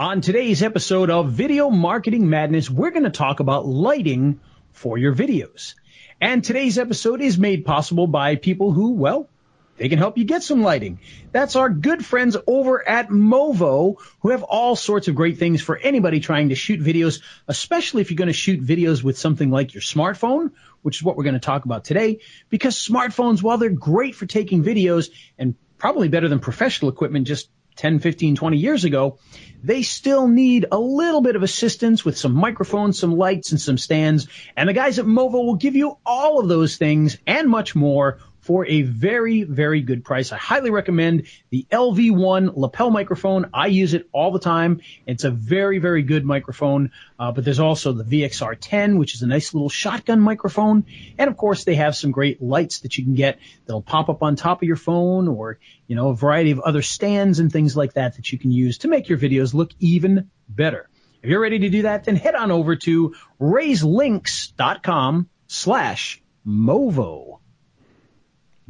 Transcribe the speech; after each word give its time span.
On 0.00 0.22
today's 0.22 0.62
episode 0.62 1.10
of 1.10 1.32
Video 1.32 1.68
Marketing 1.68 2.30
Madness, 2.30 2.70
we're 2.70 2.90
going 2.90 3.02
to 3.04 3.10
talk 3.10 3.40
about 3.40 3.66
lighting 3.66 4.40
for 4.72 4.96
your 4.96 5.14
videos. 5.14 5.74
And 6.22 6.42
today's 6.42 6.78
episode 6.78 7.20
is 7.20 7.36
made 7.36 7.66
possible 7.66 8.06
by 8.06 8.36
people 8.36 8.72
who, 8.72 8.92
well, 8.92 9.28
they 9.76 9.90
can 9.90 9.98
help 9.98 10.16
you 10.16 10.24
get 10.24 10.42
some 10.42 10.62
lighting. 10.62 11.00
That's 11.32 11.54
our 11.54 11.68
good 11.68 12.02
friends 12.02 12.34
over 12.46 12.88
at 12.88 13.10
Movo 13.10 13.96
who 14.20 14.30
have 14.30 14.42
all 14.42 14.74
sorts 14.74 15.08
of 15.08 15.16
great 15.16 15.36
things 15.36 15.60
for 15.60 15.76
anybody 15.76 16.20
trying 16.20 16.48
to 16.48 16.54
shoot 16.54 16.80
videos, 16.80 17.20
especially 17.46 18.00
if 18.00 18.10
you're 18.10 18.16
going 18.16 18.28
to 18.28 18.32
shoot 18.32 18.62
videos 18.62 19.04
with 19.04 19.18
something 19.18 19.50
like 19.50 19.74
your 19.74 19.82
smartphone, 19.82 20.52
which 20.80 20.96
is 20.96 21.02
what 21.02 21.18
we're 21.18 21.24
going 21.24 21.34
to 21.34 21.40
talk 21.40 21.66
about 21.66 21.84
today, 21.84 22.20
because 22.48 22.74
smartphones, 22.74 23.42
while 23.42 23.58
they're 23.58 23.68
great 23.68 24.14
for 24.14 24.24
taking 24.24 24.64
videos 24.64 25.10
and 25.36 25.56
probably 25.76 26.08
better 26.08 26.28
than 26.28 26.38
professional 26.38 26.90
equipment 26.90 27.26
just 27.26 27.50
10, 27.80 27.98
15, 28.00 28.36
20 28.36 28.58
years 28.58 28.84
ago, 28.84 29.18
they 29.64 29.82
still 29.82 30.28
need 30.28 30.66
a 30.70 30.78
little 30.78 31.22
bit 31.22 31.34
of 31.34 31.42
assistance 31.42 32.04
with 32.04 32.18
some 32.18 32.34
microphones, 32.34 32.98
some 32.98 33.16
lights, 33.16 33.52
and 33.52 33.60
some 33.60 33.78
stands. 33.78 34.28
And 34.54 34.68
the 34.68 34.74
guys 34.74 34.98
at 34.98 35.06
Movo 35.06 35.44
will 35.44 35.54
give 35.54 35.76
you 35.76 35.96
all 36.04 36.40
of 36.40 36.48
those 36.48 36.76
things 36.76 37.16
and 37.26 37.48
much 37.48 37.74
more 37.74 38.18
for 38.50 38.66
a 38.66 38.82
very, 38.82 39.44
very 39.44 39.80
good 39.80 40.02
price. 40.04 40.32
I 40.32 40.36
highly 40.36 40.70
recommend 40.70 41.28
the 41.50 41.68
LV1 41.70 42.56
lapel 42.56 42.90
microphone. 42.90 43.48
I 43.54 43.68
use 43.68 43.94
it 43.94 44.08
all 44.10 44.32
the 44.32 44.40
time. 44.40 44.80
It's 45.06 45.22
a 45.22 45.30
very, 45.30 45.78
very 45.78 46.02
good 46.02 46.24
microphone. 46.24 46.90
Uh, 47.16 47.30
but 47.30 47.44
there's 47.44 47.60
also 47.60 47.92
the 47.92 48.02
VXR10, 48.02 48.98
which 48.98 49.14
is 49.14 49.22
a 49.22 49.28
nice 49.28 49.54
little 49.54 49.68
shotgun 49.68 50.20
microphone. 50.20 50.84
And 51.16 51.30
of 51.30 51.36
course, 51.36 51.62
they 51.62 51.76
have 51.76 51.94
some 51.94 52.10
great 52.10 52.42
lights 52.42 52.80
that 52.80 52.98
you 52.98 53.04
can 53.04 53.14
get 53.14 53.38
that'll 53.66 53.82
pop 53.82 54.08
up 54.08 54.20
on 54.20 54.34
top 54.34 54.62
of 54.62 54.66
your 54.66 54.74
phone 54.74 55.28
or, 55.28 55.60
you 55.86 55.94
know, 55.94 56.08
a 56.08 56.16
variety 56.16 56.50
of 56.50 56.58
other 56.58 56.82
stands 56.82 57.38
and 57.38 57.52
things 57.52 57.76
like 57.76 57.92
that 57.92 58.16
that 58.16 58.32
you 58.32 58.38
can 58.40 58.50
use 58.50 58.78
to 58.78 58.88
make 58.88 59.08
your 59.08 59.18
videos 59.18 59.54
look 59.54 59.70
even 59.78 60.28
better. 60.48 60.88
If 61.22 61.30
you're 61.30 61.40
ready 61.40 61.60
to 61.60 61.68
do 61.68 61.82
that, 61.82 62.02
then 62.02 62.16
head 62.16 62.34
on 62.34 62.50
over 62.50 62.74
to 62.74 63.14
raiselinks.com 63.40 65.28
slash 65.46 66.20
Movo. 66.44 67.39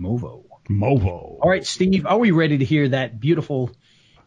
Movo. 0.00 0.44
Movo. 0.70 1.36
All 1.42 1.50
right, 1.50 1.66
Steve, 1.66 2.06
are 2.06 2.18
we 2.18 2.30
ready 2.30 2.58
to 2.58 2.64
hear 2.64 2.88
that 2.88 3.20
beautiful 3.20 3.70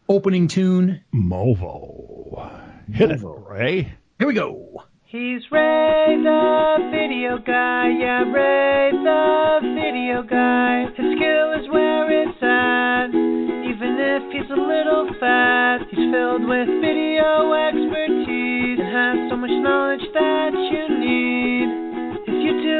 opening 0.08 0.46
tune? 0.46 1.00
Movo. 1.12 2.48
Hit 2.92 3.10
Movo. 3.10 3.40
it, 3.40 3.50
Ray. 3.50 3.94
Here 4.18 4.28
we 4.28 4.34
go. 4.34 4.84
He's 5.02 5.42
Ray 5.50 6.14
the 6.22 6.90
video 6.92 7.38
guy, 7.38 7.90
yeah, 7.98 8.22
Ray 8.22 8.90
the 8.92 9.60
video 9.74 10.22
guy. 10.22 10.86
His 10.94 11.18
skill 11.18 11.52
is 11.58 11.68
where 11.70 12.22
it's 12.22 12.42
at, 12.42 13.10
even 13.10 13.98
if 13.98 14.22
he's 14.32 14.50
a 14.50 14.60
little 14.60 15.10
fat. 15.18 15.78
He's 15.90 16.10
filled 16.14 16.46
with 16.46 16.68
video 16.82 17.52
expertise 17.52 18.78
and 18.78 18.94
has 18.94 19.30
so 19.30 19.36
much 19.36 19.50
knowledge 19.50 20.06
that 20.14 20.52
you 20.54 20.98
need. 21.00 21.73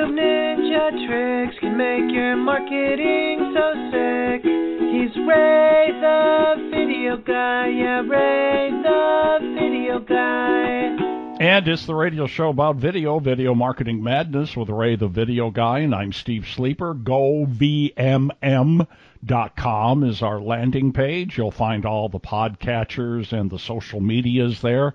YouTube 0.05 0.19
ninja 0.19 0.91
tricks 1.07 1.59
can 1.61 1.77
make 1.79 2.13
your 2.15 2.37
marketing 2.37 3.55
so 3.55 3.73
sick. 3.91 4.43
He's 4.45 5.17
Ray 5.27 5.93
the 6.01 6.57
video 6.71 7.17
guy, 7.17 7.69
yeah, 7.69 8.01
Ray 8.01 8.71
the 8.83 9.39
video 9.59 10.01
guy. 10.01 10.97
And 11.41 11.67
it's 11.67 11.87
the 11.87 11.95
radio 11.95 12.27
show 12.27 12.51
about 12.51 12.77
video, 12.77 13.19
Video 13.19 13.55
Marketing 13.55 14.03
Madness 14.03 14.55
with 14.57 14.69
Ray 14.69 14.97
the 14.97 15.09
Video 15.09 15.51
Guy, 15.51 15.81
and 15.81 15.95
I'm 15.95 16.13
Steve 16.13 16.47
Sleeper. 16.55 16.95
GoVMM.com 16.95 18.85
is 20.05 20.23
our 20.23 20.41
landing 20.41 20.93
page. 20.93 21.37
You'll 21.39 21.51
find 21.51 21.85
all 21.87 22.09
the 22.09 22.21
podcatchers 22.21 23.33
and 23.33 23.51
the 23.51 23.59
social 23.59 24.01
medias 24.01 24.61
there. 24.61 24.95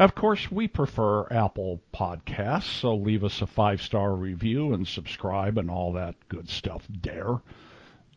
Of 0.00 0.14
course, 0.14 0.50
we 0.50 0.66
prefer 0.66 1.26
Apple 1.30 1.82
Podcasts, 1.92 2.80
so 2.80 2.94
leave 2.94 3.22
us 3.22 3.42
a 3.42 3.46
five 3.46 3.82
star 3.82 4.10
review 4.10 4.72
and 4.72 4.88
subscribe 4.88 5.58
and 5.58 5.70
all 5.70 5.92
that 5.92 6.14
good 6.30 6.48
stuff 6.48 6.82
there. 7.02 7.38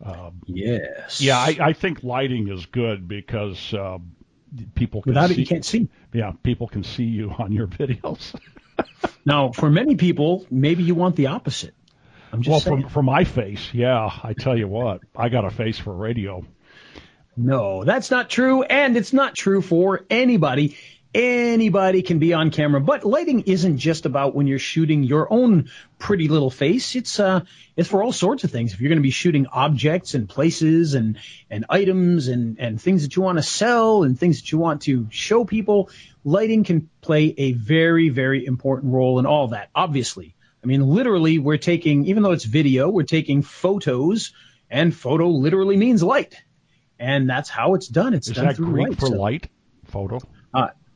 Um, 0.01 0.41
yes. 0.45 1.19
Yeah, 1.19 1.37
I, 1.37 1.57
I, 1.59 1.73
think 1.73 2.01
lighting 2.01 2.47
is 2.47 2.65
good 2.67 3.05
because 3.05 3.73
uh, 3.73 3.97
people 4.75 5.01
can 5.01 5.09
without 5.09 5.27
see, 5.27 5.33
it 5.33 5.39
you 5.39 5.45
can't 5.45 5.65
see. 5.65 5.89
Yeah, 6.13 6.31
people 6.41 6.69
can 6.69 6.85
see 6.85 7.03
you 7.03 7.31
on 7.37 7.51
your 7.51 7.67
videos. 7.67 8.33
now, 9.25 9.51
for 9.51 9.69
many 9.69 9.95
people, 9.95 10.45
maybe 10.49 10.83
you 10.83 10.95
want 10.95 11.17
the 11.17 11.27
opposite. 11.27 11.73
well, 12.47 12.61
saying. 12.61 12.83
for, 12.83 12.89
for 12.89 13.03
my 13.03 13.25
face, 13.25 13.73
yeah, 13.73 14.09
I 14.23 14.31
tell 14.31 14.57
you 14.57 14.69
what, 14.69 15.01
I 15.17 15.27
got 15.27 15.43
a 15.43 15.51
face 15.51 15.79
for 15.79 15.93
radio. 15.93 16.45
No, 17.35 17.83
that's 17.83 18.09
not 18.09 18.29
true, 18.29 18.63
and 18.63 18.95
it's 18.95 19.11
not 19.11 19.35
true 19.35 19.61
for 19.61 20.05
anybody. 20.09 20.77
Anybody 21.13 22.01
can 22.01 22.17
be 22.17 22.33
on 22.33 22.49
camera, 22.49 22.81
but 22.81 23.05
lighting 23.05 23.41
isn't 23.41 23.77
just 23.77 24.07
about 24.07 24.33
when 24.33 24.47
you're 24.47 24.57
shooting 24.57 25.03
your 25.03 25.31
own 25.31 25.69
pretty 25.99 26.27
little 26.27 26.49
face. 26.49 26.95
It's 26.95 27.19
uh, 27.19 27.41
it's 27.77 27.87
for 27.87 28.01
all 28.01 28.11
sorts 28.11 28.43
of 28.43 28.49
things. 28.49 28.73
If 28.73 28.81
you're 28.81 28.89
going 28.89 28.97
to 28.97 29.03
be 29.03 29.11
shooting 29.11 29.45
objects 29.45 30.15
and 30.15 30.27
places 30.27 30.95
and 30.95 31.19
and 31.51 31.65
items 31.69 32.29
and 32.29 32.59
and 32.59 32.81
things 32.81 33.03
that 33.03 33.15
you 33.15 33.21
want 33.21 33.37
to 33.37 33.43
sell 33.43 34.01
and 34.01 34.17
things 34.17 34.41
that 34.41 34.51
you 34.51 34.57
want 34.57 34.81
to 34.83 35.05
show 35.11 35.45
people, 35.45 35.91
lighting 36.23 36.63
can 36.63 36.89
play 37.01 37.35
a 37.37 37.51
very 37.51 38.09
very 38.09 38.43
important 38.43 38.91
role 38.91 39.19
in 39.19 39.27
all 39.27 39.49
that. 39.49 39.69
Obviously, 39.75 40.33
I 40.63 40.65
mean 40.65 40.81
literally, 40.81 41.37
we're 41.37 41.57
taking 41.57 42.07
even 42.07 42.23
though 42.23 42.31
it's 42.31 42.45
video, 42.45 42.89
we're 42.89 43.03
taking 43.03 43.43
photos, 43.43 44.33
and 44.67 44.95
photo 44.95 45.27
literally 45.27 45.77
means 45.77 46.01
light, 46.01 46.41
and 46.97 47.29
that's 47.29 47.49
how 47.49 47.75
it's 47.75 47.87
done. 47.87 48.15
It's 48.15 48.29
Is 48.29 48.35
done 48.35 48.47
that 48.47 48.55
through 48.55 48.71
Greek 48.71 48.87
light. 48.87 48.99
for 48.99 49.07
so. 49.07 49.13
light? 49.13 49.47
Photo. 49.85 50.19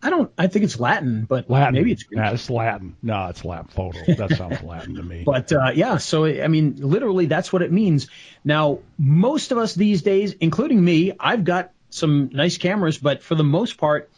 I 0.01 0.09
don't. 0.09 0.31
I 0.37 0.47
think 0.47 0.65
it's 0.65 0.79
Latin, 0.79 1.25
but 1.25 1.49
Latin. 1.49 1.73
maybe 1.73 1.91
it's 1.91 2.03
Greek. 2.03 2.19
Yeah, 2.19 2.31
it's 2.31 2.49
Latin. 2.49 2.95
No, 3.01 3.27
it's 3.27 3.43
Latin 3.43 3.67
photo. 3.67 3.99
That 4.13 4.37
sounds 4.37 4.61
Latin 4.63 4.95
to 4.95 5.03
me. 5.03 5.23
But 5.25 5.51
uh, 5.51 5.71
yeah, 5.73 5.97
so 5.97 6.25
I 6.25 6.47
mean, 6.47 6.75
literally, 6.77 7.25
that's 7.25 7.51
what 7.51 7.63
it 7.63 7.71
means. 7.71 8.07
Now, 8.43 8.79
most 8.97 9.51
of 9.51 9.57
us 9.57 9.73
these 9.73 10.03
days, 10.03 10.33
including 10.33 10.83
me, 10.83 11.13
I've 11.19 11.43
got 11.43 11.71
some 11.89 12.29
nice 12.31 12.57
cameras, 12.57 12.97
but 12.97 13.23
for 13.23 13.35
the 13.35 13.43
most 13.43 13.77
part, 13.77 14.09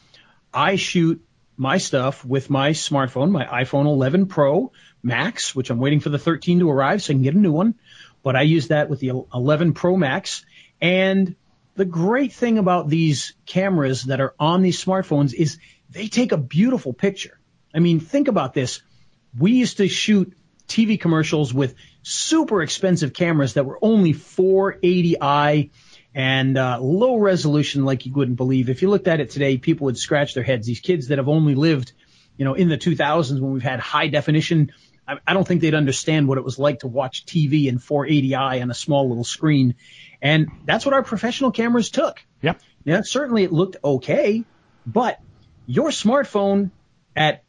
I 0.53 0.75
shoot 0.75 1.23
my 1.55 1.77
stuff 1.77 2.25
with 2.25 2.49
my 2.49 2.71
smartphone, 2.71 3.31
my 3.31 3.45
iPhone 3.45 3.85
11 3.85 4.27
Pro 4.27 4.71
Max, 5.03 5.55
which 5.55 5.69
I'm 5.69 5.79
waiting 5.79 5.99
for 5.99 6.09
the 6.09 6.19
13 6.19 6.59
to 6.59 6.69
arrive 6.69 7.01
so 7.01 7.11
I 7.11 7.15
can 7.15 7.23
get 7.23 7.35
a 7.35 7.39
new 7.39 7.51
one. 7.51 7.75
But 8.23 8.35
I 8.35 8.41
use 8.41 8.67
that 8.67 8.89
with 8.89 8.99
the 8.99 9.11
11 9.33 9.73
Pro 9.73 9.95
Max, 9.95 10.45
and 10.81 11.35
the 11.79 11.85
great 11.85 12.33
thing 12.33 12.57
about 12.57 12.89
these 12.89 13.35
cameras 13.45 14.03
that 14.03 14.19
are 14.19 14.35
on 14.37 14.61
these 14.61 14.83
smartphones 14.83 15.33
is 15.33 15.59
they 15.89 16.09
take 16.09 16.33
a 16.33 16.37
beautiful 16.37 16.91
picture. 16.91 17.39
I 17.73 17.79
mean, 17.79 18.01
think 18.01 18.27
about 18.27 18.53
this. 18.53 18.81
We 19.37 19.53
used 19.53 19.77
to 19.77 19.87
shoot 19.87 20.35
TV 20.67 20.99
commercials 20.99 21.53
with 21.53 21.75
super 22.01 22.61
expensive 22.61 23.13
cameras 23.13 23.53
that 23.53 23.65
were 23.65 23.79
only 23.81 24.11
480i 24.11 25.69
and 26.13 26.57
uh, 26.57 26.79
low 26.81 27.15
resolution 27.15 27.85
like 27.85 28.05
you 28.05 28.11
wouldn't 28.11 28.35
believe. 28.35 28.69
If 28.69 28.81
you 28.81 28.89
looked 28.89 29.07
at 29.07 29.21
it 29.21 29.29
today, 29.29 29.57
people 29.57 29.85
would 29.85 29.97
scratch 29.97 30.33
their 30.33 30.43
heads. 30.43 30.67
These 30.67 30.81
kids 30.81 31.07
that 31.07 31.17
have 31.17 31.29
only 31.29 31.55
lived, 31.55 31.93
you 32.35 32.43
know, 32.43 32.55
in 32.55 32.67
the 32.67 32.77
2000s 32.77 33.39
when 33.39 33.53
we've 33.53 33.63
had 33.63 33.79
high 33.79 34.09
definition, 34.09 34.73
I, 35.07 35.17
I 35.25 35.33
don't 35.33 35.47
think 35.47 35.61
they'd 35.61 35.73
understand 35.73 36.27
what 36.27 36.37
it 36.37 36.43
was 36.43 36.59
like 36.59 36.79
to 36.79 36.87
watch 36.87 37.25
TV 37.25 37.67
in 37.67 37.79
480i 37.79 38.61
on 38.61 38.69
a 38.69 38.75
small 38.75 39.07
little 39.07 39.23
screen. 39.23 39.75
And 40.21 40.49
that's 40.65 40.85
what 40.85 40.93
our 40.93 41.03
professional 41.03 41.51
cameras 41.51 41.89
took. 41.89 42.23
Yep. 42.41 42.61
Yeah, 42.83 43.01
certainly 43.01 43.43
it 43.43 43.51
looked 43.51 43.77
okay, 43.83 44.43
but 44.85 45.19
your 45.65 45.89
smartphone 45.89 46.71
at 47.15 47.43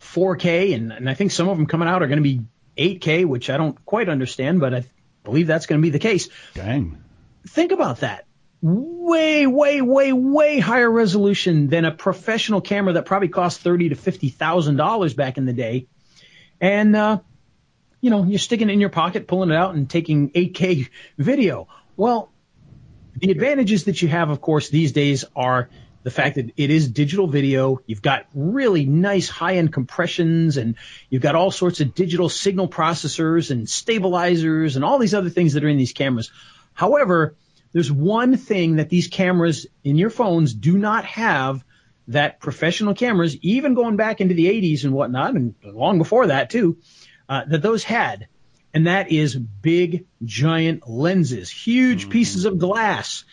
4K, 0.00 0.74
and, 0.74 0.92
and 0.92 1.10
I 1.10 1.14
think 1.14 1.32
some 1.32 1.48
of 1.48 1.56
them 1.56 1.66
coming 1.66 1.88
out 1.88 2.02
are 2.02 2.06
going 2.06 2.22
to 2.22 2.22
be 2.22 2.42
8K, 2.76 3.24
which 3.26 3.50
I 3.50 3.56
don't 3.56 3.82
quite 3.84 4.08
understand, 4.08 4.60
but 4.60 4.74
I 4.74 4.84
believe 5.24 5.46
that's 5.46 5.66
going 5.66 5.80
to 5.80 5.82
be 5.82 5.90
the 5.90 5.98
case. 5.98 6.28
Dang. 6.54 7.02
Think 7.48 7.72
about 7.72 8.00
that. 8.00 8.26
Way, 8.62 9.46
way, 9.46 9.80
way, 9.82 10.12
way 10.12 10.58
higher 10.58 10.90
resolution 10.90 11.68
than 11.68 11.84
a 11.84 11.92
professional 11.92 12.60
camera 12.60 12.94
that 12.94 13.04
probably 13.04 13.28
cost 13.28 13.60
thirty 13.60 13.90
to 13.90 13.94
fifty 13.94 14.30
thousand 14.30 14.76
dollars 14.76 15.14
back 15.14 15.36
in 15.36 15.44
the 15.44 15.52
day. 15.52 15.86
And 16.60 16.96
uh, 16.96 17.18
you 18.00 18.10
know, 18.10 18.24
you're 18.24 18.38
sticking 18.38 18.70
it 18.70 18.72
in 18.72 18.80
your 18.80 18.88
pocket, 18.90 19.26
pulling 19.26 19.50
it 19.50 19.56
out, 19.56 19.74
and 19.74 19.88
taking 19.88 20.30
8K 20.30 20.88
video. 21.18 21.68
Well, 21.96 22.30
the 23.14 23.30
advantages 23.30 23.84
that 23.84 24.02
you 24.02 24.08
have, 24.08 24.30
of 24.30 24.40
course, 24.40 24.68
these 24.68 24.92
days 24.92 25.24
are 25.34 25.70
the 26.02 26.10
fact 26.10 26.36
that 26.36 26.52
it 26.56 26.70
is 26.70 26.88
digital 26.88 27.26
video. 27.26 27.80
You've 27.86 28.02
got 28.02 28.26
really 28.34 28.84
nice 28.84 29.28
high 29.28 29.56
end 29.56 29.72
compressions 29.72 30.56
and 30.56 30.76
you've 31.10 31.22
got 31.22 31.34
all 31.34 31.50
sorts 31.50 31.80
of 31.80 31.94
digital 31.94 32.28
signal 32.28 32.68
processors 32.68 33.50
and 33.50 33.68
stabilizers 33.68 34.76
and 34.76 34.84
all 34.84 34.98
these 34.98 35.14
other 35.14 35.30
things 35.30 35.54
that 35.54 35.64
are 35.64 35.68
in 35.68 35.78
these 35.78 35.92
cameras. 35.92 36.30
However, 36.74 37.34
there's 37.72 37.90
one 37.90 38.36
thing 38.36 38.76
that 38.76 38.88
these 38.88 39.08
cameras 39.08 39.66
in 39.82 39.96
your 39.96 40.10
phones 40.10 40.54
do 40.54 40.78
not 40.78 41.04
have 41.06 41.64
that 42.08 42.38
professional 42.38 42.94
cameras, 42.94 43.36
even 43.38 43.74
going 43.74 43.96
back 43.96 44.20
into 44.20 44.34
the 44.34 44.46
80s 44.46 44.84
and 44.84 44.92
whatnot, 44.92 45.34
and 45.34 45.54
long 45.64 45.98
before 45.98 46.28
that 46.28 46.50
too, 46.50 46.78
uh, 47.28 47.44
that 47.46 47.62
those 47.62 47.82
had. 47.82 48.28
And 48.76 48.88
that 48.88 49.10
is 49.10 49.34
big, 49.34 50.04
giant 50.22 50.86
lenses, 50.86 51.50
huge 51.50 52.02
mm-hmm. 52.02 52.10
pieces 52.10 52.44
of 52.44 52.58
glass. 52.58 53.24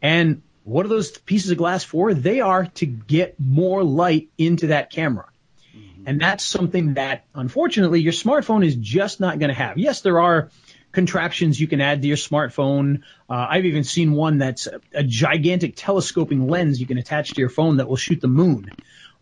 And 0.00 0.42
What 0.64 0.86
are 0.86 0.88
those 0.88 1.10
pieces 1.10 1.50
of 1.50 1.58
glass 1.58 1.82
for? 1.82 2.14
They 2.14 2.40
are 2.40 2.66
to 2.66 2.86
get 2.86 3.34
more 3.38 3.82
light 3.82 4.30
into 4.38 4.68
that 4.68 4.90
camera. 4.90 5.28
Mm-hmm. 5.76 6.04
And 6.06 6.20
that's 6.20 6.44
something 6.44 6.94
that 6.94 7.24
unfortunately 7.34 8.00
your 8.00 8.12
smartphone 8.12 8.64
is 8.64 8.76
just 8.76 9.18
not 9.18 9.38
going 9.38 9.48
to 9.48 9.54
have. 9.54 9.76
Yes, 9.78 10.02
there 10.02 10.20
are 10.20 10.50
contraptions 10.92 11.60
you 11.60 11.66
can 11.66 11.80
add 11.80 12.02
to 12.02 12.08
your 12.08 12.16
smartphone. 12.16 13.02
Uh, 13.28 13.46
I've 13.50 13.64
even 13.64 13.82
seen 13.82 14.12
one 14.12 14.38
that's 14.38 14.66
a, 14.66 14.80
a 14.94 15.02
gigantic 15.02 15.74
telescoping 15.74 16.46
lens 16.46 16.80
you 16.80 16.86
can 16.86 16.98
attach 16.98 17.30
to 17.30 17.40
your 17.40 17.50
phone 17.50 17.78
that 17.78 17.88
will 17.88 17.96
shoot 17.96 18.20
the 18.20 18.28
moon. 18.28 18.70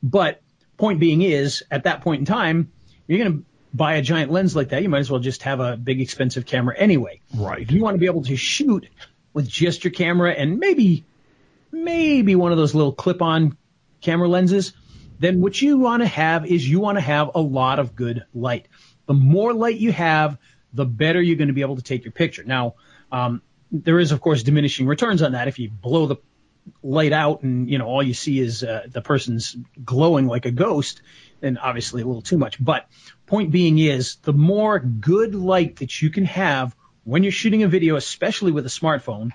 But 0.02 0.42
point 0.76 1.00
being 1.00 1.22
is, 1.22 1.62
at 1.70 1.84
that 1.84 2.02
point 2.02 2.20
in 2.20 2.26
time, 2.26 2.72
you're 3.06 3.18
going 3.18 3.32
to 3.38 3.44
buy 3.72 3.94
a 3.94 4.02
giant 4.02 4.30
lens 4.30 4.56
like 4.56 4.70
that. 4.70 4.82
You 4.82 4.88
might 4.88 5.00
as 5.00 5.10
well 5.10 5.20
just 5.20 5.42
have 5.42 5.60
a 5.60 5.76
big 5.76 6.00
expensive 6.00 6.46
camera 6.46 6.76
anyway. 6.76 7.20
Right. 7.34 7.62
If 7.62 7.70
you 7.70 7.82
want 7.82 7.94
to 7.94 7.98
be 7.98 8.06
able 8.06 8.24
to 8.24 8.36
shoot 8.36 8.88
with 9.32 9.48
just 9.48 9.84
your 9.84 9.92
camera 9.92 10.32
and 10.32 10.58
maybe, 10.58 11.04
maybe 11.70 12.34
one 12.34 12.52
of 12.52 12.58
those 12.58 12.74
little 12.74 12.92
clip-on 12.92 13.56
camera 14.00 14.28
lenses, 14.28 14.72
then 15.18 15.40
what 15.40 15.60
you 15.60 15.78
want 15.78 16.02
to 16.02 16.08
have 16.08 16.46
is 16.46 16.68
you 16.68 16.80
want 16.80 16.96
to 16.96 17.02
have 17.02 17.30
a 17.34 17.40
lot 17.40 17.78
of 17.78 17.94
good 17.94 18.24
light. 18.34 18.66
The 19.06 19.14
more 19.14 19.52
light 19.52 19.76
you 19.76 19.92
have, 19.92 20.38
the 20.72 20.86
better 20.86 21.20
you're 21.20 21.36
going 21.36 21.48
to 21.48 21.54
be 21.54 21.60
able 21.60 21.76
to 21.76 21.82
take 21.82 22.04
your 22.04 22.12
picture. 22.12 22.44
Now, 22.44 22.74
um, 23.12 23.42
there 23.70 24.00
is 24.00 24.12
of 24.12 24.20
course 24.20 24.42
diminishing 24.42 24.86
returns 24.86 25.22
on 25.22 25.32
that. 25.32 25.48
If 25.48 25.58
you 25.58 25.70
blow 25.70 26.06
the 26.06 26.16
light 26.82 27.12
out 27.12 27.42
and 27.42 27.70
you 27.70 27.78
know 27.78 27.86
all 27.86 28.02
you 28.02 28.14
see 28.14 28.38
is 28.38 28.62
uh, 28.62 28.86
the 28.88 29.00
person's 29.00 29.56
glowing 29.84 30.26
like 30.26 30.46
a 30.46 30.50
ghost, 30.50 31.02
then 31.40 31.58
obviously 31.58 32.02
a 32.02 32.06
little 32.06 32.22
too 32.22 32.38
much. 32.38 32.62
But 32.62 32.86
point 33.26 33.50
being 33.50 33.78
is 33.78 34.16
the 34.16 34.32
more 34.32 34.78
good 34.78 35.34
light 35.34 35.76
that 35.76 36.00
you 36.00 36.10
can 36.10 36.24
have 36.26 36.74
when 37.04 37.22
you're 37.22 37.32
shooting 37.32 37.62
a 37.62 37.68
video, 37.68 37.96
especially 37.96 38.52
with 38.52 38.66
a 38.66 38.70
smartphone, 38.70 39.30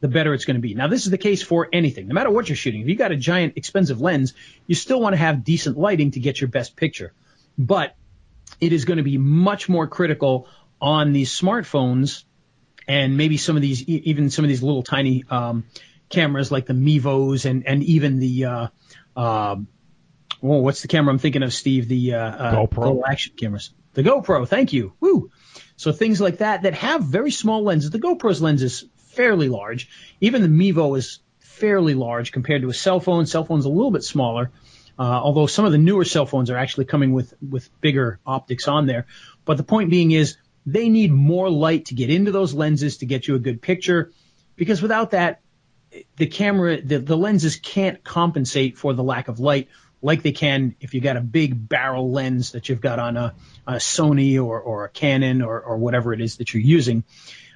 the 0.00 0.08
better 0.08 0.34
it's 0.34 0.44
going 0.44 0.56
to 0.56 0.60
be. 0.60 0.74
Now, 0.74 0.88
this 0.88 1.04
is 1.04 1.10
the 1.10 1.18
case 1.18 1.42
for 1.42 1.68
anything, 1.72 2.08
no 2.08 2.14
matter 2.14 2.30
what 2.30 2.48
you're 2.48 2.56
shooting. 2.56 2.80
If 2.80 2.88
you 2.88 2.96
got 2.96 3.12
a 3.12 3.16
giant 3.16 3.54
expensive 3.56 4.00
lens, 4.00 4.34
you 4.66 4.74
still 4.74 5.00
want 5.00 5.12
to 5.12 5.18
have 5.18 5.44
decent 5.44 5.78
lighting 5.78 6.12
to 6.12 6.20
get 6.20 6.40
your 6.40 6.48
best 6.48 6.74
picture. 6.74 7.12
But 7.56 7.94
it 8.60 8.72
is 8.72 8.84
going 8.84 8.96
to 8.96 9.02
be 9.02 9.18
much 9.18 9.68
more 9.68 9.86
critical 9.86 10.48
on 10.80 11.12
these 11.12 11.30
smartphones 11.30 12.24
and 12.88 13.16
maybe 13.16 13.36
some 13.36 13.54
of 13.54 13.62
these, 13.62 13.82
even 13.88 14.30
some 14.30 14.44
of 14.44 14.48
these 14.48 14.62
little 14.62 14.82
tiny 14.82 15.24
um, 15.30 15.64
cameras 16.12 16.52
like 16.52 16.66
the 16.66 16.74
Mevos 16.74 17.44
and 17.44 17.66
and 17.66 17.82
even 17.82 18.20
the 18.20 18.44
uh, 18.44 18.66
uh, 19.16 19.56
oh, 20.42 20.58
what's 20.58 20.82
the 20.82 20.88
camera 20.88 21.12
I'm 21.12 21.18
thinking 21.18 21.42
of, 21.42 21.52
Steve? 21.52 21.88
The 21.88 22.14
uh, 22.14 22.18
uh, 22.18 22.66
GoPro 22.66 23.02
action 23.08 23.34
cameras. 23.36 23.70
The 23.94 24.02
GoPro. 24.02 24.46
Thank 24.46 24.72
you. 24.72 24.94
Woo. 25.00 25.30
So 25.76 25.92
things 25.92 26.20
like 26.20 26.38
that 26.38 26.62
that 26.62 26.74
have 26.74 27.02
very 27.04 27.30
small 27.30 27.62
lenses. 27.62 27.90
The 27.90 27.98
GoPro's 27.98 28.40
lens 28.40 28.62
is 28.62 28.84
fairly 28.96 29.48
large. 29.48 29.88
Even 30.20 30.42
the 30.42 30.48
Mevo 30.48 30.96
is 30.96 31.20
fairly 31.38 31.94
large 31.94 32.32
compared 32.32 32.62
to 32.62 32.68
a 32.68 32.74
cell 32.74 33.00
phone. 33.00 33.26
Cell 33.26 33.44
phone's 33.44 33.64
a 33.64 33.70
little 33.70 33.90
bit 33.90 34.04
smaller. 34.04 34.50
Uh, 34.98 35.02
although 35.02 35.46
some 35.46 35.64
of 35.64 35.72
the 35.72 35.78
newer 35.78 36.04
cell 36.04 36.26
phones 36.26 36.50
are 36.50 36.56
actually 36.56 36.84
coming 36.84 37.12
with, 37.12 37.34
with 37.42 37.68
bigger 37.80 38.20
optics 38.26 38.68
on 38.68 38.86
there. 38.86 39.06
But 39.44 39.56
the 39.56 39.62
point 39.62 39.90
being 39.90 40.12
is 40.12 40.36
they 40.66 40.88
need 40.88 41.10
more 41.10 41.50
light 41.50 41.86
to 41.86 41.94
get 41.94 42.10
into 42.10 42.30
those 42.30 42.54
lenses 42.54 42.98
to 42.98 43.06
get 43.06 43.26
you 43.26 43.34
a 43.34 43.38
good 43.38 43.62
picture 43.62 44.12
because 44.56 44.82
without 44.82 45.12
that, 45.12 45.40
the 46.16 46.26
camera, 46.26 46.80
the, 46.80 46.98
the 46.98 47.16
lenses 47.16 47.56
can't 47.56 48.02
compensate 48.04 48.78
for 48.78 48.94
the 48.94 49.02
lack 49.02 49.28
of 49.28 49.40
light 49.40 49.68
like 50.02 50.22
they 50.22 50.32
can 50.32 50.74
if 50.80 50.94
you 50.94 51.00
got 51.00 51.16
a 51.16 51.20
big 51.20 51.68
barrel 51.68 52.10
lens 52.10 52.52
that 52.52 52.68
you've 52.68 52.80
got 52.80 52.98
on 52.98 53.16
a, 53.16 53.34
a 53.66 53.74
Sony 53.74 54.42
or, 54.42 54.60
or 54.60 54.84
a 54.84 54.88
Canon 54.88 55.42
or, 55.42 55.60
or 55.60 55.78
whatever 55.78 56.12
it 56.12 56.20
is 56.20 56.36
that 56.38 56.52
you're 56.52 56.62
using. 56.62 57.04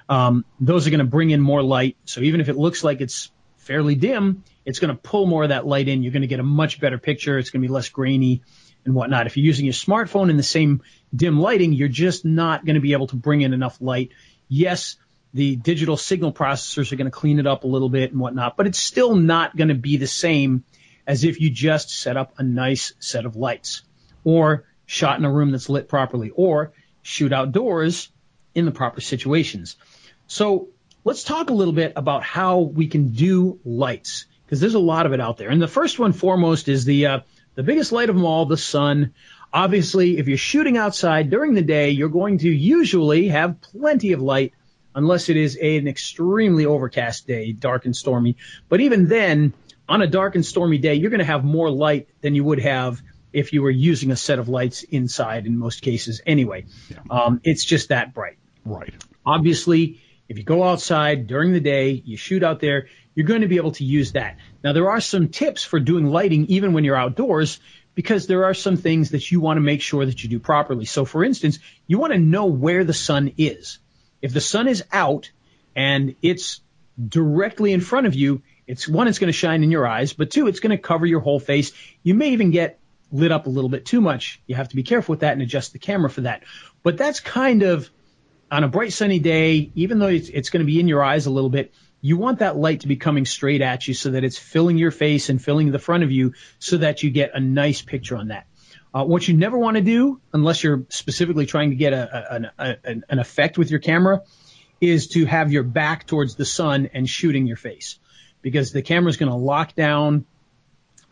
Um, 0.09 0.45
those 0.59 0.87
are 0.87 0.89
going 0.89 0.99
to 0.99 1.05
bring 1.05 1.31
in 1.31 1.41
more 1.41 1.61
light. 1.61 1.97
So 2.05 2.21
even 2.21 2.39
if 2.39 2.47
it 2.47 2.55
looks 2.55 2.83
like 2.83 3.01
it's 3.01 3.29
fairly 3.57 3.95
dim, 3.95 4.43
it's 4.65 4.79
going 4.79 4.95
to 4.95 5.01
pull 5.01 5.25
more 5.25 5.43
of 5.43 5.49
that 5.49 5.67
light 5.67 5.89
in. 5.89 6.01
You're 6.01 6.13
going 6.13 6.21
to 6.21 6.27
get 6.27 6.39
a 6.39 6.43
much 6.43 6.79
better 6.79 6.97
picture. 6.97 7.37
It's 7.37 7.49
going 7.49 7.61
to 7.61 7.67
be 7.67 7.73
less 7.73 7.89
grainy 7.89 8.41
and 8.85 8.95
whatnot. 8.95 9.27
If 9.27 9.35
you're 9.35 9.45
using 9.45 9.65
your 9.65 9.73
smartphone 9.73 10.29
in 10.29 10.37
the 10.37 10.43
same 10.43 10.81
dim 11.13 11.39
lighting, 11.39 11.73
you're 11.73 11.89
just 11.89 12.23
not 12.23 12.65
going 12.65 12.75
to 12.75 12.81
be 12.81 12.93
able 12.93 13.07
to 13.07 13.17
bring 13.17 13.41
in 13.41 13.53
enough 13.53 13.81
light. 13.81 14.11
Yes, 14.47 14.95
the 15.33 15.57
digital 15.57 15.97
signal 15.97 16.31
processors 16.31 16.91
are 16.91 16.95
going 16.95 17.05
to 17.05 17.11
clean 17.11 17.39
it 17.39 17.45
up 17.45 17.65
a 17.65 17.67
little 17.67 17.89
bit 17.89 18.11
and 18.11 18.19
whatnot, 18.19 18.55
but 18.55 18.65
it's 18.65 18.79
still 18.79 19.15
not 19.15 19.55
going 19.55 19.67
to 19.67 19.75
be 19.75 19.97
the 19.97 20.07
same 20.07 20.63
as 21.07 21.23
if 21.23 21.39
you 21.39 21.49
just 21.49 21.89
set 21.89 22.17
up 22.17 22.33
a 22.37 22.43
nice 22.43 22.93
set 22.99 23.25
of 23.25 23.37
lights 23.37 23.81
or 24.23 24.65
shot 24.85 25.17
in 25.17 25.25
a 25.25 25.31
room 25.31 25.51
that's 25.51 25.69
lit 25.69 25.87
properly 25.87 26.29
or 26.35 26.73
shoot 27.01 27.31
outdoors 27.31 28.09
in 28.53 28.65
the 28.65 28.71
proper 28.71 28.99
situations. 28.99 29.77
So 30.27 30.67
let's 31.05 31.23
talk 31.23 31.49
a 31.49 31.53
little 31.53 31.73
bit 31.73 31.93
about 31.95 32.23
how 32.23 32.59
we 32.59 32.87
can 32.87 33.09
do 33.09 33.59
lights 33.63 34.25
because 34.45 34.59
there's 34.59 34.75
a 34.75 34.79
lot 34.79 35.05
of 35.05 35.13
it 35.13 35.21
out 35.21 35.37
there. 35.37 35.49
And 35.49 35.61
the 35.61 35.67
first 35.67 35.97
one 35.97 36.11
foremost 36.11 36.67
is 36.67 36.83
the 36.83 37.05
uh, 37.07 37.19
the 37.55 37.63
biggest 37.63 37.91
light 37.91 38.09
of 38.09 38.15
them 38.15 38.25
all, 38.25 38.45
the 38.45 38.57
sun. 38.57 39.13
Obviously, 39.53 40.17
if 40.17 40.27
you're 40.27 40.37
shooting 40.37 40.77
outside 40.77 41.29
during 41.29 41.53
the 41.53 41.61
day, 41.61 41.91
you're 41.91 42.09
going 42.09 42.39
to 42.39 42.49
usually 42.49 43.29
have 43.29 43.61
plenty 43.61 44.11
of 44.11 44.21
light 44.21 44.53
unless 44.93 45.29
it 45.29 45.37
is 45.37 45.57
a, 45.59 45.77
an 45.77 45.87
extremely 45.87 46.65
overcast 46.65 47.25
day, 47.25 47.53
dark 47.53 47.85
and 47.85 47.95
stormy. 47.95 48.35
But 48.67 48.81
even 48.81 49.07
then, 49.07 49.53
on 49.89 50.01
a 50.01 50.07
dark 50.07 50.35
and 50.35 50.45
stormy 50.45 50.77
day, 50.77 50.95
you're 50.95 51.09
going 51.09 51.19
to 51.19 51.25
have 51.25 51.43
more 51.43 51.69
light 51.69 52.09
than 52.21 52.35
you 52.35 52.43
would 52.43 52.59
have 52.59 53.01
if 53.33 53.53
you 53.53 53.61
were 53.61 53.71
using 53.71 54.11
a 54.11 54.15
set 54.15 54.39
of 54.39 54.49
lights 54.49 54.83
inside 54.83 55.45
in 55.45 55.57
most 55.57 55.81
cases 55.81 56.21
anyway. 56.25 56.65
Yeah. 56.89 56.99
Um, 57.09 57.41
it's 57.43 57.63
just 57.63 57.89
that 57.89 58.13
bright. 58.13 58.37
Right. 58.65 58.93
Obviously, 59.25 60.01
if 60.27 60.37
you 60.37 60.43
go 60.43 60.63
outside 60.63 61.27
during 61.27 61.53
the 61.53 61.59
day, 61.59 61.91
you 61.91 62.17
shoot 62.17 62.43
out 62.43 62.59
there, 62.59 62.87
you're 63.15 63.25
going 63.25 63.41
to 63.41 63.47
be 63.47 63.57
able 63.57 63.71
to 63.73 63.83
use 63.83 64.13
that. 64.13 64.37
Now, 64.63 64.73
there 64.73 64.89
are 64.89 65.01
some 65.01 65.29
tips 65.29 65.63
for 65.63 65.79
doing 65.79 66.07
lighting 66.07 66.47
even 66.47 66.73
when 66.73 66.83
you're 66.83 66.97
outdoors 66.97 67.59
because 67.95 68.27
there 68.27 68.45
are 68.45 68.53
some 68.53 68.77
things 68.77 69.11
that 69.11 69.31
you 69.31 69.39
want 69.39 69.57
to 69.57 69.61
make 69.61 69.81
sure 69.81 70.05
that 70.05 70.23
you 70.23 70.29
do 70.29 70.39
properly. 70.39 70.85
So, 70.85 71.03
for 71.03 71.23
instance, 71.23 71.59
you 71.87 71.97
want 71.97 72.13
to 72.13 72.19
know 72.19 72.45
where 72.45 72.83
the 72.83 72.93
sun 72.93 73.33
is. 73.37 73.79
If 74.21 74.33
the 74.33 74.41
sun 74.41 74.67
is 74.67 74.83
out 74.91 75.31
and 75.75 76.15
it's 76.21 76.61
directly 77.07 77.73
in 77.73 77.81
front 77.81 78.07
of 78.07 78.13
you, 78.13 78.43
it's 78.67 78.87
one, 78.87 79.07
it's 79.07 79.17
going 79.17 79.29
to 79.29 79.37
shine 79.37 79.63
in 79.63 79.71
your 79.71 79.87
eyes, 79.87 80.13
but 80.13 80.29
two, 80.29 80.47
it's 80.47 80.59
going 80.59 80.75
to 80.75 80.77
cover 80.77 81.05
your 81.05 81.21
whole 81.21 81.39
face. 81.39 81.71
You 82.03 82.13
may 82.13 82.31
even 82.31 82.51
get 82.51 82.79
lit 83.11 83.31
up 83.31 83.47
a 83.47 83.49
little 83.49 83.69
bit 83.69 83.85
too 83.85 84.01
much. 84.01 84.41
You 84.45 84.55
have 84.55 84.69
to 84.69 84.75
be 84.75 84.83
careful 84.83 85.13
with 85.13 85.21
that 85.21 85.33
and 85.33 85.41
adjust 85.41 85.71
the 85.71 85.79
camera 85.79 86.09
for 86.09 86.21
that. 86.21 86.43
But 86.83 86.97
that's 86.97 87.21
kind 87.21 87.63
of 87.63 87.89
on 88.51 88.63
a 88.63 88.67
bright 88.67 88.93
sunny 88.93 89.19
day, 89.19 89.71
even 89.75 89.99
though 89.99 90.07
it's, 90.07 90.29
it's 90.29 90.49
going 90.49 90.61
to 90.61 90.65
be 90.65 90.79
in 90.79 90.87
your 90.87 91.03
eyes 91.03 91.25
a 91.25 91.31
little 91.31 91.49
bit, 91.49 91.73
you 92.01 92.17
want 92.17 92.39
that 92.39 92.57
light 92.57 92.81
to 92.81 92.87
be 92.87 92.97
coming 92.97 93.25
straight 93.25 93.61
at 93.61 93.87
you 93.87 93.93
so 93.93 94.11
that 94.11 94.23
it's 94.23 94.37
filling 94.37 94.77
your 94.77 94.91
face 94.91 95.29
and 95.29 95.41
filling 95.41 95.71
the 95.71 95.79
front 95.79 96.03
of 96.03 96.11
you 96.11 96.33
so 96.59 96.77
that 96.77 97.03
you 97.03 97.09
get 97.09 97.31
a 97.33 97.39
nice 97.39 97.81
picture 97.81 98.17
on 98.17 98.27
that. 98.27 98.47
Uh, 98.93 99.03
what 99.03 99.27
you 99.27 99.35
never 99.35 99.57
want 99.57 99.75
to 99.75 99.83
do, 99.83 100.19
unless 100.33 100.63
you're 100.63 100.85
specifically 100.89 101.45
trying 101.45 101.71
to 101.71 101.75
get 101.75 101.93
a, 101.93 102.51
a, 102.59 102.65
a, 102.65 102.77
an 103.09 103.19
effect 103.19 103.57
with 103.57 103.71
your 103.71 103.79
camera, 103.79 104.23
is 104.79 105.07
to 105.07 105.25
have 105.25 105.51
your 105.51 105.63
back 105.63 106.05
towards 106.05 106.35
the 106.35 106.45
sun 106.45 106.89
and 106.93 107.09
shooting 107.09 107.47
your 107.47 107.57
face 107.57 107.99
because 108.41 108.71
the 108.71 108.81
camera 108.81 109.09
is 109.09 109.17
going 109.17 109.31
to 109.31 109.37
lock 109.37 109.75
down 109.75 110.25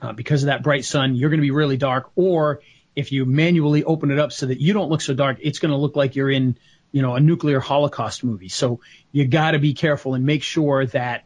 uh, 0.02 0.14
because 0.14 0.44
of 0.44 0.48
that 0.48 0.64
bright 0.64 0.86
sun. 0.86 1.16
You're 1.16 1.30
going 1.30 1.40
to 1.40 1.46
be 1.46 1.52
really 1.52 1.78
dark. 1.78 2.12
Or 2.16 2.62
if 2.96 3.12
you 3.12 3.26
manually 3.26 3.84
open 3.84 4.12
it 4.12 4.20
up 4.20 4.32
so 4.32 4.46
that 4.46 4.60
you 4.60 4.74
don't 4.74 4.90
look 4.90 5.02
so 5.02 5.14
dark, 5.14 5.38
it's 5.42 5.60
going 5.60 5.72
to 5.72 5.78
look 5.78 5.96
like 5.96 6.16
you're 6.16 6.32
in 6.32 6.58
you 6.96 7.02
know, 7.02 7.16
a 7.16 7.20
nuclear 7.20 7.60
holocaust 7.60 8.24
movie. 8.24 8.48
So 8.48 8.80
you 9.12 9.28
got 9.28 9.52
to 9.52 9.60
be 9.60 9.74
careful 9.74 10.14
and 10.14 10.26
make 10.26 10.44
sure 10.44 10.86
that 10.86 11.26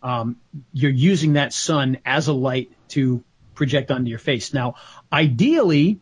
um, 0.00 0.36
you're 0.72 0.92
using 0.92 1.32
that 1.32 1.52
sun 1.52 1.98
as 2.06 2.28
a 2.28 2.32
light 2.32 2.70
to 2.90 3.24
project 3.56 3.90
onto 3.90 4.10
your 4.10 4.20
face. 4.20 4.54
Now, 4.54 4.76
ideally, 5.12 5.98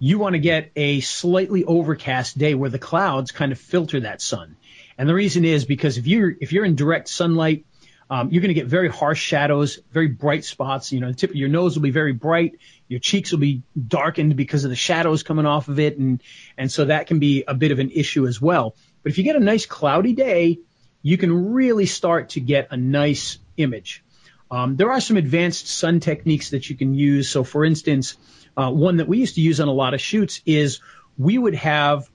you 0.00 0.18
want 0.18 0.32
to 0.32 0.40
get 0.40 0.72
a 0.74 0.98
slightly 0.98 1.64
overcast 1.64 2.38
day 2.38 2.54
where 2.54 2.70
the 2.70 2.78
clouds 2.80 3.30
kind 3.30 3.52
of 3.52 3.60
filter 3.60 4.00
that 4.00 4.20
sun. 4.20 4.56
And 4.98 5.08
the 5.08 5.14
reason 5.14 5.44
is 5.44 5.64
because 5.64 5.96
if 5.96 6.08
you're 6.08 6.34
if 6.40 6.52
you're 6.52 6.64
in 6.64 6.74
direct 6.74 7.08
sunlight, 7.08 7.64
um, 8.10 8.30
you're 8.32 8.42
going 8.42 8.48
to 8.48 8.54
get 8.54 8.66
very 8.66 8.88
harsh 8.88 9.22
shadows, 9.22 9.78
very 9.92 10.08
bright 10.08 10.44
spots. 10.44 10.92
You 10.92 10.98
know, 10.98 11.08
the 11.08 11.14
tip 11.14 11.30
of 11.30 11.36
your 11.36 11.48
nose 11.48 11.76
will 11.76 11.82
be 11.82 11.92
very 11.92 12.12
bright. 12.12 12.58
Your 12.88 12.98
cheeks 12.98 13.30
will 13.30 13.38
be 13.38 13.62
darkened 13.86 14.34
because 14.36 14.64
of 14.64 14.70
the 14.70 14.76
shadows 14.76 15.22
coming 15.22 15.46
off 15.46 15.68
of 15.68 15.78
it. 15.78 15.96
And, 15.96 16.20
and 16.58 16.72
so 16.72 16.86
that 16.86 17.06
can 17.06 17.20
be 17.20 17.44
a 17.46 17.54
bit 17.54 17.70
of 17.70 17.78
an 17.78 17.90
issue 17.92 18.26
as 18.26 18.42
well. 18.42 18.74
But 19.04 19.12
if 19.12 19.18
you 19.18 19.24
get 19.24 19.36
a 19.36 19.40
nice 19.40 19.64
cloudy 19.64 20.12
day, 20.12 20.58
you 21.02 21.18
can 21.18 21.52
really 21.52 21.86
start 21.86 22.30
to 22.30 22.40
get 22.40 22.68
a 22.72 22.76
nice 22.76 23.38
image. 23.56 24.02
Um, 24.50 24.76
there 24.76 24.90
are 24.90 25.00
some 25.00 25.16
advanced 25.16 25.68
sun 25.68 26.00
techniques 26.00 26.50
that 26.50 26.68
you 26.68 26.76
can 26.76 26.94
use. 26.94 27.28
So 27.28 27.44
for 27.44 27.64
instance, 27.64 28.16
uh, 28.56 28.72
one 28.72 28.96
that 28.96 29.06
we 29.06 29.18
used 29.18 29.36
to 29.36 29.40
use 29.40 29.60
on 29.60 29.68
a 29.68 29.72
lot 29.72 29.94
of 29.94 30.00
shoots 30.00 30.42
is 30.44 30.80
we 31.16 31.38
would 31.38 31.54
have 31.54 32.10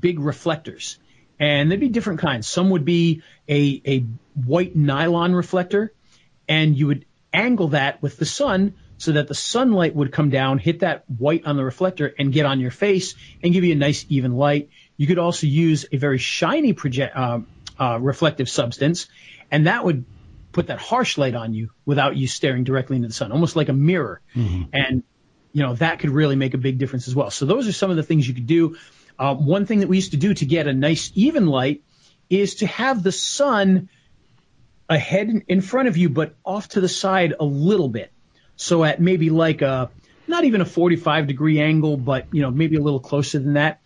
big 0.00 0.20
reflectors 0.20 0.98
and 1.42 1.68
there'd 1.68 1.80
be 1.80 1.88
different 1.88 2.20
kinds. 2.20 2.46
Some 2.46 2.70
would 2.70 2.84
be 2.84 3.22
a, 3.48 3.82
a 3.84 4.04
white 4.34 4.76
nylon 4.76 5.34
reflector, 5.34 5.92
and 6.48 6.78
you 6.78 6.86
would 6.86 7.04
angle 7.32 7.68
that 7.68 8.00
with 8.00 8.16
the 8.16 8.24
sun 8.24 8.74
so 8.98 9.12
that 9.12 9.26
the 9.26 9.34
sunlight 9.34 9.92
would 9.96 10.12
come 10.12 10.30
down, 10.30 10.58
hit 10.58 10.80
that 10.80 11.02
white 11.10 11.44
on 11.44 11.56
the 11.56 11.64
reflector, 11.64 12.14
and 12.16 12.32
get 12.32 12.46
on 12.46 12.60
your 12.60 12.70
face 12.70 13.16
and 13.42 13.52
give 13.52 13.64
you 13.64 13.72
a 13.72 13.76
nice 13.76 14.06
even 14.08 14.36
light. 14.36 14.70
You 14.96 15.08
could 15.08 15.18
also 15.18 15.48
use 15.48 15.84
a 15.90 15.96
very 15.96 16.18
shiny 16.18 16.74
project, 16.74 17.16
uh, 17.16 17.40
uh, 17.76 17.98
reflective 18.00 18.48
substance, 18.48 19.08
and 19.50 19.66
that 19.66 19.84
would 19.84 20.04
put 20.52 20.68
that 20.68 20.78
harsh 20.78 21.18
light 21.18 21.34
on 21.34 21.54
you 21.54 21.70
without 21.84 22.16
you 22.16 22.28
staring 22.28 22.62
directly 22.62 22.96
into 22.96 23.08
the 23.08 23.14
sun, 23.14 23.32
almost 23.32 23.56
like 23.56 23.68
a 23.68 23.72
mirror. 23.72 24.20
Mm-hmm. 24.36 24.70
And, 24.72 25.02
you 25.52 25.62
know, 25.64 25.74
that 25.74 25.98
could 25.98 26.10
really 26.10 26.36
make 26.36 26.54
a 26.54 26.58
big 26.58 26.78
difference 26.78 27.08
as 27.08 27.16
well. 27.16 27.30
So 27.30 27.46
those 27.46 27.66
are 27.66 27.72
some 27.72 27.90
of 27.90 27.96
the 27.96 28.04
things 28.04 28.28
you 28.28 28.34
could 28.34 28.46
do. 28.46 28.76
Uh, 29.18 29.34
one 29.34 29.66
thing 29.66 29.80
that 29.80 29.88
we 29.88 29.96
used 29.96 30.12
to 30.12 30.16
do 30.16 30.34
to 30.34 30.46
get 30.46 30.66
a 30.66 30.72
nice 30.72 31.12
even 31.14 31.46
light 31.46 31.82
is 32.30 32.56
to 32.56 32.66
have 32.66 33.02
the 33.02 33.12
sun 33.12 33.88
ahead 34.88 35.44
in 35.48 35.60
front 35.60 35.88
of 35.88 35.96
you, 35.96 36.08
but 36.08 36.34
off 36.44 36.68
to 36.68 36.80
the 36.80 36.88
side 36.88 37.34
a 37.38 37.44
little 37.44 37.88
bit. 37.88 38.12
So 38.56 38.84
at 38.84 39.00
maybe 39.00 39.30
like 39.30 39.62
a, 39.62 39.90
not 40.26 40.44
even 40.44 40.60
a 40.60 40.64
45 40.64 41.26
degree 41.26 41.60
angle, 41.60 41.96
but, 41.96 42.26
you 42.32 42.42
know, 42.42 42.50
maybe 42.50 42.76
a 42.76 42.80
little 42.80 43.00
closer 43.00 43.38
than 43.38 43.54
that. 43.54 43.80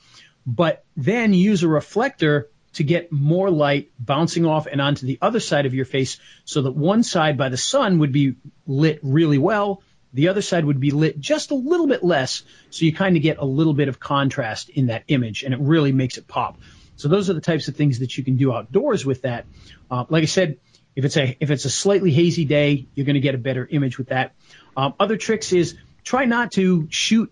But 0.47 0.85
then 0.97 1.35
use 1.35 1.63
a 1.63 1.69
reflector 1.69 2.49
to 2.75 2.85
get 2.85 3.11
more 3.11 3.51
light 3.51 3.91
bouncing 3.99 4.45
off 4.45 4.67
and 4.67 4.81
onto 4.81 5.07
the 5.07 5.19
other 5.23 5.41
side 5.41 5.67
of 5.67 5.75
your 5.75 5.87
face 5.87 6.19
so 6.45 6.63
that 6.63 6.73
one 6.73 7.03
side 7.03 7.39
by 7.39 7.49
the 7.49 7.57
sun 7.57 8.01
would 8.01 8.13
be 8.13 8.37
lit 8.67 9.01
really 9.03 9.39
well. 9.39 9.83
The 10.17 10.29
other 10.29 10.41
side 10.41 10.65
would 10.65 10.81
be 10.81 10.93
lit 10.93 11.21
just 11.21 11.51
a 11.51 11.55
little 11.55 11.87
bit 11.87 12.03
less. 12.03 12.43
So 12.71 12.87
you 12.87 12.95
kind 12.95 13.17
of 13.17 13.23
get 13.23 13.37
a 13.37 13.45
little 13.45 13.75
bit 13.75 13.89
of 13.89 14.01
contrast 14.01 14.71
in 14.71 14.87
that 14.87 15.05
image 15.09 15.43
and 15.43 15.53
it 15.53 15.61
really 15.61 15.93
makes 15.93 16.17
it 16.17 16.27
pop. 16.27 16.59
So 16.97 17.09
those 17.09 17.29
are 17.29 17.35
the 17.35 17.43
types 17.43 17.69
of 17.69 17.77
things 17.77 17.99
that 17.99 18.17
you 18.17 18.25
can 18.25 18.37
do 18.37 18.51
outdoors 18.51 19.05
with 19.05 19.23
that. 19.23 19.45
Uh, 19.91 20.07
like 20.09 20.23
I 20.23 20.27
said, 20.27 20.57
if 20.95 21.05
it's 21.05 21.19
a 21.19 21.37
if 21.39 21.51
it's 21.51 21.67
a 21.67 21.71
slightly 21.71 22.11
hazy 22.11 22.47
day, 22.47 22.87
you're 22.95 23.05
going 23.05 23.15
to 23.15 23.21
get 23.21 23.35
a 23.35 23.39
better 23.39 23.69
image 23.71 23.99
with 23.99 24.09
that. 24.09 24.35
Um, 24.75 24.95
other 24.99 25.19
tricks 25.19 25.53
is 25.53 25.77
try 26.03 26.25
not 26.25 26.53
to 26.53 26.89
shoot 26.91 27.31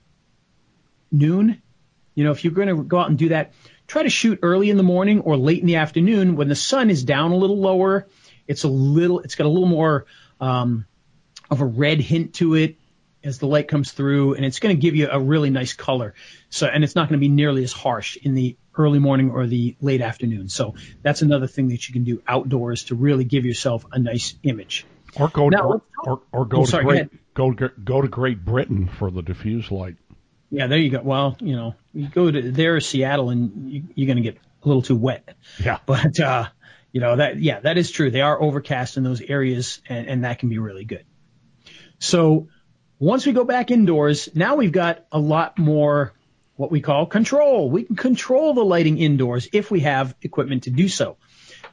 noon. 1.11 1.62
You 2.14 2.25
know, 2.25 2.33
if 2.33 2.45
you're 2.45 2.53
going 2.53 2.69
to 2.69 2.83
go 2.83 2.99
out 2.99 3.09
and 3.09 3.19
do 3.19 3.31
that, 3.31 3.55
try 3.87 4.03
to 4.03 4.11
shoot 4.11 4.41
early 4.43 4.69
in 4.69 4.76
the 4.76 4.83
morning 4.83 5.21
or 5.21 5.38
late 5.38 5.61
in 5.61 5.67
the 5.67 5.76
afternoon 5.76 6.37
when 6.37 6.49
the 6.49 6.55
sun 6.55 6.91
is 6.91 7.03
down 7.03 7.33
a 7.33 7.37
little 7.37 7.59
lower. 7.59 8.07
It's 8.47 8.64
a 8.64 8.69
little, 8.69 9.21
it's 9.21 9.37
got 9.37 9.47
a 9.47 9.49
little 9.49 9.69
more 9.69 10.05
um, 10.38 10.85
of 11.50 11.60
a 11.60 11.64
red 11.64 12.00
hint 12.00 12.34
to 12.34 12.54
it 12.54 12.76
as 13.24 13.38
the 13.38 13.46
light 13.46 13.68
comes 13.68 13.92
through, 13.92 14.34
and 14.34 14.44
it's 14.44 14.58
going 14.58 14.76
to 14.76 14.80
give 14.80 14.94
you 14.94 15.08
a 15.10 15.18
really 15.18 15.50
nice 15.50 15.72
color. 15.72 16.14
So, 16.50 16.66
and 16.66 16.84
it's 16.84 16.94
not 16.94 17.08
going 17.08 17.18
to 17.18 17.26
be 17.26 17.28
nearly 17.28 17.64
as 17.64 17.72
harsh 17.72 18.16
in 18.16 18.34
the 18.34 18.56
early 18.76 18.98
morning 18.98 19.30
or 19.30 19.46
the 19.46 19.76
late 19.80 20.02
afternoon. 20.02 20.48
So 20.48 20.74
that's 21.02 21.22
another 21.22 21.46
thing 21.46 21.68
that 21.68 21.88
you 21.88 21.94
can 21.94 22.04
do 22.04 22.22
outdoors 22.28 22.84
to 22.84 22.94
really 22.94 23.24
give 23.24 23.46
yourself 23.46 23.84
a 23.92 23.98
nice 23.98 24.34
image. 24.42 24.84
Or 25.16 25.28
go 25.28 25.48
now, 25.48 25.62
or, 25.62 25.82
or, 26.04 26.20
or, 26.32 26.44
go 26.44 26.64
to 26.64 26.70
sorry, 26.70 26.84
Great 26.84 27.34
go, 27.34 27.52
go 27.52 27.70
go 27.82 28.02
to 28.02 28.08
Great 28.08 28.44
Britain 28.44 28.88
for 28.88 29.10
the 29.10 29.22
diffuse 29.22 29.70
light. 29.70 29.96
Yeah, 30.50 30.66
there 30.66 30.78
you 30.78 30.90
go. 30.90 31.02
Well, 31.02 31.36
you 31.40 31.54
know, 31.54 31.74
you 31.92 32.08
go 32.08 32.30
to 32.30 32.50
there, 32.50 32.80
Seattle, 32.80 33.30
and 33.30 33.70
you, 33.70 33.82
you're 33.94 34.06
going 34.06 34.22
to 34.22 34.28
get 34.28 34.38
a 34.62 34.68
little 34.68 34.82
too 34.82 34.96
wet. 34.96 35.36
Yeah. 35.62 35.78
But 35.86 36.18
uh, 36.18 36.46
you 36.90 37.00
know 37.00 37.16
that 37.16 37.38
yeah, 37.40 37.60
that 37.60 37.78
is 37.78 37.90
true. 37.90 38.10
They 38.10 38.22
are 38.22 38.40
overcast 38.40 38.96
in 38.96 39.04
those 39.04 39.20
areas, 39.20 39.80
and, 39.88 40.08
and 40.08 40.24
that 40.24 40.40
can 40.40 40.48
be 40.48 40.58
really 40.58 40.84
good. 40.84 41.04
So 42.04 42.49
once 42.99 43.25
we 43.25 43.32
go 43.32 43.44
back 43.44 43.70
indoors, 43.70 44.28
now 44.34 44.56
we've 44.56 44.73
got 44.73 45.06
a 45.11 45.18
lot 45.18 45.58
more 45.58 46.12
what 46.56 46.70
we 46.70 46.80
call 46.80 47.06
control. 47.06 47.70
We 47.70 47.84
can 47.84 47.96
control 47.96 48.52
the 48.52 48.64
lighting 48.64 48.99
indoors 48.99 49.49
if 49.52 49.70
we 49.70 49.80
have 49.80 50.14
equipment 50.20 50.64
to 50.64 50.70
do 50.70 50.88
so. 50.88 51.16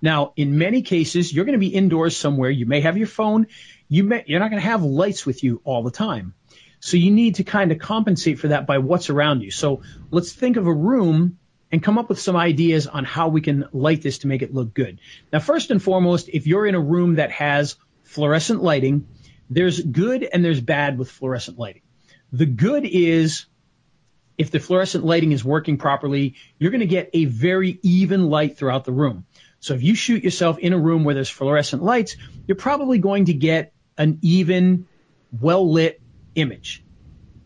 Now, 0.02 0.34
in 0.38 0.58
many 0.58 0.84
cases, 0.84 1.32
you're 1.32 1.46
going 1.46 1.60
to 1.60 1.60
be 1.60 1.68
indoors 1.68 2.16
somewhere. 2.16 2.50
You 2.50 2.66
may 2.66 2.80
have 2.80 2.98
your 2.98 3.08
phone. 3.08 3.48
You 3.90 4.06
may, 4.06 4.24
you're 4.26 4.40
not 4.40 4.50
going 4.50 4.62
to 4.62 4.68
have 4.68 4.84
lights 4.84 5.26
with 5.26 5.44
you 5.44 5.62
all 5.66 5.84
the 5.84 5.92
time. 5.92 6.34
So 6.80 6.96
you 6.98 7.12
need 7.12 7.36
to 7.36 7.44
kind 7.44 7.72
of 7.72 7.78
compensate 7.78 8.40
for 8.40 8.48
that 8.48 8.66
by 8.66 8.78
what's 8.80 9.10
around 9.10 9.42
you. 9.42 9.52
So 9.52 9.84
let's 10.10 10.32
think 10.32 10.56
of 10.56 10.66
a 10.66 10.74
room 10.74 11.38
and 11.74 11.84
come 11.84 11.98
up 11.98 12.08
with 12.08 12.20
some 12.20 12.38
ideas 12.38 12.88
on 12.88 13.04
how 13.04 13.28
we 13.28 13.42
can 13.42 13.66
light 13.74 14.02
this 14.02 14.20
to 14.20 14.28
make 14.28 14.42
it 14.42 14.54
look 14.54 14.74
good. 14.74 15.00
Now, 15.32 15.40
first 15.40 15.72
and 15.72 15.84
foremost, 15.84 16.30
if 16.32 16.48
you're 16.48 16.66
in 16.66 16.76
a 16.76 16.80
room 16.80 17.16
that 17.16 17.32
has 17.32 17.76
fluorescent 18.06 18.64
lighting, 18.64 19.08
there's 19.52 19.82
good 19.82 20.24
and 20.24 20.44
there's 20.44 20.62
bad 20.62 20.98
with 20.98 21.12
fluorescent 21.12 21.60
lighting. 21.60 21.82
The 22.32 22.46
good 22.46 22.86
is 22.86 23.46
if 24.38 24.50
the 24.50 24.60
fluorescent 24.60 25.04
lighting 25.04 25.34
is 25.34 25.44
working 25.44 25.78
properly, 25.78 26.36
you're 26.58 26.72
going 26.72 26.80
to 26.80 26.88
get 26.88 27.10
a 27.14 27.26
very 27.26 27.78
even 27.84 28.30
light 28.30 28.58
throughout 28.58 28.86
the 28.86 28.94
room. 28.94 29.26
So 29.60 29.74
if 29.74 29.84
you 29.84 29.94
shoot 29.94 30.24
yourself 30.24 30.58
in 30.58 30.72
a 30.72 30.80
room 30.80 31.04
where 31.04 31.14
there's 31.14 31.30
fluorescent 31.30 31.84
lights, 31.84 32.16
you're 32.48 32.56
probably 32.56 32.98
going 32.98 33.26
to 33.26 33.34
get 33.34 33.74
an 33.98 34.20
even, 34.22 34.88
well 35.38 35.70
lit 35.70 36.02
image. 36.34 36.84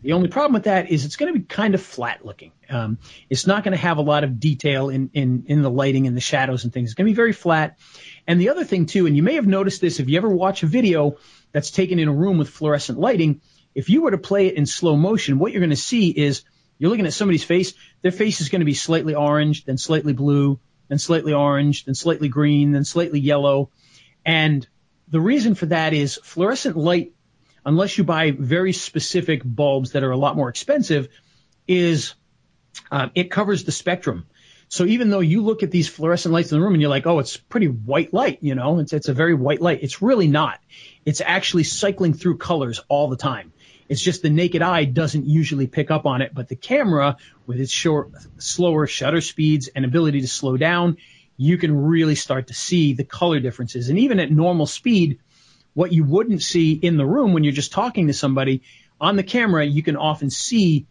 The 0.03 0.13
only 0.13 0.29
problem 0.29 0.53
with 0.53 0.65
that 0.65 0.91
is 0.91 1.03
it's 1.03 1.15
going 1.15 1.33
to 1.33 1.39
be 1.39 1.45
kind 1.45 1.73
of 1.73 1.81
flat 1.81 2.23
looking. 2.23 2.51
Um, 2.69 2.99
it's 3.27 3.47
not 3.47 3.63
going 3.63 3.71
to 3.71 3.81
have 3.81 3.97
a 3.97 4.03
lot 4.03 4.23
of 4.23 4.39
detail 4.39 4.89
in, 4.89 5.09
in, 5.13 5.45
in 5.47 5.63
the 5.63 5.71
lighting 5.71 6.05
and 6.05 6.15
the 6.15 6.21
shadows 6.21 6.63
and 6.63 6.71
things. 6.71 6.89
It's 6.89 6.93
going 6.93 7.07
to 7.07 7.11
be 7.11 7.15
very 7.15 7.33
flat. 7.33 7.79
And 8.27 8.41
the 8.41 8.49
other 8.49 8.63
thing 8.63 8.85
too, 8.85 9.05
and 9.05 9.15
you 9.15 9.23
may 9.23 9.35
have 9.35 9.47
noticed 9.47 9.81
this 9.81 9.99
if 9.99 10.09
you 10.09 10.17
ever 10.17 10.29
watch 10.29 10.63
a 10.63 10.67
video 10.67 11.17
that's 11.51 11.71
taken 11.71 11.99
in 11.99 12.07
a 12.07 12.13
room 12.13 12.37
with 12.37 12.49
fluorescent 12.49 12.99
lighting, 12.99 13.41
if 13.75 13.89
you 13.89 14.01
were 14.01 14.11
to 14.11 14.17
play 14.17 14.47
it 14.47 14.55
in 14.55 14.65
slow 14.65 14.95
motion, 14.95 15.37
what 15.37 15.51
you're 15.51 15.61
going 15.61 15.69
to 15.69 15.75
see 15.75 16.09
is 16.09 16.43
you're 16.77 16.89
looking 16.89 17.05
at 17.05 17.13
somebody's 17.13 17.43
face, 17.43 17.73
their 18.01 18.11
face 18.11 18.41
is 18.41 18.49
going 18.49 18.61
to 18.61 18.65
be 18.65 18.73
slightly 18.73 19.15
orange, 19.15 19.65
then 19.65 19.77
slightly 19.77 20.13
blue, 20.13 20.59
then 20.87 20.97
slightly 20.97 21.33
orange, 21.33 21.85
then 21.85 21.95
slightly 21.95 22.27
green, 22.27 22.71
then 22.71 22.83
slightly 22.83 23.19
yellow. 23.19 23.69
And 24.25 24.67
the 25.07 25.21
reason 25.21 25.55
for 25.55 25.67
that 25.67 25.93
is 25.93 26.19
fluorescent 26.23 26.75
light, 26.75 27.13
unless 27.65 27.97
you 27.97 28.03
buy 28.03 28.31
very 28.31 28.73
specific 28.73 29.41
bulbs 29.43 29.91
that 29.91 30.03
are 30.03 30.11
a 30.11 30.17
lot 30.17 30.35
more 30.35 30.49
expensive, 30.49 31.09
is 31.67 32.15
um, 32.91 33.11
it 33.15 33.31
covers 33.31 33.63
the 33.63 33.71
spectrum. 33.71 34.25
So 34.75 34.83
even 34.85 35.09
though 35.09 35.21
you 35.21 35.41
look 35.41 35.63
at 35.63 35.71
these 35.71 35.87
fluorescent 35.87 36.33
lights 36.33 36.51
in 36.51 36.57
the 36.57 36.61
room 36.61 36.73
and 36.73 36.81
you're 36.81 36.89
like, 36.89 37.07
oh, 37.07 37.19
it's 37.19 37.37
pretty 37.37 37.67
white 37.67 38.13
light, 38.13 38.39
you 38.41 38.55
know, 38.55 38.79
it's, 38.79 38.91
it's 38.91 39.07
a 39.07 39.13
very 39.13 39.33
white 39.33 39.61
light. 39.61 39.79
It's 39.81 40.01
really 40.01 40.27
not. 40.27 40.59
It's 41.05 41.21
actually 41.21 41.63
cycling 41.63 42.13
through 42.13 42.39
colors 42.39 42.81
all 42.89 43.07
the 43.07 43.15
time. 43.15 43.53
It's 43.87 44.01
just 44.01 44.21
the 44.21 44.29
naked 44.29 44.61
eye 44.61 44.83
doesn't 44.83 45.27
usually 45.27 45.67
pick 45.67 45.91
up 45.91 46.05
on 46.05 46.21
it, 46.21 46.33
but 46.33 46.49
the 46.49 46.57
camera 46.57 47.15
with 47.47 47.61
its 47.61 47.71
short, 47.71 48.11
slower 48.37 48.85
shutter 48.85 49.21
speeds 49.21 49.69
and 49.69 49.85
ability 49.85 50.19
to 50.19 50.27
slow 50.27 50.57
down, 50.57 50.97
you 51.37 51.57
can 51.57 51.73
really 51.73 52.15
start 52.15 52.47
to 52.47 52.53
see 52.53 52.91
the 52.91 53.05
color 53.05 53.39
differences. 53.39 53.87
And 53.87 53.99
even 53.99 54.19
at 54.19 54.29
normal 54.29 54.65
speed, 54.65 55.19
what 55.73 55.93
you 55.93 56.03
wouldn't 56.03 56.41
see 56.41 56.73
in 56.73 56.97
the 56.97 57.05
room 57.05 57.31
when 57.31 57.45
you're 57.45 57.53
just 57.53 57.71
talking 57.71 58.07
to 58.07 58.13
somebody 58.13 58.61
on 58.99 59.15
the 59.15 59.23
camera, 59.23 59.65
you 59.65 59.83
can 59.83 59.95
often 59.95 60.29
see 60.29 60.85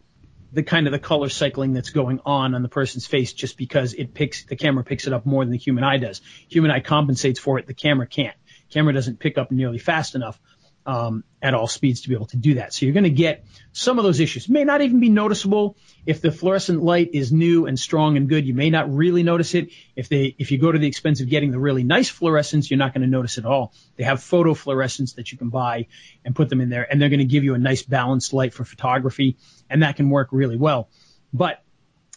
the 0.55 0.63
kind 0.63 0.87
of 0.87 0.93
the 0.93 0.99
color 0.99 1.27
cycling 1.27 1.73
that's 1.73 1.89
going 1.89 2.21
on 2.25 2.55
on 2.55 2.63
the 2.63 2.69
person's 2.69 3.05
face 3.05 3.33
just 3.33 3.57
because 3.57 3.93
it 3.93 4.13
picks 4.13 4.45
the 4.45 4.55
camera 4.55 4.85
picks 4.85 5.05
it 5.05 5.11
up 5.11 5.25
more 5.25 5.43
than 5.43 5.51
the 5.51 5.57
human 5.57 5.83
eye 5.83 5.97
does. 5.97 6.21
Human 6.47 6.71
eye 6.71 6.79
compensates 6.79 7.39
for 7.39 7.59
it, 7.59 7.67
the 7.67 7.73
camera 7.73 8.07
can't. 8.07 8.35
Camera 8.69 8.93
doesn't 8.93 9.19
pick 9.19 9.37
up 9.37 9.51
nearly 9.51 9.77
fast 9.77 10.15
enough 10.15 10.39
um, 10.85 11.23
at 11.41 11.53
all 11.53 11.67
speeds 11.67 12.01
to 12.01 12.09
be 12.09 12.15
able 12.15 12.27
to 12.27 12.37
do 12.37 12.55
that. 12.55 12.73
So 12.73 12.85
you're 12.85 12.93
going 12.93 13.05
to 13.05 13.09
get 13.09 13.45
some 13.71 13.97
of 13.97 14.03
those 14.03 14.19
issues. 14.19 14.47
May 14.47 14.63
not 14.63 14.81
even 14.81 14.99
be 14.99 15.09
noticeable 15.09 15.77
if 16.05 16.21
the 16.21 16.31
fluorescent 16.31 16.83
light 16.83 17.09
is 17.13 17.31
new 17.31 17.65
and 17.65 17.79
strong 17.79 18.17
and 18.17 18.29
good. 18.29 18.45
You 18.45 18.53
may 18.53 18.69
not 18.69 18.93
really 18.93 19.23
notice 19.23 19.55
it. 19.55 19.69
If 19.95 20.09
they 20.09 20.35
if 20.37 20.51
you 20.51 20.57
go 20.57 20.71
to 20.71 20.77
the 20.77 20.87
expense 20.87 21.21
of 21.21 21.29
getting 21.29 21.51
the 21.51 21.59
really 21.59 21.83
nice 21.83 22.11
fluorescents, 22.11 22.69
you're 22.69 22.77
not 22.77 22.93
going 22.93 23.01
to 23.01 23.07
notice 23.07 23.37
at 23.37 23.45
all. 23.45 23.73
They 23.95 24.03
have 24.03 24.21
photo 24.21 24.53
fluorescents 24.53 25.15
that 25.15 25.31
you 25.31 25.37
can 25.37 25.49
buy 25.49 25.87
and 26.23 26.35
put 26.35 26.49
them 26.49 26.61
in 26.61 26.69
there, 26.69 26.87
and 26.89 27.01
they're 27.01 27.09
going 27.09 27.19
to 27.19 27.25
give 27.25 27.43
you 27.43 27.55
a 27.55 27.59
nice 27.59 27.83
balanced 27.83 28.33
light 28.33 28.53
for 28.53 28.63
photography, 28.63 29.37
and 29.69 29.83
that 29.83 29.95
can 29.95 30.09
work 30.09 30.29
really 30.31 30.57
well. 30.57 30.89
But 31.33 31.61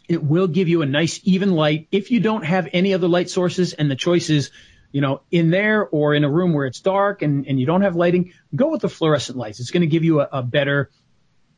it 0.08 0.22
will 0.22 0.46
give 0.46 0.68
you 0.68 0.82
a 0.82 0.87
nice 0.87 1.20
even 1.25 1.52
light 1.52 1.88
if 1.92 2.10
you 2.10 2.20
don't 2.20 2.44
have 2.44 2.68
any 2.72 2.94
other 2.94 3.08
light 3.08 3.28
sources 3.28 3.75
and 3.75 3.90
the 3.90 3.96
choice 3.96 4.30
is 4.30 4.50
you 4.92 5.00
know, 5.00 5.21
in 5.30 5.50
there 5.50 5.87
or 5.87 6.14
in 6.14 6.25
a 6.25 6.30
room 6.30 6.52
where 6.54 6.66
it's 6.66 6.80
dark 6.80 7.23
and, 7.23 7.47
and 7.47 7.61
you 7.61 7.66
don't 7.66 7.83
have 7.83 7.97
lighting, 7.97 8.33
go 8.54 8.71
with 8.71 8.80
the 8.80 8.88
fluorescent 8.88 9.37
lights. 9.37 9.61
It's 9.61 9.71
going 9.71 9.83
to 9.83 9.87
give 9.87 10.04
you 10.04 10.21
a, 10.21 10.28
a 10.33 10.42
better, 10.42 10.90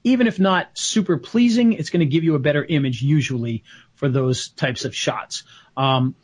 even 0.02 0.26
if 0.26 0.38
not 0.38 0.70
super 0.74 1.18
pleasing, 1.18 1.74
it's 1.74 1.90
going 1.90 2.00
to 2.00 2.06
give 2.06 2.24
you 2.24 2.34
a 2.34 2.40
better 2.40 2.64
image 2.64 3.02
usually 3.02 3.62
for 3.94 4.08
those 4.08 4.48
types 4.48 4.84
of 4.84 4.94
shots. 4.94 5.44
Um, 5.76 6.14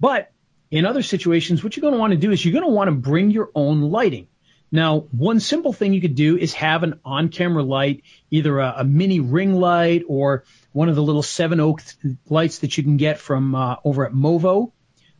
but 0.00 0.30
in 0.70 0.86
other 0.86 1.02
situations, 1.02 1.62
what 1.62 1.76
you're 1.76 1.82
going 1.82 1.94
to 1.94 2.00
want 2.00 2.12
to 2.12 2.18
do 2.18 2.32
is 2.32 2.44
you're 2.44 2.52
going 2.52 2.64
to 2.64 2.70
want 2.70 2.88
to 2.88 2.94
bring 2.94 3.30
your 3.30 3.50
own 3.54 3.82
lighting. 3.82 4.28
Now, 4.72 5.00
one 5.12 5.38
simple 5.38 5.72
thing 5.72 5.92
you 5.94 6.00
could 6.00 6.16
do 6.16 6.36
is 6.36 6.52
have 6.54 6.82
an 6.82 6.98
on-camera 7.04 7.62
light, 7.62 8.02
either 8.30 8.58
a, 8.58 8.74
a 8.78 8.84
mini 8.84 9.20
ring 9.20 9.54
light 9.54 10.02
or 10.08 10.42
one 10.72 10.88
of 10.88 10.96
the 10.96 11.02
little 11.02 11.22
seven 11.22 11.60
oak 11.60 11.80
lights 12.28 12.58
that 12.58 12.76
you 12.76 12.82
can 12.82 12.96
get 12.96 13.18
from 13.18 13.54
uh, 13.54 13.76
over 13.84 14.04
at 14.04 14.12
Movo. 14.12 14.72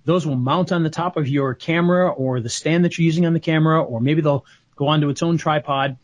Those 0.05 0.27
will 0.27 0.37
mount 0.37 0.73
on 0.73 0.83
the 0.83 0.91
top 0.91 1.17
of 1.17 1.29
your 1.29 1.55
camera 1.55 2.11
or 2.11 2.41
the 2.41 2.49
stand 2.49 2.85
that 2.85 2.99
you're 2.99 3.07
using 3.07 3.27
on 3.27 3.33
the 3.33 3.41
camera, 3.41 3.83
or 3.83 4.01
maybe 4.01 4.21
they'll 4.21 4.45
go 4.77 4.89
onto 4.89 5.09
its 5.09 5.23
own 5.23 5.39
tripod. 5.39 5.97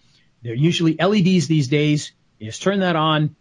They're 0.42 0.54
usually 0.54 0.97
LEDs 0.97 1.49
these 1.49 1.69
days. 1.69 2.12
You 2.38 2.47
just 2.47 2.62
turn 2.62 2.80
that 2.80 2.97
on, 2.97 3.37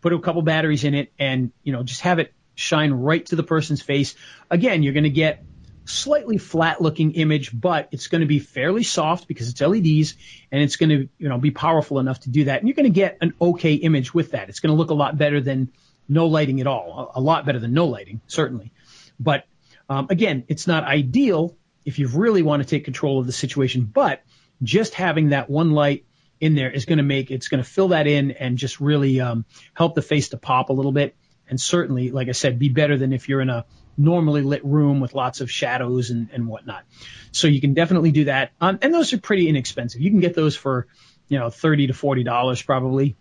put 0.00 0.12
a 0.12 0.18
couple 0.20 0.42
batteries 0.42 0.84
in 0.84 0.94
it, 0.94 1.12
and 1.18 1.52
you 1.62 1.72
know 1.72 1.82
just 1.82 2.02
have 2.02 2.18
it 2.18 2.32
shine 2.54 2.92
right 2.92 3.24
to 3.26 3.36
the 3.36 3.42
person's 3.42 3.82
face. 3.82 4.14
Again, 4.50 4.82
you're 4.82 4.92
going 4.92 5.04
to 5.04 5.10
get 5.10 5.44
slightly 5.84 6.38
flat 6.38 6.80
looking 6.80 7.12
image, 7.12 7.50
but 7.52 7.88
it's 7.92 8.06
going 8.06 8.20
to 8.20 8.26
be 8.26 8.38
fairly 8.38 8.82
soft 8.82 9.28
because 9.28 9.48
it's 9.48 9.60
LEDs 9.60 10.14
and 10.50 10.62
it's 10.62 10.76
going 10.76 10.90
to, 10.90 11.08
you 11.18 11.28
know, 11.28 11.38
be 11.38 11.50
powerful 11.50 11.98
enough 11.98 12.20
to 12.20 12.30
do 12.30 12.44
that. 12.44 12.60
And 12.60 12.68
you're 12.68 12.74
going 12.76 12.84
to 12.84 12.90
get 12.90 13.18
an 13.20 13.34
okay 13.40 13.74
image 13.74 14.14
with 14.14 14.30
that. 14.30 14.48
It's 14.48 14.60
going 14.60 14.72
to 14.72 14.76
look 14.76 14.90
a 14.90 14.94
lot 14.94 15.18
better 15.18 15.40
than 15.40 15.72
no 16.08 16.26
lighting 16.26 16.60
at 16.60 16.66
all. 16.66 17.12
A 17.14 17.20
lot 17.20 17.44
better 17.44 17.58
than 17.58 17.74
no 17.74 17.86
lighting, 17.86 18.20
certainly. 18.26 18.72
But 19.18 19.44
um, 19.88 20.06
again, 20.10 20.44
it's 20.48 20.66
not 20.66 20.84
ideal 20.84 21.56
if 21.84 21.98
you 21.98 22.08
really 22.08 22.42
want 22.42 22.62
to 22.62 22.68
take 22.68 22.84
control 22.84 23.20
of 23.20 23.26
the 23.26 23.32
situation. 23.32 23.84
But 23.84 24.22
just 24.62 24.94
having 24.94 25.30
that 25.30 25.50
one 25.50 25.72
light 25.72 26.06
in 26.40 26.54
there 26.54 26.70
is 26.70 26.84
going 26.84 26.98
to 26.98 27.04
make 27.04 27.30
it's 27.30 27.48
going 27.48 27.62
to 27.62 27.68
fill 27.68 27.88
that 27.88 28.06
in 28.06 28.32
and 28.32 28.58
just 28.58 28.80
really 28.80 29.20
um, 29.20 29.44
help 29.74 29.94
the 29.94 30.02
face 30.02 30.30
to 30.30 30.36
pop 30.36 30.70
a 30.70 30.72
little 30.72 30.92
bit. 30.92 31.16
And 31.48 31.60
certainly, 31.60 32.10
like 32.10 32.28
I 32.28 32.32
said, 32.32 32.58
be 32.58 32.70
better 32.70 32.96
than 32.96 33.12
if 33.12 33.28
you're 33.28 33.40
in 33.40 33.50
a 33.50 33.66
normally 33.96 34.42
lit 34.42 34.64
room 34.64 35.00
with 35.00 35.14
lots 35.14 35.40
of 35.40 35.50
shadows 35.50 36.10
and, 36.10 36.30
and 36.32 36.48
whatnot. 36.48 36.84
So 37.32 37.48
you 37.48 37.60
can 37.60 37.74
definitely 37.74 38.12
do 38.12 38.24
that. 38.24 38.52
Um, 38.60 38.78
and 38.82 38.92
those 38.92 39.12
are 39.12 39.18
pretty 39.18 39.48
inexpensive. 39.48 40.00
You 40.00 40.10
can 40.10 40.20
get 40.20 40.34
those 40.34 40.56
for, 40.56 40.86
you 41.28 41.38
know, 41.38 41.50
30 41.50 41.88
to 41.88 41.92
$40 41.92 42.66
probably. 42.66 43.16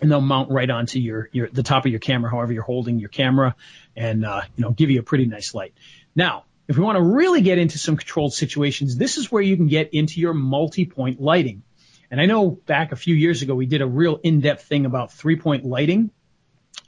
And 0.00 0.10
they'll 0.10 0.20
mount 0.20 0.50
right 0.50 0.68
onto 0.68 1.00
your, 1.00 1.28
your, 1.32 1.48
the 1.48 1.62
top 1.62 1.84
of 1.84 1.90
your 1.90 1.98
camera, 1.98 2.30
however 2.30 2.52
you're 2.52 2.62
holding 2.62 2.98
your 3.00 3.08
camera 3.08 3.56
and, 3.96 4.24
uh, 4.24 4.42
you 4.56 4.62
know, 4.62 4.70
give 4.70 4.90
you 4.90 5.00
a 5.00 5.02
pretty 5.02 5.26
nice 5.26 5.54
light. 5.54 5.74
Now, 6.18 6.46
if 6.66 6.76
we 6.76 6.82
want 6.82 6.96
to 6.96 7.02
really 7.02 7.42
get 7.42 7.58
into 7.58 7.78
some 7.78 7.96
controlled 7.96 8.34
situations, 8.34 8.96
this 8.96 9.18
is 9.18 9.30
where 9.30 9.40
you 9.40 9.56
can 9.56 9.68
get 9.68 9.94
into 9.94 10.20
your 10.20 10.34
multi-point 10.34 11.20
lighting. 11.20 11.62
And 12.10 12.20
I 12.20 12.26
know 12.26 12.50
back 12.50 12.90
a 12.90 12.96
few 12.96 13.14
years 13.14 13.42
ago, 13.42 13.54
we 13.54 13.66
did 13.66 13.82
a 13.82 13.86
real 13.86 14.18
in-depth 14.20 14.64
thing 14.64 14.84
about 14.84 15.12
three-point 15.12 15.64
lighting. 15.64 16.10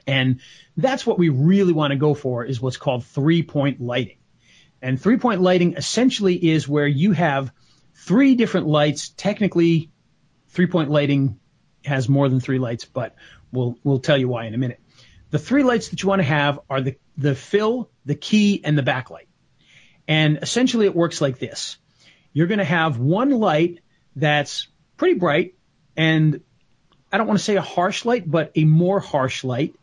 And 0.05 0.41
that's 0.77 1.07
what 1.07 1.17
we 1.17 1.29
really 1.29 1.73
want 1.73 1.93
to 1.93 1.97
go 1.97 2.13
for 2.13 2.45
is 2.45 2.61
what's 2.61 2.77
called 2.77 3.05
three-point 3.07 3.81
lighting. 3.81 4.17
And 4.83 5.01
three-point 5.01 5.41
lighting 5.41 5.75
essentially 5.77 6.35
is 6.35 6.67
where 6.67 6.89
you 6.89 7.13
have 7.13 7.53
three 7.95 8.35
different 8.35 8.67
lights. 8.67 9.11
Technically, 9.11 9.93
three-point 10.49 10.91
lighting 10.91 11.39
has 11.85 12.09
more 12.09 12.29
than 12.29 12.41
three 12.41 12.59
lights, 12.59 12.85
but 12.85 13.15
we'll, 13.53 13.79
we'll 13.85 14.01
tell 14.01 14.19
you 14.19 14.27
why 14.27 14.47
in 14.47 14.55
a 14.55 14.59
minute. 14.59 14.81
The 15.31 15.39
three 15.39 15.63
lights 15.63 15.89
that 15.89 16.03
you 16.03 16.09
want 16.09 16.21
to 16.21 16.27
have 16.27 16.61
are 16.69 16.81
the, 16.81 16.97
the 17.17 17.35
fill, 17.35 17.91
the 18.05 18.15
key, 18.15 18.61
and 18.65 18.77
the 18.77 18.83
backlight. 18.83 19.29
And 20.09 20.39
essentially 20.43 20.87
it 20.87 20.95
works 20.95 21.21
like 21.21 21.39
this. 21.39 21.77
You're 22.33 22.49
going 22.49 22.59
to 22.59 22.65
have 22.65 22.99
one 22.99 23.31
light 23.31 23.81
that's 24.17 24.69
pretty 24.97 25.19
bright 25.19 25.55
and 25.97 26.41
I 27.13 27.19
don't 27.19 27.27
want 27.27 27.39
to 27.39 27.45
say 27.45 27.57
a 27.57 27.63
harsh 27.63 28.05
light, 28.05 28.29
but 28.29 28.53
a 28.55 28.65
more 28.65 29.01
harsh 29.01 29.43
light 29.43 29.75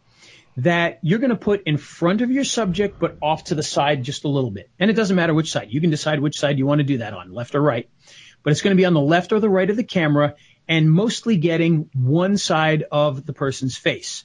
that 0.58 1.00
you're 1.04 1.20
going 1.20 1.30
to 1.30 1.36
put 1.36 1.63
in 1.63 1.77
front 1.77 2.22
of 2.22 2.32
your 2.32 2.44
subject, 2.44 3.00
but 3.00 3.18
off 3.22 3.46
to 3.46 3.56
the 3.56 3.63
side 3.63 4.04
just 4.04 4.24
a 4.24 4.27
little 4.27 4.50
bit. 4.50 4.70
And 4.80 4.89
it 4.89 4.94
doesn't 4.94 5.16
matter 5.16 5.34
which 5.34 5.51
side. 5.51 5.68
You 5.70 5.82
can 5.82 5.89
decide 5.89 6.20
which 6.20 6.39
side 6.39 6.58
you 6.58 6.66
want 6.66 6.80
to 6.80 6.86
do 6.86 7.00
that 7.00 7.13
on, 7.13 7.34
left 7.34 7.54
or 7.54 7.62
right. 7.62 7.89
But 8.44 8.51
it's 8.51 8.62
going 8.62 8.75
to 8.75 8.80
be 8.80 8.86
on 8.86 8.94
the 8.94 9.01
left 9.01 9.34
or 9.34 9.39
the 9.39 9.50
right 9.50 9.70
of 9.70 9.75
the 9.75 9.84
camera 9.84 10.36
and 10.68 10.92
mostly 10.92 11.38
getting 11.38 11.89
one 11.94 12.38
side 12.38 12.86
of 12.92 13.25
the 13.25 13.34
person's 13.34 13.77
face. 13.77 14.24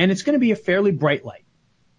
And 0.00 0.10
it's 0.10 0.22
going 0.22 0.32
to 0.32 0.40
be 0.40 0.50
a 0.50 0.56
fairly 0.56 0.92
bright 0.92 1.26
light. 1.26 1.44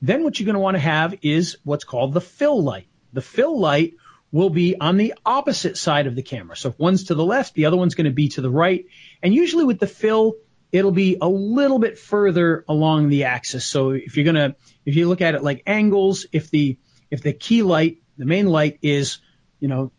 Then 0.01 0.23
what 0.23 0.39
you're 0.39 0.45
going 0.45 0.55
to 0.55 0.59
want 0.59 0.73
to 0.73 0.81
have 0.81 1.13
is 1.21 1.57
what's 1.63 1.83
called 1.83 2.15
the 2.15 2.19
fill 2.19 2.63
light. 2.63 2.87
The 3.13 3.21
fill 3.21 3.59
light 3.59 3.93
will 4.31 4.49
be 4.49 4.75
on 4.75 4.97
the 4.97 5.13
opposite 5.23 5.77
side 5.77 6.07
of 6.07 6.15
the 6.15 6.23
camera. 6.23 6.57
So 6.57 6.69
if 6.69 6.79
one's 6.79 7.03
to 7.05 7.13
the 7.13 7.23
left, 7.23 7.53
the 7.53 7.67
other 7.67 7.77
one's 7.77 7.93
going 7.93 8.05
to 8.05 8.11
be 8.11 8.29
to 8.29 8.41
the 8.41 8.49
right. 8.49 8.85
And 9.21 9.35
usually 9.35 9.65
with 9.65 9.79
the 9.79 9.85
fill, 9.85 10.37
it'll 10.71 10.91
be 10.91 11.17
a 11.21 11.27
little 11.27 11.77
bit 11.77 11.99
further 11.99 12.65
along 12.67 13.09
the 13.09 13.25
axis. 13.25 13.67
So 13.67 13.91
if 13.91 14.17
you're 14.17 14.25
gonna, 14.25 14.55
if 14.83 14.95
you 14.95 15.07
look 15.07 15.21
at 15.21 15.35
it 15.35 15.43
like 15.43 15.61
angles, 15.67 16.25
if 16.31 16.49
the, 16.49 16.79
if 17.11 17.21
the 17.21 17.33
key 17.33 17.61
light, 17.61 18.01
the 18.17 18.25
main 18.25 18.47
light 18.47 18.79
is, 18.81 19.19
you 19.59 19.67
know, 19.67 19.91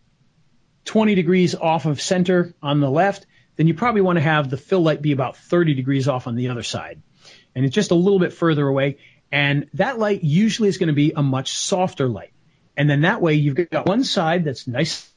20 0.86 1.14
degrees 1.14 1.54
off 1.54 1.86
of 1.86 2.00
center 2.00 2.52
on 2.60 2.80
the 2.80 2.90
left, 2.90 3.26
then 3.54 3.68
you 3.68 3.74
probably 3.74 4.00
want 4.00 4.16
to 4.16 4.22
have 4.22 4.50
the 4.50 4.56
fill 4.56 4.80
light 4.80 5.00
be 5.00 5.12
about 5.12 5.36
30 5.36 5.74
degrees 5.74 6.08
off 6.08 6.26
on 6.26 6.34
the 6.34 6.48
other 6.48 6.64
side. 6.64 7.00
And 7.54 7.64
it's 7.64 7.74
just 7.74 7.90
a 7.90 7.94
little 7.94 8.18
bit 8.18 8.32
further 8.32 8.66
away. 8.66 8.98
And 9.30 9.68
that 9.74 9.98
light 9.98 10.22
usually 10.22 10.68
is 10.68 10.78
going 10.78 10.88
to 10.88 10.94
be 10.94 11.12
a 11.14 11.22
much 11.22 11.52
softer 11.52 12.08
light. 12.08 12.32
And 12.76 12.88
then 12.88 13.02
that 13.02 13.20
way 13.20 13.34
you've 13.34 13.68
got 13.70 13.86
one 13.86 14.04
side 14.04 14.44
that's 14.44 14.66
nice 14.66 15.10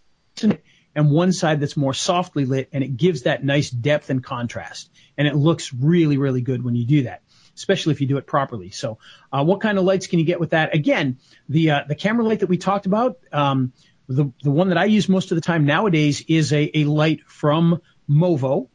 and 0.95 1.11
one 1.11 1.33
side 1.33 1.59
that's 1.59 1.77
more 1.77 1.93
softly 1.93 2.45
lit 2.45 2.69
and 2.71 2.83
it 2.83 2.95
gives 2.97 3.23
that 3.23 3.43
nice 3.43 3.69
depth 3.69 4.09
and 4.09 4.23
contrast. 4.23 4.89
And 5.17 5.27
it 5.27 5.35
looks 5.35 5.73
really, 5.73 6.17
really 6.17 6.41
good 6.41 6.63
when 6.63 6.75
you 6.75 6.85
do 6.85 7.03
that, 7.03 7.21
especially 7.55 7.93
if 7.93 8.01
you 8.01 8.07
do 8.07 8.17
it 8.17 8.25
properly. 8.25 8.69
So, 8.69 8.97
uh, 9.31 9.43
what 9.43 9.61
kind 9.61 9.77
of 9.77 9.83
lights 9.83 10.07
can 10.07 10.19
you 10.19 10.25
get 10.25 10.39
with 10.39 10.51
that? 10.51 10.73
Again, 10.73 11.19
the, 11.49 11.71
uh, 11.71 11.83
the 11.87 11.95
camera 11.95 12.25
light 12.25 12.39
that 12.39 12.49
we 12.49 12.57
talked 12.57 12.85
about, 12.85 13.17
um, 13.31 13.73
the, 14.07 14.31
the 14.43 14.51
one 14.51 14.69
that 14.69 14.77
I 14.77 14.85
use 14.85 15.09
most 15.09 15.31
of 15.31 15.35
the 15.35 15.41
time 15.41 15.65
nowadays 15.65 16.23
is 16.27 16.53
a, 16.53 16.79
a 16.79 16.83
light 16.85 17.21
from 17.27 17.81
Movo 18.09 18.69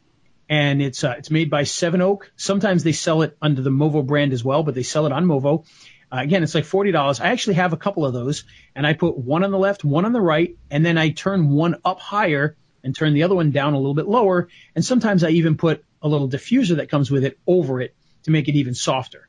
and 0.51 0.83
it's, 0.83 1.05
uh, 1.05 1.15
it's 1.17 1.31
made 1.31 1.49
by 1.49 1.63
Seven 1.63 2.03
Oak. 2.03 2.33
Sometimes 2.35 2.83
they 2.83 2.91
sell 2.91 3.23
it 3.23 3.39
under 3.41 3.63
the 3.63 3.71
Movo 3.71 4.05
brand 4.05 4.33
as 4.33 4.43
well, 4.43 4.65
but 4.65 4.75
they 4.75 4.83
sell 4.83 5.07
it 5.07 5.13
on 5.13 5.25
Movo. 5.25 5.65
Uh, 6.13 6.19
again, 6.19 6.43
it's 6.43 6.57
like 6.57 6.65
$40. 6.65 7.21
I 7.21 7.29
actually 7.29 7.55
have 7.55 7.73
a 7.73 7.77
couple 7.77 8.05
of 8.05 8.13
those 8.13 8.43
and 8.75 8.85
I 8.85 8.95
put 8.95 9.17
one 9.17 9.45
on 9.45 9.53
the 9.53 9.59
left, 9.59 9.85
one 9.85 10.05
on 10.05 10.13
the 10.13 10.21
right, 10.21 10.59
and 10.69 10.85
then 10.85 10.99
I 10.99 11.11
turn 11.11 11.51
one 11.51 11.77
up 11.85 12.01
higher 12.01 12.57
and 12.83 12.97
turn 12.97 13.15
the 13.15 13.23
other 13.23 13.37
one 13.37 13.53
down 13.53 13.75
a 13.75 13.77
little 13.77 13.95
bit 13.95 14.09
lower. 14.09 14.49
And 14.75 14.85
sometimes 14.85 15.23
I 15.23 15.31
even 15.31 15.57
put 15.57 15.85
a 16.03 16.09
little 16.09 16.29
diffuser 16.29 16.79
that 16.79 16.91
comes 16.91 17.13
with 17.13 17.23
it 17.25 17.39
over 17.47 17.81
it 17.81 17.95
to 18.25 18.33
make 18.33 18.49
it 18.49 18.57
even 18.57 18.75
softer. 18.75 19.29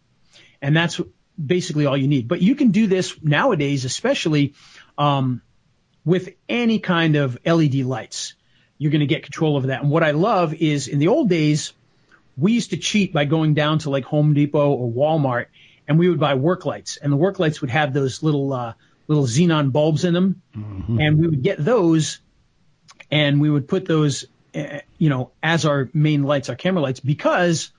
And 0.59 0.75
that's 0.75 0.99
basically 1.43 1.85
all 1.85 1.97
you 1.97 2.07
need. 2.07 2.27
But 2.27 2.41
you 2.41 2.55
can 2.55 2.71
do 2.71 2.87
this 2.87 3.15
nowadays, 3.21 3.85
especially 3.85 4.55
um, 4.97 5.43
with 6.03 6.29
any 6.49 6.79
kind 6.79 7.15
of 7.15 7.37
LED 7.45 7.75
lights. 7.75 8.33
You're 8.81 8.91
going 8.91 9.01
to 9.01 9.13
get 9.15 9.23
control 9.23 9.57
over 9.57 9.67
that. 9.67 9.81
And 9.81 9.91
what 9.91 10.03
I 10.03 10.11
love 10.11 10.55
is 10.55 10.87
in 10.87 10.97
the 10.97 11.09
old 11.09 11.29
days, 11.29 11.73
we 12.35 12.53
used 12.53 12.71
to 12.71 12.77
cheat 12.77 13.13
by 13.13 13.25
going 13.25 13.53
down 13.53 13.79
to 13.79 13.91
like 13.91 14.05
Home 14.05 14.33
Depot 14.33 14.71
or 14.71 14.91
Walmart 14.91 15.45
and 15.91 15.99
we 15.99 16.09
would 16.09 16.19
buy 16.19 16.35
work 16.35 16.65
lights, 16.65 16.95
and 16.95 17.11
the 17.11 17.17
work 17.17 17.37
lights 17.37 17.59
would 17.59 17.69
have 17.69 17.93
those 17.93 18.23
little 18.23 18.53
uh, 18.53 18.73
little 19.07 19.25
xenon 19.25 19.73
bulbs 19.73 20.05
in 20.05 20.13
them, 20.13 20.41
mm-hmm. 20.55 20.99
and 21.01 21.19
we 21.19 21.27
would 21.27 21.43
get 21.43 21.63
those, 21.63 22.19
and 23.11 23.41
we 23.41 23.49
would 23.49 23.67
put 23.67 23.85
those, 23.85 24.25
uh, 24.55 24.79
you 24.97 25.09
know, 25.09 25.31
as 25.43 25.65
our 25.65 25.89
main 25.93 26.23
lights, 26.23 26.47
our 26.47 26.55
camera 26.55 26.81
lights, 26.81 27.01
because 27.01 27.71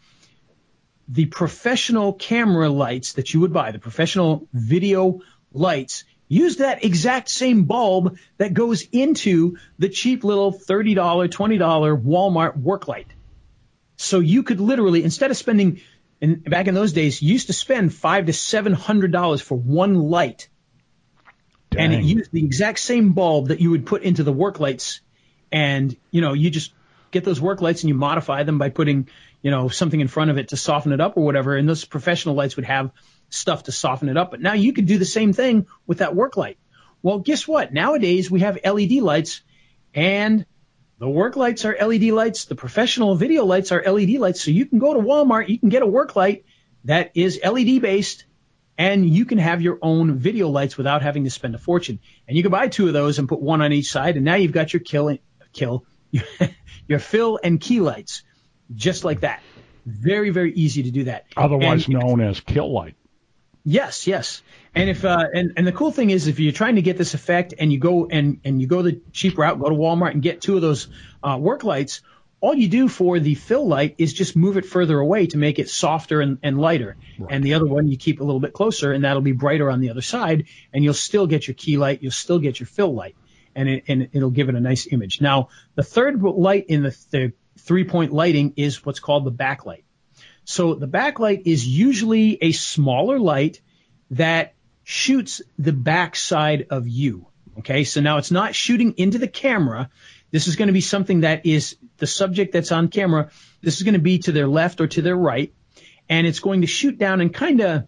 the 1.08 1.24
professional 1.24 2.12
camera 2.12 2.68
lights 2.68 3.14
that 3.14 3.32
you 3.32 3.40
would 3.40 3.52
buy, 3.52 3.70
the 3.70 3.78
professional 3.78 4.46
video 4.52 5.20
lights, 5.52 6.04
use 6.32 6.56
that 6.56 6.84
exact 6.84 7.28
same 7.28 7.64
bulb 7.64 8.18
that 8.38 8.54
goes 8.54 8.82
into 8.90 9.58
the 9.78 9.88
cheap 9.88 10.24
little 10.24 10.52
$30, 10.52 10.94
$20 10.94 12.02
Walmart 12.02 12.56
work 12.56 12.88
light. 12.88 13.08
So 13.96 14.20
you 14.20 14.42
could 14.42 14.60
literally, 14.60 15.04
instead 15.04 15.30
of 15.30 15.36
spending 15.36 15.80
and 16.22 16.44
back 16.44 16.68
in 16.68 16.74
those 16.74 16.92
days, 16.92 17.20
you 17.20 17.32
used 17.32 17.48
to 17.48 17.52
spend 17.52 17.92
five 17.92 18.26
to 18.26 18.32
seven 18.32 18.72
hundred 18.72 19.10
dollars 19.10 19.40
for 19.40 19.58
one 19.58 19.96
light, 19.96 20.48
Dang. 21.70 21.80
and 21.80 21.94
it 21.94 22.04
used 22.04 22.30
the 22.30 22.44
exact 22.44 22.78
same 22.78 23.12
bulb 23.12 23.48
that 23.48 23.60
you 23.60 23.70
would 23.70 23.86
put 23.86 24.02
into 24.02 24.22
the 24.22 24.32
work 24.32 24.60
lights, 24.60 25.00
and 25.50 25.94
you 26.12 26.20
know 26.20 26.32
you 26.32 26.48
just 26.48 26.72
get 27.10 27.24
those 27.24 27.40
work 27.40 27.60
lights 27.60 27.82
and 27.82 27.88
you 27.88 27.96
modify 27.96 28.44
them 28.44 28.58
by 28.58 28.68
putting 28.68 29.08
you 29.42 29.50
know 29.50 29.68
something 29.68 29.98
in 29.98 30.06
front 30.06 30.30
of 30.30 30.38
it 30.38 30.50
to 30.50 30.56
soften 30.56 30.92
it 30.92 31.00
up 31.00 31.16
or 31.16 31.24
whatever, 31.24 31.56
and 31.56 31.68
those 31.68 31.84
professional 31.84 32.36
lights 32.36 32.54
would 32.54 32.66
have 32.66 32.92
stuff 33.32 33.64
to 33.64 33.72
soften 33.72 34.08
it 34.08 34.16
up. 34.16 34.30
But 34.30 34.40
now 34.40 34.54
you 34.54 34.72
could 34.72 34.86
do 34.86 34.98
the 34.98 35.04
same 35.04 35.32
thing 35.32 35.66
with 35.86 35.98
that 35.98 36.14
work 36.14 36.36
light. 36.36 36.58
Well, 37.02 37.18
guess 37.18 37.48
what? 37.48 37.72
Nowadays 37.72 38.30
we 38.30 38.40
have 38.40 38.58
LED 38.64 38.92
lights, 38.92 39.42
and 39.94 40.46
the 40.98 41.08
work 41.08 41.34
lights 41.34 41.64
are 41.64 41.76
LED 41.76 42.04
lights. 42.04 42.44
The 42.44 42.54
professional 42.54 43.16
video 43.16 43.44
lights 43.44 43.72
are 43.72 43.82
LED 43.82 44.10
lights. 44.10 44.40
So 44.40 44.52
you 44.52 44.66
can 44.66 44.78
go 44.78 44.94
to 44.94 45.00
Walmart, 45.00 45.48
you 45.48 45.58
can 45.58 45.68
get 45.68 45.82
a 45.82 45.86
work 45.86 46.14
light 46.14 46.44
that 46.84 47.10
is 47.14 47.40
LED 47.44 47.82
based 47.82 48.24
and 48.78 49.08
you 49.08 49.24
can 49.24 49.38
have 49.38 49.62
your 49.62 49.78
own 49.82 50.18
video 50.18 50.48
lights 50.48 50.76
without 50.76 51.02
having 51.02 51.24
to 51.24 51.30
spend 51.30 51.54
a 51.54 51.58
fortune. 51.58 51.98
And 52.26 52.36
you 52.36 52.42
can 52.42 52.52
buy 52.52 52.68
two 52.68 52.86
of 52.86 52.92
those 52.92 53.18
and 53.18 53.28
put 53.28 53.40
one 53.40 53.62
on 53.62 53.72
each 53.72 53.90
side. 53.90 54.16
And 54.16 54.24
now 54.24 54.36
you've 54.36 54.52
got 54.52 54.72
your 54.72 54.80
kill, 54.80 55.18
kill, 55.52 55.84
your 56.88 56.98
fill 56.98 57.38
and 57.42 57.60
key 57.60 57.80
lights 57.80 58.22
just 58.74 59.04
like 59.04 59.20
that. 59.20 59.42
Very, 59.84 60.30
very 60.30 60.52
easy 60.54 60.84
to 60.84 60.90
do 60.90 61.04
that. 61.04 61.26
Otherwise 61.36 61.86
and, 61.86 61.98
known 61.98 62.20
as 62.20 62.40
kill 62.40 62.72
light. 62.72 62.94
Yes, 63.64 64.06
yes. 64.06 64.42
And 64.74 64.90
if 64.90 65.04
uh, 65.04 65.24
and 65.32 65.52
and 65.56 65.66
the 65.66 65.72
cool 65.72 65.92
thing 65.92 66.10
is 66.10 66.26
if 66.26 66.40
you're 66.40 66.52
trying 66.52 66.76
to 66.76 66.82
get 66.82 66.96
this 66.96 67.14
effect 67.14 67.54
and 67.58 67.72
you 67.72 67.78
go 67.78 68.06
and 68.06 68.40
and 68.44 68.60
you 68.60 68.66
go 68.66 68.82
the 68.82 69.00
cheap 69.12 69.38
route, 69.38 69.60
go 69.60 69.68
to 69.68 69.74
Walmart 69.74 70.12
and 70.12 70.22
get 70.22 70.40
two 70.40 70.56
of 70.56 70.62
those 70.62 70.88
uh, 71.22 71.36
work 71.40 71.62
lights, 71.62 72.00
all 72.40 72.54
you 72.54 72.68
do 72.68 72.88
for 72.88 73.20
the 73.20 73.36
fill 73.36 73.66
light 73.66 73.94
is 73.98 74.12
just 74.12 74.34
move 74.34 74.56
it 74.56 74.66
further 74.66 74.98
away 74.98 75.28
to 75.28 75.38
make 75.38 75.60
it 75.60 75.70
softer 75.70 76.20
and, 76.20 76.38
and 76.42 76.60
lighter. 76.60 76.96
Right. 77.18 77.32
And 77.32 77.44
the 77.44 77.54
other 77.54 77.66
one 77.66 77.86
you 77.86 77.96
keep 77.96 78.20
a 78.20 78.24
little 78.24 78.40
bit 78.40 78.52
closer 78.52 78.92
and 78.92 79.04
that'll 79.04 79.22
be 79.22 79.32
brighter 79.32 79.70
on 79.70 79.80
the 79.80 79.90
other 79.90 80.02
side 80.02 80.46
and 80.72 80.82
you'll 80.82 80.92
still 80.92 81.28
get 81.28 81.46
your 81.46 81.54
key 81.54 81.76
light, 81.78 82.02
you'll 82.02 82.10
still 82.10 82.40
get 82.40 82.58
your 82.58 82.66
fill 82.66 82.92
light 82.92 83.14
and 83.54 83.68
it, 83.68 83.84
and 83.86 84.08
it'll 84.12 84.30
give 84.30 84.48
it 84.48 84.56
a 84.56 84.60
nice 84.60 84.88
image. 84.90 85.20
Now, 85.20 85.50
the 85.76 85.84
third 85.84 86.20
light 86.20 86.66
in 86.68 86.82
the, 86.82 86.96
the 87.10 87.32
three 87.58 87.84
point 87.84 88.12
lighting 88.12 88.54
is 88.56 88.84
what's 88.84 88.98
called 88.98 89.24
the 89.24 89.32
backlight. 89.32 89.84
So 90.44 90.74
the 90.74 90.88
backlight 90.88 91.42
is 91.46 91.66
usually 91.66 92.38
a 92.42 92.52
smaller 92.52 93.18
light 93.18 93.60
that 94.10 94.54
shoots 94.84 95.40
the 95.58 95.72
backside 95.72 96.66
of 96.70 96.88
you. 96.88 97.26
Okay. 97.58 97.84
So 97.84 98.00
now 98.00 98.18
it's 98.18 98.30
not 98.30 98.54
shooting 98.54 98.94
into 98.96 99.18
the 99.18 99.28
camera. 99.28 99.90
This 100.30 100.48
is 100.48 100.56
going 100.56 100.68
to 100.68 100.72
be 100.72 100.80
something 100.80 101.20
that 101.20 101.46
is 101.46 101.76
the 101.98 102.06
subject 102.06 102.52
that's 102.52 102.72
on 102.72 102.88
camera. 102.88 103.30
This 103.60 103.76
is 103.76 103.82
going 103.82 103.94
to 103.94 104.00
be 104.00 104.18
to 104.20 104.32
their 104.32 104.48
left 104.48 104.80
or 104.80 104.86
to 104.88 105.02
their 105.02 105.16
right. 105.16 105.54
And 106.08 106.26
it's 106.26 106.40
going 106.40 106.62
to 106.62 106.66
shoot 106.66 106.98
down 106.98 107.20
and 107.20 107.32
kind 107.32 107.60
of 107.60 107.86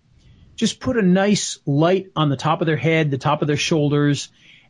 just 0.55 0.79
put 0.79 0.97
a 0.97 1.03
nice 1.03 1.59
light 1.67 2.11
on 2.15 2.29
the 2.29 2.37
top 2.37 2.61
of 2.61 2.67
their 2.67 2.77
head, 2.77 3.11
the 3.11 3.19
top 3.19 3.43
of 3.43 3.49
their 3.49 3.57
shoulders. 3.57 4.29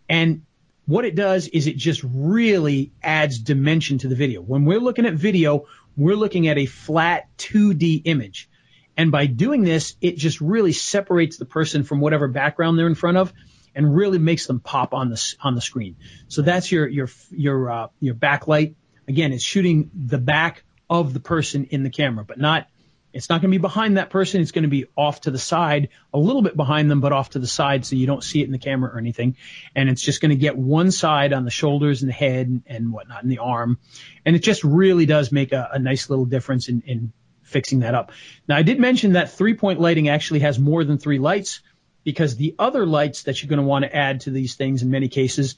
And 0.09 0.43
what 0.87 1.05
it 1.05 1.15
does 1.15 1.49
is 1.49 1.67
it 1.67 1.77
just 1.77 2.03
really 2.05 2.93
adds 3.03 3.39
dimension 3.39 3.99
to 3.99 4.09
the 4.09 4.15
video. 4.15 4.41
When 4.41 4.65
we're 4.65 4.81
looking 4.81 5.07
at 5.07 5.15
video, 5.15 5.67
we're 5.97 6.17
looking 6.17 6.49
at 6.49 6.59
a 6.59 6.67
flat 6.67 7.29
2D 7.39 8.03
image. 8.05 8.49
And 8.97 9.11
by 9.11 9.27
doing 9.27 9.63
this, 9.65 9.97
it 10.01 10.17
just 10.17 10.41
really 10.41 10.73
separates 10.73 11.37
the 11.37 11.45
person 11.45 11.85
from 11.85 12.01
whatever 12.01 12.29
background 12.29 12.79
they're 12.79 12.87
in 12.87 12.95
front 12.95 13.17
of 13.17 13.33
and 13.75 13.95
really 13.95 14.19
makes 14.19 14.47
them 14.47 14.61
pop 14.61 14.95
on 14.95 15.11
the, 15.11 15.35
on 15.41 15.55
the 15.55 15.61
screen. 15.61 15.97
So 16.29 16.43
that's 16.43 16.71
your, 16.71 16.87
your, 16.87 17.09
your, 17.31 17.71
uh, 17.71 17.87
your 18.01 18.15
backlight. 18.15 18.75
Again, 19.09 19.33
it's 19.33 19.43
shooting 19.43 19.91
the 19.95 20.19
back 20.19 20.65
of 20.89 21.13
the 21.13 21.21
person 21.21 21.65
in 21.71 21.83
the 21.83 21.91
camera, 21.91 22.25
but 22.25 22.39
not 22.39 22.69
it's 23.15 23.29
not 23.29 23.41
going 23.41 23.51
to 23.53 23.59
be 23.59 23.63
behind 23.63 23.97
that 23.97 24.11
person. 24.11 24.41
It's 24.41 24.51
going 24.51 24.65
to 24.65 24.69
be 24.69 24.87
off 24.97 25.23
to 25.23 25.31
the 25.31 25.39
side, 25.39 25.91
a 26.13 26.19
little 26.19 26.43
bit 26.43 26.57
behind 26.57 26.91
them, 26.91 27.01
but 27.01 27.13
off 27.13 27.31
to 27.31 27.39
the 27.39 27.47
side 27.47 27.87
so 27.87 27.95
you 27.95 28.07
don't 28.07 28.25
see 28.25 28.43
it 28.43 28.47
in 28.47 28.53
the 28.53 28.59
camera 28.59 28.93
or 28.93 28.99
anything. 28.99 29.37
And 29.75 29.89
it's 29.89 30.03
just 30.03 30.21
going 30.21 30.31
to 30.31 30.37
get 30.37 30.57
one 30.59 30.91
side 30.91 31.33
on 31.33 31.45
the 31.45 31.51
shoulders 31.51 32.03
and 32.03 32.09
the 32.09 32.15
head 32.15 32.63
and 32.67 32.93
whatnot 32.93 33.23
and 33.23 33.31
the 33.31 33.39
arm. 33.39 33.79
And 34.27 34.35
it 34.35 34.41
just 34.41 34.65
really 34.65 35.07
does 35.07 35.31
make 35.31 35.53
a, 35.53 35.71
a 35.73 35.79
nice 35.79 36.11
little 36.11 36.25
difference 36.25 36.69
in, 36.69 36.83
in 36.87 37.13
fixing 37.43 37.81
that 37.81 37.95
up. 37.95 38.11
Now 38.49 38.57
I 38.57 38.63
did 38.63 38.81
mention 38.81 39.13
that 39.13 39.31
three 39.31 39.55
point 39.55 39.81
lighting 39.81 40.09
actually 40.09 40.41
has 40.41 40.59
more 40.59 40.83
than 40.83 40.99
three 40.99 41.19
lights 41.19 41.63
because 42.03 42.37
the 42.37 42.57
other 42.59 42.85
lights 42.85 43.23
that 43.23 43.41
you're 43.41 43.49
going 43.49 43.61
to 43.61 43.67
want 43.67 43.85
to 43.85 43.95
add 43.95 44.23
to 44.23 44.31
these 44.31 44.57
things 44.57 44.83
in 44.83 44.91
many 44.91 45.09
cases 45.09 45.55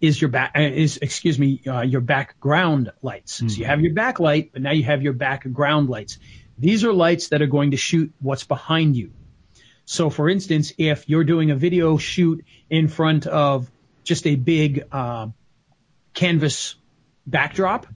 is 0.00 0.20
your 0.20 0.30
back 0.30 0.52
uh, 0.56 0.60
is 0.60 0.98
excuse 1.00 1.38
me 1.38 1.62
uh, 1.66 1.80
your 1.80 2.00
background 2.00 2.92
lights. 3.02 3.38
Mm-hmm. 3.38 3.48
So 3.48 3.58
you 3.58 3.64
have 3.64 3.80
your 3.80 3.94
backlight, 3.94 4.50
but 4.52 4.62
now 4.62 4.72
you 4.72 4.84
have 4.84 5.02
your 5.02 5.12
background 5.12 5.88
lights. 5.88 6.18
These 6.62 6.84
are 6.84 6.92
lights 6.92 7.30
that 7.30 7.42
are 7.42 7.48
going 7.48 7.72
to 7.72 7.76
shoot 7.76 8.12
what's 8.20 8.44
behind 8.44 8.94
you. 8.96 9.10
So 9.84 10.10
for 10.10 10.28
instance, 10.28 10.72
if 10.78 11.08
you're 11.08 11.24
doing 11.24 11.50
a 11.50 11.56
video 11.56 11.96
shoot 11.96 12.44
in 12.70 12.86
front 12.86 13.26
of 13.26 13.68
just 14.04 14.28
a 14.28 14.36
big 14.36 14.84
uh, 14.92 15.26
canvas 16.14 16.76
backdrop, 17.26 17.88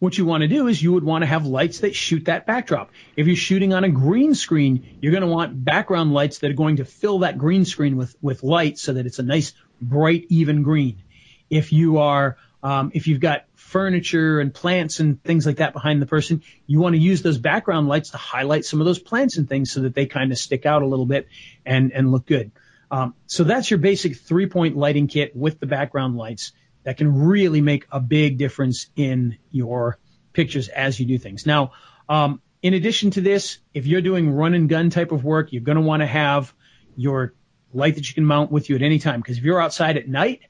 what 0.00 0.18
you 0.18 0.26
want 0.26 0.42
to 0.42 0.48
do 0.48 0.66
is 0.66 0.82
you 0.82 0.92
would 0.92 1.02
want 1.02 1.22
to 1.22 1.26
have 1.26 1.46
lights 1.46 1.80
that 1.80 1.94
shoot 1.94 2.26
that 2.26 2.44
backdrop. 2.44 2.90
If 3.16 3.26
you're 3.26 3.36
shooting 3.36 3.72
on 3.72 3.84
a 3.84 3.88
green 3.88 4.34
screen, 4.34 4.98
you're 5.00 5.12
going 5.12 5.22
to 5.22 5.26
want 5.26 5.64
background 5.64 6.12
lights 6.12 6.40
that 6.40 6.50
are 6.50 6.60
going 6.64 6.76
to 6.76 6.84
fill 6.84 7.20
that 7.20 7.38
green 7.38 7.64
screen 7.64 7.96
with, 7.96 8.14
with 8.20 8.42
light 8.42 8.78
so 8.78 8.92
that 8.92 9.06
it's 9.06 9.18
a 9.18 9.22
nice, 9.22 9.54
bright, 9.80 10.26
even 10.28 10.62
green. 10.62 11.02
If 11.48 11.72
you 11.72 11.98
are, 11.98 12.36
um, 12.62 12.90
if 12.92 13.06
you've 13.06 13.20
got 13.20 13.46
furniture 13.70 14.40
and 14.40 14.52
plants 14.52 14.98
and 14.98 15.22
things 15.22 15.46
like 15.46 15.56
that 15.56 15.72
behind 15.72 16.02
the 16.02 16.06
person, 16.06 16.42
you 16.66 16.80
want 16.80 16.94
to 16.94 17.00
use 17.00 17.22
those 17.22 17.38
background 17.38 17.88
lights 17.88 18.10
to 18.10 18.16
highlight 18.16 18.64
some 18.64 18.80
of 18.80 18.84
those 18.84 18.98
plants 18.98 19.36
and 19.36 19.48
things 19.48 19.70
so 19.70 19.80
that 19.82 19.94
they 19.94 20.06
kind 20.06 20.32
of 20.32 20.38
stick 20.38 20.66
out 20.66 20.82
a 20.82 20.86
little 20.86 21.06
bit 21.06 21.28
and, 21.64 21.92
and 21.92 22.10
look 22.10 22.26
good. 22.26 22.50
Um, 22.90 23.14
so 23.26 23.44
that's 23.44 23.70
your 23.70 23.78
basic 23.78 24.16
three 24.16 24.46
point 24.46 24.76
lighting 24.76 25.06
kit 25.06 25.36
with 25.36 25.60
the 25.60 25.66
background 25.66 26.16
lights 26.16 26.52
that 26.82 26.96
can 26.96 27.14
really 27.14 27.60
make 27.60 27.86
a 27.92 28.00
big 28.00 28.38
difference 28.38 28.88
in 28.96 29.38
your 29.52 29.98
pictures 30.32 30.68
as 30.68 30.98
you 30.98 31.06
do 31.06 31.18
things. 31.18 31.46
Now, 31.46 31.72
um, 32.08 32.42
in 32.62 32.74
addition 32.74 33.12
to 33.12 33.20
this, 33.20 33.58
if 33.72 33.86
you're 33.86 34.02
doing 34.02 34.30
run 34.30 34.54
and 34.54 34.68
gun 34.68 34.90
type 34.90 35.12
of 35.12 35.24
work, 35.24 35.52
you're 35.52 35.62
going 35.62 35.76
to 35.76 35.82
want 35.82 36.00
to 36.00 36.06
have 36.06 36.52
your 36.96 37.34
light 37.72 37.94
that 37.94 38.08
you 38.08 38.14
can 38.14 38.24
mount 38.24 38.50
with 38.50 38.68
you 38.68 38.74
at 38.74 38.82
any 38.82 38.98
time. 38.98 39.20
Because 39.20 39.38
if 39.38 39.44
you're 39.44 39.62
outside 39.62 39.96
at 39.96 40.08
night, 40.08 40.40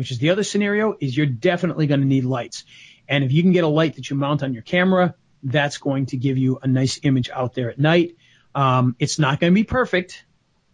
which 0.00 0.10
is 0.10 0.16
the 0.16 0.30
other 0.30 0.42
scenario, 0.42 0.96
is 0.98 1.14
you're 1.14 1.26
definitely 1.26 1.86
going 1.86 2.00
to 2.00 2.06
need 2.06 2.24
lights. 2.24 2.64
And 3.06 3.22
if 3.22 3.32
you 3.32 3.42
can 3.42 3.52
get 3.52 3.64
a 3.64 3.68
light 3.68 3.96
that 3.96 4.08
you 4.08 4.16
mount 4.16 4.42
on 4.42 4.54
your 4.54 4.62
camera, 4.62 5.14
that's 5.42 5.76
going 5.76 6.06
to 6.06 6.16
give 6.16 6.38
you 6.38 6.58
a 6.62 6.66
nice 6.66 7.00
image 7.02 7.28
out 7.28 7.52
there 7.52 7.68
at 7.68 7.78
night. 7.78 8.16
Um, 8.54 8.96
it's 8.98 9.18
not 9.18 9.40
going 9.40 9.52
to 9.52 9.54
be 9.54 9.64
perfect. 9.64 10.24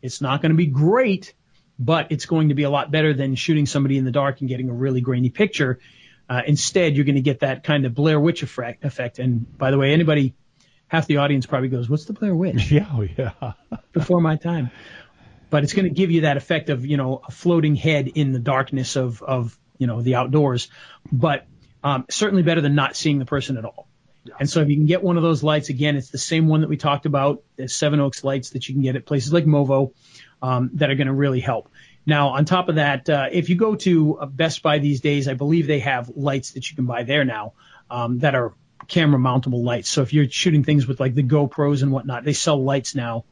It's 0.00 0.20
not 0.20 0.42
going 0.42 0.52
to 0.52 0.56
be 0.56 0.68
great, 0.68 1.34
but 1.76 2.12
it's 2.12 2.26
going 2.26 2.50
to 2.50 2.54
be 2.54 2.62
a 2.62 2.70
lot 2.70 2.92
better 2.92 3.14
than 3.14 3.34
shooting 3.34 3.66
somebody 3.66 3.98
in 3.98 4.04
the 4.04 4.12
dark 4.12 4.38
and 4.38 4.48
getting 4.48 4.70
a 4.70 4.72
really 4.72 5.00
grainy 5.00 5.30
picture. 5.30 5.80
Uh, 6.28 6.42
instead, 6.46 6.94
you're 6.94 7.04
going 7.04 7.16
to 7.16 7.20
get 7.20 7.40
that 7.40 7.64
kind 7.64 7.84
of 7.84 7.96
Blair 7.96 8.20
Witch 8.20 8.44
effect. 8.44 9.18
And 9.18 9.58
by 9.58 9.72
the 9.72 9.78
way, 9.78 9.92
anybody, 9.92 10.34
half 10.86 11.08
the 11.08 11.16
audience 11.16 11.46
probably 11.46 11.68
goes, 11.68 11.88
"What's 11.88 12.04
the 12.04 12.12
Blair 12.12 12.36
Witch?" 12.36 12.70
Yeah, 12.70 12.86
oh, 12.92 13.02
yeah. 13.02 13.54
Before 13.92 14.20
my 14.20 14.36
time 14.36 14.70
but 15.50 15.62
it's 15.62 15.72
going 15.72 15.84
to 15.84 15.94
give 15.94 16.10
you 16.10 16.22
that 16.22 16.36
effect 16.36 16.70
of 16.70 16.84
you 16.84 16.96
know 16.96 17.20
a 17.26 17.30
floating 17.30 17.76
head 17.76 18.08
in 18.08 18.32
the 18.32 18.38
darkness 18.38 18.96
of 18.96 19.22
of 19.22 19.58
you 19.78 19.86
know 19.86 20.02
the 20.02 20.16
outdoors, 20.16 20.68
but 21.10 21.46
um, 21.82 22.04
certainly 22.10 22.42
better 22.42 22.60
than 22.60 22.74
not 22.74 22.96
seeing 22.96 23.18
the 23.18 23.26
person 23.26 23.56
at 23.56 23.64
all. 23.64 23.88
And 24.40 24.50
so 24.50 24.60
if 24.60 24.68
you 24.68 24.74
can 24.74 24.86
get 24.86 25.04
one 25.04 25.16
of 25.16 25.22
those 25.22 25.44
lights, 25.44 25.68
again, 25.68 25.94
it's 25.94 26.10
the 26.10 26.18
same 26.18 26.48
one 26.48 26.62
that 26.62 26.68
we 26.68 26.76
talked 26.76 27.06
about, 27.06 27.44
the 27.54 27.68
Seven 27.68 28.00
Oaks 28.00 28.24
lights 28.24 28.50
that 28.50 28.68
you 28.68 28.74
can 28.74 28.82
get 28.82 28.96
at 28.96 29.06
places 29.06 29.32
like 29.32 29.44
Movo, 29.44 29.92
um, 30.42 30.70
that 30.74 30.90
are 30.90 30.96
going 30.96 31.06
to 31.06 31.12
really 31.12 31.38
help. 31.38 31.70
Now, 32.04 32.30
on 32.30 32.44
top 32.44 32.68
of 32.68 32.74
that, 32.74 33.08
uh, 33.08 33.28
if 33.30 33.48
you 33.50 33.56
go 33.56 33.76
to 33.76 34.18
Best 34.30 34.62
Buy 34.62 34.78
these 34.78 35.00
days, 35.00 35.28
I 35.28 35.34
believe 35.34 35.66
they 35.66 35.80
have 35.80 36.10
lights 36.14 36.52
that 36.52 36.68
you 36.68 36.76
can 36.76 36.86
buy 36.86 37.04
there 37.04 37.24
now 37.24 37.52
um, 37.90 38.18
that 38.20 38.34
are 38.34 38.54
camera 38.88 39.18
mountable 39.18 39.64
lights. 39.64 39.88
So 39.88 40.02
if 40.02 40.12
you're 40.12 40.28
shooting 40.28 40.64
things 40.64 40.86
with 40.86 41.00
like 41.00 41.14
the 41.14 41.22
GoPros 41.22 41.82
and 41.82 41.90
whatnot, 41.90 42.24
they 42.24 42.32
sell 42.32 42.62
lights 42.62 42.94
now 42.94 43.24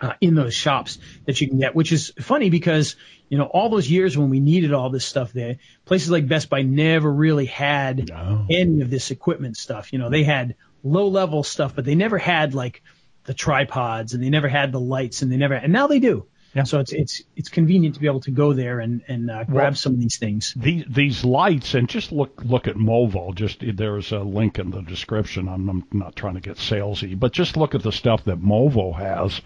uh, 0.00 0.14
in 0.20 0.34
those 0.34 0.54
shops 0.54 0.98
that 1.26 1.40
you 1.40 1.48
can 1.48 1.58
get, 1.58 1.74
which 1.74 1.92
is 1.92 2.12
funny 2.20 2.50
because, 2.50 2.96
you 3.28 3.38
know, 3.38 3.44
all 3.44 3.68
those 3.68 3.90
years 3.90 4.16
when 4.16 4.30
we 4.30 4.40
needed 4.40 4.72
all 4.72 4.90
this 4.90 5.04
stuff 5.04 5.32
there, 5.32 5.56
places 5.84 6.10
like 6.10 6.26
Best 6.26 6.48
Buy 6.48 6.62
never 6.62 7.12
really 7.12 7.46
had 7.46 8.08
no. 8.08 8.46
any 8.50 8.80
of 8.80 8.90
this 8.90 9.10
equipment 9.10 9.56
stuff. 9.56 9.92
You 9.92 9.98
know, 9.98 10.10
they 10.10 10.24
had 10.24 10.54
low 10.82 11.08
level 11.08 11.42
stuff, 11.42 11.74
but 11.74 11.84
they 11.84 11.94
never 11.94 12.18
had 12.18 12.54
like 12.54 12.82
the 13.24 13.34
tripods 13.34 14.14
and 14.14 14.22
they 14.22 14.30
never 14.30 14.48
had 14.48 14.72
the 14.72 14.80
lights 14.80 15.22
and 15.22 15.30
they 15.30 15.36
never, 15.36 15.54
and 15.54 15.72
now 15.72 15.86
they 15.86 15.98
do. 15.98 16.26
Yeah. 16.56 16.62
So 16.62 16.80
it's 16.80 16.92
it's 16.92 17.22
it's 17.36 17.48
convenient 17.50 17.96
to 17.96 18.00
be 18.00 18.06
able 18.06 18.20
to 18.20 18.30
go 18.30 18.54
there 18.54 18.80
and 18.80 19.02
and 19.08 19.30
uh, 19.30 19.44
grab 19.44 19.54
well, 19.54 19.74
some 19.74 19.92
of 19.92 20.00
these 20.00 20.16
things. 20.16 20.54
These 20.56 20.84
these 20.88 21.22
lights 21.22 21.74
and 21.74 21.86
just 21.86 22.12
look 22.12 22.42
look 22.42 22.66
at 22.66 22.76
Movo. 22.76 23.34
Just 23.34 23.62
there's 23.76 24.10
a 24.12 24.20
link 24.20 24.58
in 24.58 24.70
the 24.70 24.80
description. 24.80 25.48
I'm, 25.50 25.68
I'm 25.68 25.84
not 25.92 26.16
trying 26.16 26.36
to 26.36 26.40
get 26.40 26.56
salesy, 26.56 27.18
but 27.18 27.32
just 27.32 27.58
look 27.58 27.74
at 27.74 27.82
the 27.82 27.92
stuff 27.92 28.24
that 28.24 28.40
Movo 28.40 28.96
has 28.96 29.42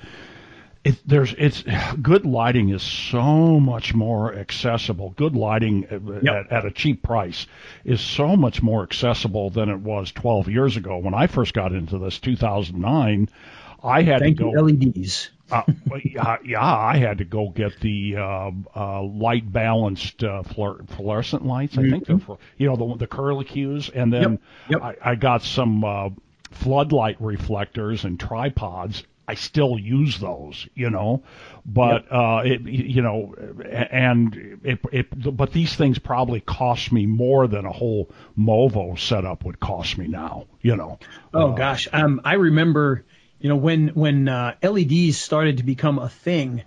it, 0.83 0.97
there's 1.07 1.35
it's 1.37 1.63
good 2.01 2.25
lighting 2.25 2.71
is 2.71 2.83
so 2.83 3.61
much 3.61 3.95
more 3.95 4.35
accessible. 4.35 5.11
Good 5.11 5.37
lighting 5.37 5.87
yep. 6.23 6.47
at, 6.47 6.53
at, 6.53 6.65
a 6.65 6.71
cheap 6.71 7.03
price 7.03 7.47
is 7.85 8.01
so 8.01 8.35
much 8.35 8.63
more 8.63 8.83
accessible 8.83 9.51
than 9.51 9.69
it 9.69 9.79
was 9.79 10.11
12 10.13 10.49
years 10.49 10.77
ago. 10.77 10.97
When 10.99 11.13
I 11.13 11.27
first 11.27 11.53
got 11.53 11.73
into 11.73 11.99
this, 11.99 12.19
2009, 12.19 13.29
I 13.83 14.03
had 14.03 14.21
Thank 14.21 14.39
to 14.39 14.45
go 14.45 14.51
LEDs. 14.51 15.31
uh, 15.51 15.63
yeah, 16.05 16.37
yeah, 16.45 16.65
I 16.65 16.97
had 16.97 17.19
to 17.19 17.25
go 17.25 17.51
get 17.51 17.81
the 17.81 18.17
uh, 18.17 18.51
uh, 18.75 19.03
light 19.03 19.53
balanced 19.53 20.23
uh, 20.23 20.45
fluorescent 20.45 21.45
lights. 21.45 21.77
I 21.77 21.83
mm-hmm. 21.83 21.91
think 21.91 22.07
they're 22.07 22.19
for, 22.19 22.39
you 22.57 22.69
know 22.69 22.77
the 22.77 22.99
the 22.99 23.07
curlicues, 23.09 23.91
and 23.93 24.13
then 24.13 24.39
yep. 24.69 24.81
Yep. 24.81 24.83
I, 24.83 25.11
I 25.11 25.15
got 25.17 25.43
some 25.43 25.83
uh, 25.83 26.11
floodlight 26.53 27.21
reflectors 27.21 28.05
and 28.05 28.19
tripods 28.19 29.03
I 29.31 29.35
still 29.35 29.79
use 29.79 30.19
those, 30.19 30.67
you 30.75 30.91
know, 30.91 31.23
but 31.65 32.03
yep. 32.03 32.13
uh, 32.13 32.43
it, 32.45 32.63
you 32.63 33.01
know, 33.01 33.37
and 33.71 34.61
it, 34.65 34.81
it, 34.91 35.37
but 35.37 35.53
these 35.53 35.73
things 35.77 36.01
probably 36.01 36.41
cost 36.41 36.91
me 36.91 37.07
more 37.07 37.47
than 37.47 37.65
a 37.65 37.71
whole 37.71 38.11
Movo 38.37 38.99
setup 38.99 39.45
would 39.45 39.61
cost 39.61 39.97
me 39.97 40.09
now, 40.09 40.47
you 40.63 40.75
know. 40.75 40.99
Oh 41.33 41.53
uh, 41.53 41.55
gosh, 41.55 41.87
um, 41.93 42.23
I 42.25 42.35
remember, 42.35 43.05
you 43.39 43.49
know, 43.49 43.55
when 43.55 43.91
when 43.91 44.27
uh, 44.27 44.57
LEDs 44.65 45.17
started 45.17 45.59
to 45.59 45.63
become 45.63 46.01
a 46.01 46.09
thing, 46.09 46.65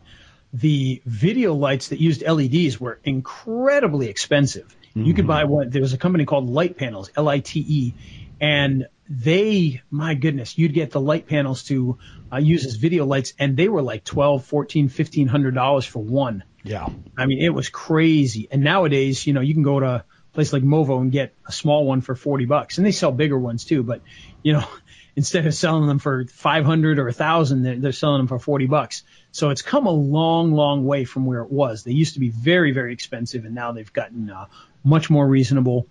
the 0.54 1.02
video 1.06 1.56
lights 1.56 1.89
that 1.89 1.99
used 1.99 2.23
LEDs 2.26 2.80
were 2.80 2.97
incredibly 3.04 4.08
expensive. 4.08 4.73
Mm-hmm. 4.91 5.04
You 5.04 5.13
could 5.13 5.23
mm-hmm. 5.23 5.28
buy 5.28 5.43
one. 5.43 5.69
there 5.69 5.82
was 5.82 5.91
a 5.91 5.97
company 5.97 6.23
called 6.23 6.49
Litepanels, 6.49 7.10
L 7.17 7.28
I 7.28 7.39
T 7.39 7.60
E, 7.60 7.93
and 8.39 8.88
they, 9.15 9.82
my 9.91 10.15
goodness, 10.15 10.58
you'd 10.58 10.73
get 10.73 10.91
the 10.91 10.99
light 10.99 11.28
panels 11.28 11.63
to 11.65 11.97
uh, 12.32 12.38
use 12.38 12.65
as 12.65 12.76
video 12.76 13.06
lights, 13.06 13.34
and 13.38 13.56
they 13.56 13.67
were 13.67 13.82
like 13.82 14.04
twelve, 14.04 14.45
fourteen, 14.45 14.89
fifteen 14.89 15.28
hundred 15.28 15.54
dollars 15.56 15.86
for 15.86 16.02
one. 16.02 16.43
Yeah, 16.63 16.88
I 17.17 17.26
mean 17.26 17.43
it 17.43 17.54
was 17.54 17.69
crazy. 17.69 18.47
And 18.49 18.63
nowadays, 18.63 19.28
you 19.28 19.34
know, 19.34 19.41
you 19.41 19.54
can 19.54 19.63
go 19.63 19.80
to 19.80 19.86
a 19.86 20.06
place 20.34 20.52
like 20.52 20.63
Movo 20.63 20.99
and 20.99 21.12
get 21.12 21.36
a 21.47 21.52
small 21.52 21.86
one 21.86 22.02
for 22.02 22.15
forty 22.15 22.45
bucks, 22.45 22.78
and 22.78 22.88
they 22.88 22.91
sell 22.91 23.12
bigger 23.12 23.38
ones 23.38 23.65
too. 23.65 23.84
But 23.84 24.02
you 24.41 24.54
know, 24.54 24.65
instead 25.15 25.45
of 25.45 25.54
selling 25.54 25.88
them 25.88 25.99
for 25.99 26.26
five 26.26 26.65
hundred 26.65 26.97
or 26.97 27.08
a 27.08 27.13
thousand, 27.13 27.63
they're, 27.63 27.78
they're 27.78 27.91
selling 27.91 28.19
them 28.19 28.28
for 28.28 28.39
forty 28.39 28.65
bucks. 28.65 29.04
So 29.32 29.49
it's 29.52 29.62
come 29.62 29.86
a 29.86 29.91
long, 29.91 30.54
long 30.54 30.86
way 30.86 31.06
from 31.06 31.26
where 31.26 31.41
it 31.41 31.52
was. 31.52 31.84
They 31.84 31.91
used 31.91 32.15
to 32.15 32.19
be 32.19 32.30
very, 32.30 32.71
very 32.71 32.93
expensive, 32.93 33.45
and 33.45 33.54
now 33.54 33.71
they've 33.73 33.93
gotten 33.93 34.30
uh, 34.30 34.45
much 34.84 35.10
more 35.10 35.28
reasonable. 35.28 35.88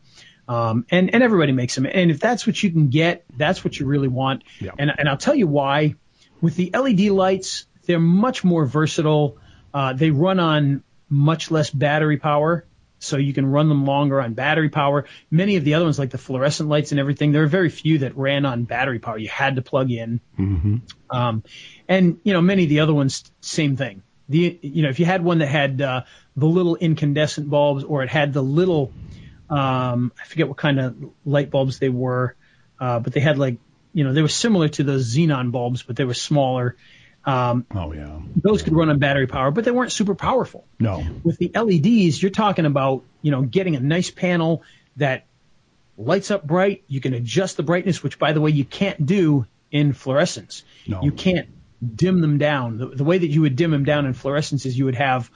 Um, 0.52 0.84
and, 0.90 1.14
and 1.14 1.22
everybody 1.22 1.52
makes 1.52 1.74
them. 1.76 1.86
And 1.86 2.10
if 2.10 2.20
that's 2.20 2.46
what 2.46 2.62
you 2.62 2.70
can 2.70 2.88
get, 2.88 3.24
that's 3.34 3.64
what 3.64 3.78
you 3.80 3.86
really 3.86 4.08
want. 4.08 4.44
Yeah. 4.60 4.72
And, 4.78 4.92
and 4.98 5.08
I'll 5.08 5.16
tell 5.16 5.34
you 5.34 5.46
why. 5.46 5.94
With 6.42 6.56
the 6.56 6.70
LED 6.74 7.00
lights, 7.10 7.64
they're 7.86 7.98
much 7.98 8.44
more 8.44 8.66
versatile. 8.66 9.38
Uh, 9.72 9.94
they 9.94 10.10
run 10.10 10.40
on 10.40 10.82
much 11.08 11.50
less 11.50 11.70
battery 11.70 12.18
power, 12.18 12.66
so 12.98 13.16
you 13.16 13.32
can 13.32 13.46
run 13.46 13.68
them 13.70 13.86
longer 13.86 14.20
on 14.20 14.34
battery 14.34 14.68
power. 14.68 15.06
Many 15.30 15.56
of 15.56 15.64
the 15.64 15.74
other 15.74 15.86
ones, 15.86 15.98
like 15.98 16.10
the 16.10 16.18
fluorescent 16.18 16.68
lights 16.68 16.90
and 16.90 17.00
everything, 17.00 17.32
there 17.32 17.44
are 17.44 17.46
very 17.48 17.70
few 17.70 17.98
that 17.98 18.16
ran 18.18 18.44
on 18.44 18.64
battery 18.64 18.98
power. 18.98 19.16
You 19.16 19.28
had 19.28 19.56
to 19.56 19.62
plug 19.62 19.90
in. 19.90 20.20
Mm-hmm. 20.38 20.76
Um, 21.08 21.44
and 21.88 22.18
you 22.24 22.34
know, 22.34 22.42
many 22.42 22.64
of 22.64 22.68
the 22.68 22.80
other 22.80 22.92
ones, 22.92 23.24
same 23.40 23.76
thing 23.76 24.02
the 24.28 24.58
you 24.62 24.82
know 24.82 24.88
if 24.88 25.00
you 25.00 25.04
had 25.04 25.22
one 25.24 25.38
that 25.38 25.46
had 25.46 25.80
uh, 25.80 26.02
the 26.36 26.46
little 26.46 26.76
incandescent 26.76 27.50
bulbs 27.50 27.82
or 27.84 28.02
it 28.02 28.08
had 28.08 28.32
the 28.32 28.42
little 28.42 28.92
um, 29.52 30.12
I 30.18 30.24
forget 30.24 30.48
what 30.48 30.56
kind 30.56 30.80
of 30.80 30.96
light 31.26 31.50
bulbs 31.50 31.78
they 31.78 31.90
were, 31.90 32.34
uh, 32.80 33.00
but 33.00 33.12
they 33.12 33.20
had 33.20 33.38
like 33.38 33.58
you 33.92 34.02
know 34.02 34.14
they 34.14 34.22
were 34.22 34.28
similar 34.28 34.68
to 34.68 34.82
those 34.82 35.14
xenon 35.14 35.52
bulbs, 35.52 35.82
but 35.82 35.94
they 35.94 36.04
were 36.04 36.14
smaller. 36.14 36.74
Um, 37.26 37.66
oh 37.74 37.92
yeah, 37.92 38.18
those 38.34 38.62
could 38.62 38.72
run 38.72 38.88
on 38.88 38.98
battery 38.98 39.26
power, 39.26 39.50
but 39.50 39.64
they 39.64 39.70
weren't 39.70 39.92
super 39.92 40.14
powerful. 40.14 40.64
No. 40.80 41.04
With 41.22 41.36
the 41.36 41.52
LEDs, 41.54 42.20
you're 42.20 42.30
talking 42.30 42.64
about 42.64 43.04
you 43.20 43.30
know 43.30 43.42
getting 43.42 43.76
a 43.76 43.80
nice 43.80 44.10
panel 44.10 44.62
that 44.96 45.26
lights 45.98 46.30
up 46.30 46.46
bright. 46.46 46.84
You 46.88 47.02
can 47.02 47.12
adjust 47.12 47.58
the 47.58 47.62
brightness, 47.62 48.02
which 48.02 48.18
by 48.18 48.32
the 48.32 48.40
way 48.40 48.50
you 48.50 48.64
can't 48.64 49.04
do 49.04 49.46
in 49.70 49.92
fluorescence. 49.92 50.64
No. 50.86 51.02
You 51.02 51.12
can't 51.12 51.48
dim 51.94 52.22
them 52.22 52.38
down. 52.38 52.78
The, 52.78 52.86
the 52.86 53.04
way 53.04 53.18
that 53.18 53.28
you 53.28 53.42
would 53.42 53.56
dim 53.56 53.70
them 53.70 53.84
down 53.84 54.06
in 54.06 54.14
fluorescence 54.14 54.64
is 54.64 54.78
you 54.78 54.86
would 54.86 54.94
have 54.94 55.30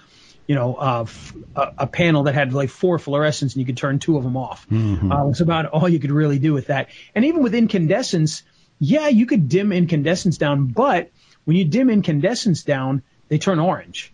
you 0.46 0.54
know, 0.54 0.74
uh, 0.74 1.02
f- 1.02 1.34
a, 1.54 1.72
a 1.78 1.86
panel 1.86 2.24
that 2.24 2.34
had 2.34 2.52
like 2.52 2.70
four 2.70 2.98
fluorescents 2.98 3.52
and 3.52 3.56
you 3.56 3.66
could 3.66 3.76
turn 3.76 3.98
two 3.98 4.16
of 4.16 4.24
them 4.24 4.36
off. 4.36 4.66
Mm-hmm. 4.68 5.10
Uh, 5.10 5.28
it's 5.28 5.40
about 5.40 5.66
all 5.66 5.88
you 5.88 5.98
could 5.98 6.12
really 6.12 6.38
do 6.38 6.52
with 6.52 6.68
that. 6.68 6.88
And 7.14 7.24
even 7.24 7.42
with 7.42 7.54
incandescence, 7.54 8.42
yeah, 8.78 9.08
you 9.08 9.26
could 9.26 9.48
dim 9.48 9.72
incandescence 9.72 10.38
down, 10.38 10.66
but 10.66 11.10
when 11.44 11.56
you 11.56 11.64
dim 11.64 11.90
incandescence 11.90 12.62
down, 12.62 13.02
they 13.28 13.38
turn 13.38 13.58
orange. 13.58 14.12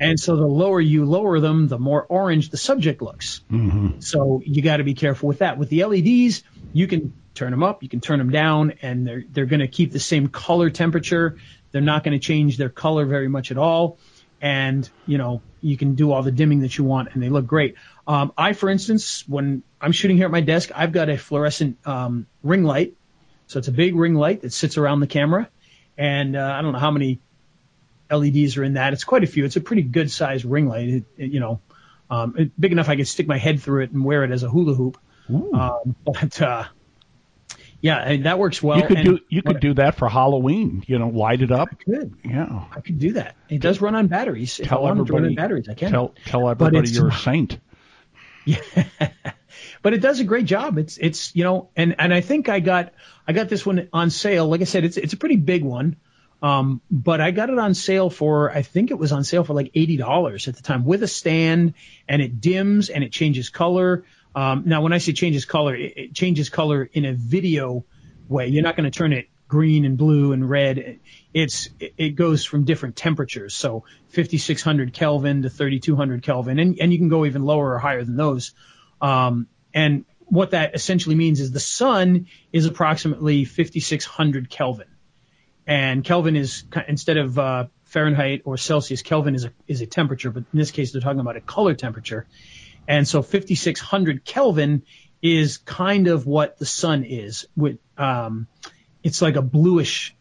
And 0.00 0.18
so 0.18 0.36
the 0.36 0.46
lower 0.46 0.80
you 0.80 1.04
lower 1.04 1.38
them, 1.38 1.68
the 1.68 1.78
more 1.78 2.04
orange 2.04 2.50
the 2.50 2.56
subject 2.56 3.02
looks. 3.02 3.42
Mm-hmm. 3.50 4.00
So 4.00 4.42
you 4.44 4.60
got 4.60 4.78
to 4.78 4.84
be 4.84 4.94
careful 4.94 5.28
with 5.28 5.38
that. 5.38 5.58
With 5.58 5.68
the 5.68 5.84
LEDs, 5.84 6.42
you 6.72 6.88
can 6.88 7.12
turn 7.34 7.50
them 7.50 7.62
up, 7.62 7.82
you 7.82 7.88
can 7.88 8.00
turn 8.00 8.18
them 8.18 8.30
down, 8.30 8.74
and 8.82 9.06
they're 9.06 9.22
they're 9.30 9.46
going 9.46 9.60
to 9.60 9.68
keep 9.68 9.92
the 9.92 10.00
same 10.00 10.28
color 10.28 10.70
temperature. 10.70 11.38
They're 11.70 11.80
not 11.80 12.02
going 12.02 12.18
to 12.18 12.24
change 12.24 12.56
their 12.56 12.68
color 12.68 13.06
very 13.06 13.28
much 13.28 13.52
at 13.52 13.58
all. 13.58 13.98
And 14.40 14.88
you 15.06 15.18
know 15.18 15.40
you 15.62 15.76
can 15.76 15.94
do 15.94 16.12
all 16.12 16.22
the 16.22 16.32
dimming 16.32 16.60
that 16.60 16.76
you 16.76 16.84
want, 16.84 17.10
and 17.14 17.22
they 17.22 17.28
look 17.28 17.46
great. 17.46 17.76
Um, 18.06 18.32
I, 18.36 18.52
for 18.52 18.68
instance, 18.68 19.24
when 19.26 19.62
I'm 19.80 19.92
shooting 19.92 20.16
here 20.16 20.26
at 20.26 20.32
my 20.32 20.40
desk, 20.40 20.70
I've 20.74 20.92
got 20.92 21.08
a 21.08 21.16
fluorescent 21.16 21.78
um, 21.86 22.26
ring 22.42 22.64
light. 22.64 22.94
So 23.46 23.58
it's 23.58 23.68
a 23.68 23.72
big 23.72 23.94
ring 23.94 24.14
light 24.14 24.42
that 24.42 24.52
sits 24.52 24.76
around 24.76 25.00
the 25.00 25.06
camera, 25.06 25.48
and 25.96 26.36
uh, 26.36 26.54
I 26.58 26.62
don't 26.62 26.72
know 26.72 26.78
how 26.78 26.90
many 26.90 27.20
LEDs 28.10 28.56
are 28.56 28.64
in 28.64 28.74
that. 28.74 28.92
It's 28.92 29.04
quite 29.04 29.24
a 29.24 29.26
few. 29.26 29.44
It's 29.44 29.56
a 29.56 29.60
pretty 29.60 29.82
good 29.82 30.10
sized 30.10 30.44
ring 30.44 30.68
light. 30.68 30.88
It, 30.88 31.04
it, 31.16 31.30
you 31.32 31.40
know, 31.40 31.60
um, 32.10 32.34
it, 32.36 32.60
big 32.60 32.72
enough 32.72 32.88
I 32.88 32.96
could 32.96 33.08
stick 33.08 33.26
my 33.26 33.38
head 33.38 33.62
through 33.62 33.84
it 33.84 33.92
and 33.92 34.04
wear 34.04 34.24
it 34.24 34.30
as 34.30 34.42
a 34.42 34.48
hula 34.48 34.74
hoop. 34.74 34.98
Um, 35.28 35.96
but 36.04 36.42
uh, 36.42 36.64
yeah, 37.82 37.98
and 37.98 38.26
that 38.26 38.38
works 38.38 38.62
well. 38.62 38.78
You 38.78 38.86
could 38.86 38.98
and 38.98 39.06
do 39.06 39.18
you 39.28 39.42
could 39.42 39.58
do 39.58 39.74
that 39.74 39.96
for 39.96 40.08
Halloween. 40.08 40.84
You 40.86 41.00
know, 41.00 41.08
light 41.08 41.42
it 41.42 41.50
up. 41.50 41.68
I 41.72 41.74
could. 41.74 42.14
Yeah. 42.24 42.64
I 42.70 42.80
could 42.80 43.00
do 43.00 43.14
that. 43.14 43.34
It 43.48 43.60
does 43.60 43.80
run 43.80 43.96
on 43.96 44.06
batteries. 44.06 44.60
If 44.60 44.66
I 44.66 44.76
Tell 44.76 44.82
wanted 44.84 45.06
to 45.08 45.12
run 45.12 45.24
on 45.24 45.30
everybody. 45.30 45.34
batteries, 45.34 45.68
I 45.68 45.74
can. 45.74 45.90
Tell 45.90 46.14
tell 46.24 46.48
everybody 46.48 46.88
you're 46.88 47.08
a 47.08 47.12
saint. 47.12 47.58
but 49.82 49.94
it 49.94 49.98
does 49.98 50.20
a 50.20 50.24
great 50.24 50.46
job. 50.46 50.78
It's 50.78 50.96
it's 50.96 51.34
you 51.34 51.42
know, 51.42 51.70
and 51.74 51.96
and 51.98 52.14
I 52.14 52.20
think 52.20 52.48
I 52.48 52.60
got 52.60 52.92
I 53.26 53.32
got 53.32 53.48
this 53.48 53.66
one 53.66 53.88
on 53.92 54.10
sale. 54.10 54.48
Like 54.48 54.60
I 54.60 54.64
said, 54.64 54.84
it's 54.84 54.96
it's 54.96 55.12
a 55.12 55.16
pretty 55.16 55.36
big 55.36 55.64
one. 55.64 55.96
Um, 56.40 56.80
but 56.90 57.20
I 57.20 57.32
got 57.32 57.50
it 57.50 57.58
on 57.58 57.74
sale 57.74 58.10
for 58.10 58.50
I 58.50 58.62
think 58.62 58.92
it 58.92 58.98
was 58.98 59.10
on 59.10 59.24
sale 59.24 59.42
for 59.42 59.54
like 59.54 59.72
eighty 59.74 59.96
dollars 59.96 60.46
at 60.46 60.54
the 60.54 60.62
time 60.62 60.84
with 60.84 61.02
a 61.02 61.08
stand, 61.08 61.74
and 62.08 62.22
it 62.22 62.40
dims 62.40 62.90
and 62.90 63.02
it 63.02 63.10
changes 63.10 63.48
color. 63.48 64.04
Um, 64.34 64.62
now 64.66 64.82
when 64.82 64.92
I 64.92 64.98
say 64.98 65.12
changes 65.12 65.44
color, 65.44 65.74
it, 65.74 65.92
it 65.96 66.14
changes 66.14 66.48
color 66.48 66.88
in 66.92 67.04
a 67.04 67.12
video 67.12 67.84
way. 68.28 68.48
You're 68.48 68.62
not 68.62 68.76
going 68.76 68.90
to 68.90 68.96
turn 68.96 69.12
it 69.12 69.28
green 69.52 69.84
and 69.84 69.98
blue 69.98 70.32
and 70.32 70.48
red. 70.48 71.00
It's 71.34 71.68
it 71.78 72.16
goes 72.16 72.42
from 72.42 72.64
different 72.64 72.96
temperatures, 72.96 73.54
so 73.54 73.84
5600 74.08 74.94
Kelvin 74.94 75.42
to 75.42 75.50
3200 75.50 76.22
Kelvin, 76.22 76.58
and 76.58 76.78
and 76.80 76.90
you 76.90 76.98
can 76.98 77.10
go 77.10 77.26
even 77.26 77.44
lower 77.44 77.74
or 77.74 77.78
higher 77.78 78.02
than 78.02 78.16
those. 78.16 78.52
Um, 79.02 79.48
and 79.74 80.06
what 80.24 80.52
that 80.52 80.74
essentially 80.74 81.16
means 81.16 81.38
is 81.40 81.52
the 81.52 81.60
sun 81.60 82.28
is 82.50 82.64
approximately 82.64 83.44
5600 83.44 84.48
Kelvin, 84.48 84.88
and 85.66 86.02
Kelvin 86.02 86.36
is 86.36 86.64
instead 86.88 87.18
of 87.18 87.38
uh, 87.38 87.66
Fahrenheit 87.84 88.40
or 88.46 88.56
Celsius, 88.56 89.02
Kelvin 89.02 89.34
is 89.34 89.44
a 89.44 89.52
is 89.68 89.82
a 89.82 89.86
temperature, 89.86 90.30
but 90.30 90.44
in 90.50 90.58
this 90.58 90.70
case 90.70 90.92
they're 90.92 91.02
talking 91.02 91.20
about 91.20 91.36
a 91.36 91.42
color 91.42 91.74
temperature, 91.74 92.26
and 92.92 93.08
so 93.08 93.22
5600 93.22 94.22
Kelvin 94.22 94.82
is 95.22 95.56
kind 95.56 96.08
of 96.08 96.26
what 96.26 96.58
the 96.58 96.66
sun 96.66 97.04
is. 97.04 97.46
With 97.56 97.78
um, 97.96 98.48
it's 99.02 99.22
like 99.22 99.36
a 99.36 99.42
bluish 99.42 100.14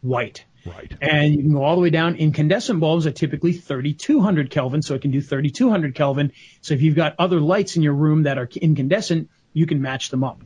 white. 0.00 0.46
Right. 0.64 0.96
And 1.02 1.34
you 1.34 1.42
can 1.42 1.52
go 1.52 1.62
all 1.62 1.76
the 1.76 1.82
way 1.82 1.90
down. 1.90 2.16
Incandescent 2.16 2.80
bulbs 2.80 3.06
are 3.06 3.12
typically 3.12 3.52
3200 3.52 4.50
Kelvin, 4.50 4.80
so 4.80 4.94
it 4.94 5.02
can 5.02 5.10
do 5.10 5.20
3200 5.20 5.94
Kelvin. 5.94 6.32
So 6.62 6.72
if 6.72 6.80
you've 6.80 6.96
got 6.96 7.16
other 7.18 7.38
lights 7.38 7.76
in 7.76 7.82
your 7.82 7.92
room 7.92 8.22
that 8.22 8.38
are 8.38 8.48
incandescent, 8.62 9.28
you 9.52 9.66
can 9.66 9.82
match 9.82 10.08
them 10.08 10.24
up. 10.24 10.40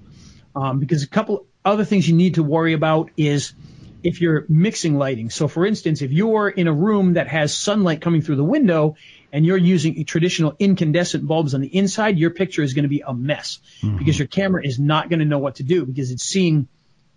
Um, 0.57 0.81
because 0.81 1.05
a 1.05 1.09
couple 1.09 1.47
other 1.65 1.85
things 1.85 2.09
you 2.09 2.17
need 2.17 2.35
to 2.35 2.43
worry 2.43 2.73
about 2.73 3.13
is 3.17 3.55
if 4.03 4.21
you're 4.21 4.45
mixing 4.49 4.99
lighting. 4.99 5.31
So 5.31 5.47
for 5.47 5.65
instance, 5.65 6.03
if 6.03 6.11
you're 6.11 6.49
in 6.49 6.67
a 6.67 6.73
room 6.73 7.13
that 7.13 7.29
has 7.29 7.57
sunlight 7.57 8.01
coming 8.01 8.23
through 8.23 8.37
the 8.37 8.45
window 8.45 8.97
and 9.33 9.47
you're 9.47 9.57
using 9.57 10.05
traditional 10.05 10.55
incandescent 10.59 11.27
bulbs 11.27 11.55
on 11.55 11.61
the 11.61 11.77
inside, 11.77 12.19
your 12.19 12.31
picture 12.31 12.63
is 12.63 12.75
going 12.75 12.85
to 12.85 12.89
be 12.89 13.03
a 13.07 13.15
mess 13.15 13.59
because 13.99 14.19
your 14.19 14.29
camera 14.29 14.65
is 14.65 14.79
not 14.79 15.09
going 15.09 15.21
to 15.21 15.25
know 15.25 15.39
what 15.39 15.57
to 15.57 15.63
do 15.63 15.87
because 15.87 16.11
it's 16.11 16.25
seeing 16.25 16.69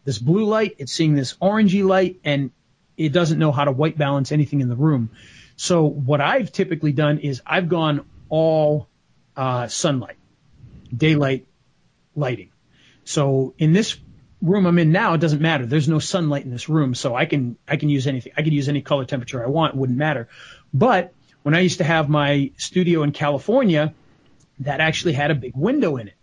this 0.06 0.18
blue 0.18 0.46
light, 0.46 0.76
it's 0.80 0.92
seeing 0.92 1.16
this 1.16 1.34
orangey 1.42 1.86
light, 1.86 2.20
and 2.24 2.52
it 2.98 3.14
doesn't 3.14 3.40
know 3.40 3.52
how 3.52 3.66
to 3.66 3.72
white 3.72 3.98
balance 3.98 4.32
anything 4.32 4.62
in 4.62 4.70
the 4.70 4.76
room. 4.76 5.10
So 5.56 5.84
what 5.86 6.22
I've 6.22 6.52
typically 6.52 6.92
done 6.92 7.20
is 7.20 7.42
I've 7.46 7.70
gone 7.70 8.06
all 8.30 8.88
uh, 9.36 9.68
sunlight, 9.68 10.18
daylight 10.96 11.48
lighting. 12.16 12.50
So 13.06 13.54
in 13.58 13.74
this 13.74 13.98
room 14.42 14.66
I'm 14.66 14.78
in 14.78 14.92
now, 14.92 15.14
it 15.14 15.22
doesn't 15.22 15.42
matter. 15.42 15.66
There's 15.66 15.88
no 15.88 16.00
sunlight 16.00 16.44
in 16.44 16.52
this 16.52 16.70
room, 16.70 16.96
so 16.96 17.16
I 17.16 17.26
can 17.26 17.58
I 17.68 17.78
can 17.78 17.90
use 17.90 18.08
anything. 18.08 18.34
I 18.38 18.44
could 18.44 18.54
use 18.54 18.70
any 18.70 18.82
color 18.82 19.06
temperature 19.06 19.44
I 19.44 19.48
want. 19.48 19.74
It 19.74 19.80
wouldn't 19.80 19.98
matter. 19.98 20.28
But 20.74 21.14
when 21.44 21.54
I 21.56 21.60
used 21.60 21.78
to 21.78 21.84
have 21.84 22.10
my 22.10 22.52
studio 22.58 23.04
in 23.04 23.12
California, 23.12 23.94
that 24.60 24.80
actually 24.80 25.14
had 25.14 25.32
a 25.32 25.36
big 25.36 25.56
window 25.56 25.98
in 25.98 26.08
it. 26.10 26.14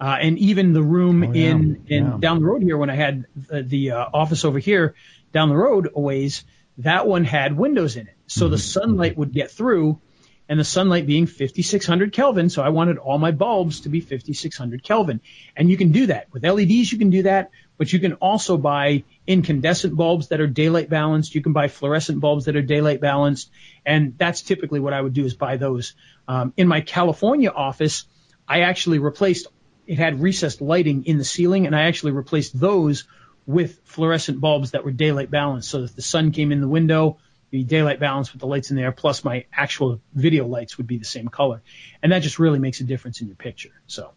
Uh, 0.00 0.16
and 0.20 0.38
even 0.38 0.72
the 0.72 0.82
room 0.82 1.24
Oh, 1.24 1.32
yeah. 1.32 1.50
in, 1.50 1.84
in 1.88 2.04
Yeah. 2.04 2.16
down 2.20 2.38
the 2.40 2.46
road 2.46 2.62
here, 2.62 2.76
when 2.76 2.88
I 2.90 2.94
had 2.94 3.26
the, 3.36 3.62
the 3.62 3.90
uh, 3.92 4.06
office 4.14 4.44
over 4.44 4.58
here 4.58 4.94
down 5.32 5.48
the 5.48 5.56
road 5.56 5.90
a 5.94 6.00
ways, 6.00 6.44
that 6.78 7.06
one 7.08 7.24
had 7.24 7.56
windows 7.56 7.96
in 7.96 8.06
it. 8.06 8.14
So 8.28 8.48
the 8.48 8.58
sunlight 8.58 9.16
would 9.18 9.32
get 9.32 9.50
through, 9.50 10.00
and 10.48 10.58
the 10.60 10.64
sunlight 10.64 11.06
being 11.06 11.26
5600 11.26 12.12
Kelvin. 12.12 12.48
So 12.48 12.62
I 12.62 12.68
wanted 12.68 12.98
all 12.98 13.18
my 13.18 13.32
bulbs 13.32 13.80
to 13.80 13.88
be 13.88 14.00
5600 14.00 14.82
Kelvin. 14.84 15.20
And 15.56 15.68
you 15.68 15.76
can 15.76 15.90
do 15.92 16.06
that. 16.06 16.28
With 16.32 16.44
LEDs, 16.44 16.92
you 16.92 16.98
can 16.98 17.10
do 17.10 17.22
that, 17.24 17.50
but 17.78 17.92
you 17.92 18.00
can 18.00 18.14
also 18.14 18.56
buy 18.56 19.04
incandescent 19.26 19.96
bulbs 19.96 20.28
that 20.28 20.40
are 20.40 20.46
daylight 20.46 20.90
balanced. 20.90 21.34
You 21.34 21.42
can 21.42 21.52
buy 21.52 21.68
fluorescent 21.68 22.20
bulbs 22.20 22.44
that 22.46 22.56
are 22.56 22.62
daylight 22.62 23.00
balanced. 23.00 23.50
And 23.86 24.18
that's 24.18 24.42
typically 24.42 24.80
what 24.80 24.92
I 24.92 25.00
would 25.00 25.14
do 25.14 25.24
is 25.24 25.34
buy 25.34 25.56
those. 25.56 25.94
Um, 26.26 26.52
in 26.56 26.68
my 26.68 26.80
California 26.80 27.50
office, 27.50 28.04
I 28.46 28.62
actually 28.62 28.98
replaced, 28.98 29.46
it 29.86 29.98
had 29.98 30.20
recessed 30.20 30.60
lighting 30.60 31.04
in 31.04 31.18
the 31.18 31.24
ceiling, 31.24 31.66
and 31.66 31.74
I 31.74 31.82
actually 31.82 32.12
replaced 32.12 32.58
those 32.58 33.04
with 33.46 33.80
fluorescent 33.84 34.40
bulbs 34.40 34.72
that 34.72 34.84
were 34.84 34.90
daylight 34.90 35.30
balanced 35.30 35.70
so 35.70 35.82
that 35.82 35.96
the 35.96 36.02
sun 36.02 36.32
came 36.32 36.52
in 36.52 36.60
the 36.60 36.68
window, 36.68 37.18
the 37.50 37.62
daylight 37.62 38.00
balanced 38.00 38.32
with 38.32 38.40
the 38.40 38.46
lights 38.46 38.70
in 38.70 38.76
there, 38.76 38.92
plus 38.92 39.24
my 39.24 39.46
actual 39.52 40.02
video 40.12 40.46
lights 40.46 40.76
would 40.76 40.86
be 40.86 40.98
the 40.98 41.04
same 41.04 41.28
color. 41.28 41.62
And 42.02 42.12
that 42.12 42.18
just 42.20 42.38
really 42.38 42.58
makes 42.58 42.80
a 42.80 42.84
difference 42.84 43.22
in 43.22 43.28
your 43.28 43.36
picture. 43.36 43.70
So 43.86 44.12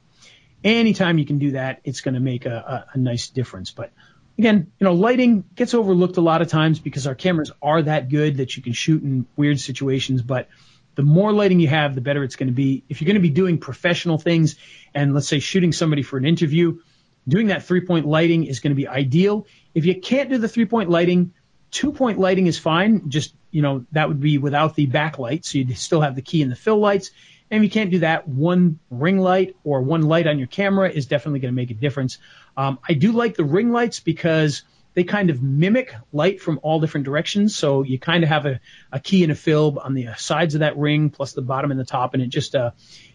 anytime 0.63 1.17
you 1.17 1.25
can 1.25 1.39
do 1.39 1.51
that, 1.51 1.81
it's 1.83 2.01
going 2.01 2.13
to 2.13 2.19
make 2.19 2.45
a, 2.45 2.85
a, 2.93 2.93
a 2.93 2.97
nice 2.97 3.29
difference. 3.29 3.71
But 3.71 3.91
again, 4.37 4.71
you 4.79 4.85
know, 4.85 4.93
lighting 4.93 5.43
gets 5.55 5.73
overlooked 5.73 6.17
a 6.17 6.21
lot 6.21 6.41
of 6.41 6.47
times 6.47 6.79
because 6.79 7.07
our 7.07 7.15
cameras 7.15 7.51
are 7.61 7.81
that 7.81 8.09
good 8.09 8.37
that 8.37 8.55
you 8.55 8.63
can 8.63 8.73
shoot 8.73 9.01
in 9.01 9.25
weird 9.35 9.59
situations. 9.59 10.21
But 10.21 10.49
the 10.95 11.03
more 11.03 11.31
lighting 11.31 11.59
you 11.59 11.67
have, 11.67 11.95
the 11.95 12.01
better 12.01 12.23
it's 12.23 12.35
going 12.35 12.49
to 12.49 12.53
be. 12.53 12.83
If 12.89 13.01
you're 13.01 13.07
going 13.07 13.15
to 13.15 13.21
be 13.21 13.29
doing 13.29 13.57
professional 13.57 14.17
things 14.17 14.55
and 14.93 15.13
let's 15.13 15.27
say 15.27 15.39
shooting 15.39 15.71
somebody 15.71 16.01
for 16.01 16.17
an 16.17 16.25
interview, 16.25 16.79
doing 17.27 17.47
that 17.47 17.63
three 17.63 17.81
point 17.81 18.05
lighting 18.05 18.45
is 18.45 18.59
going 18.59 18.71
to 18.71 18.75
be 18.75 18.87
ideal. 18.87 19.47
If 19.73 19.85
you 19.85 19.99
can't 19.99 20.29
do 20.29 20.37
the 20.37 20.49
three 20.49 20.65
point 20.65 20.89
lighting, 20.89 21.33
two 21.69 21.91
point 21.91 22.19
lighting 22.19 22.47
is 22.47 22.59
fine. 22.59 23.09
Just, 23.09 23.33
you 23.51 23.61
know, 23.61 23.85
that 23.91 24.07
would 24.07 24.19
be 24.19 24.37
without 24.37 24.75
the 24.75 24.87
backlight. 24.87 25.45
So 25.45 25.59
you'd 25.59 25.77
still 25.77 26.01
have 26.01 26.15
the 26.15 26.21
key 26.21 26.41
and 26.41 26.51
the 26.51 26.55
fill 26.55 26.79
lights. 26.79 27.11
And 27.51 27.57
if 27.57 27.63
you 27.63 27.69
can't 27.69 27.91
do 27.91 27.99
that, 27.99 28.27
one 28.27 28.79
ring 28.89 29.19
light 29.19 29.55
or 29.63 29.81
one 29.81 30.03
light 30.03 30.25
on 30.25 30.39
your 30.39 30.47
camera 30.47 30.89
is 30.89 31.05
definitely 31.05 31.41
going 31.41 31.53
to 31.53 31.55
make 31.55 31.69
a 31.69 31.75
difference. 31.75 32.17
Um, 32.55 32.79
I 32.87 32.93
do 32.93 33.11
like 33.11 33.35
the 33.35 33.43
ring 33.43 33.71
lights 33.71 33.99
because 33.99 34.63
they 34.93 35.03
kind 35.03 35.29
of 35.29 35.43
mimic 35.43 35.93
light 36.11 36.41
from 36.41 36.59
all 36.63 36.79
different 36.79 37.05
directions. 37.05 37.55
So 37.55 37.83
you 37.83 37.99
kind 37.99 38.23
of 38.23 38.29
have 38.29 38.45
a, 38.45 38.59
a 38.91 38.99
key 38.99 39.23
and 39.23 39.31
a 39.31 39.35
fill 39.35 39.79
on 39.79 39.93
the 39.93 40.09
sides 40.17 40.55
of 40.55 40.59
that 40.59 40.77
ring, 40.77 41.09
plus 41.09 41.33
the 41.33 41.41
bottom 41.41 41.71
and 41.71 41.79
the 41.79 41.85
top, 41.85 42.13
and 42.13 42.23
it 42.23 42.27
just 42.27 42.55
uh, 42.55 42.71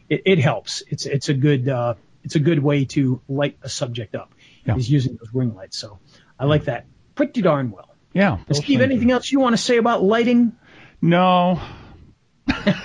it, 0.09 0.23
it 0.25 0.39
helps. 0.39 0.83
It's 0.89 1.07
it's 1.07 1.29
a 1.29 1.35
good 1.35 1.69
uh, 1.69 1.95
it's 2.23 2.35
a 2.35 2.41
good 2.41 2.59
way 2.59 2.85
to 2.87 3.21
light 3.29 3.59
a 3.63 3.69
subject 3.69 4.15
up. 4.15 4.35
Yeah. 4.65 4.77
Is 4.77 4.91
using 4.91 5.17
those 5.17 5.33
ring 5.33 5.55
lights. 5.55 5.79
So 5.79 5.99
I 6.39 6.45
like 6.45 6.65
that 6.65 6.87
pretty 7.15 7.41
darn 7.41 7.71
well. 7.71 7.95
Yeah. 8.13 8.39
Steve, 8.51 8.81
anything 8.81 9.11
else 9.11 9.31
you 9.31 9.41
want 9.41 9.55
to 9.55 9.63
say 9.63 9.77
about 9.77 10.03
lighting? 10.03 10.57
No, 11.03 11.61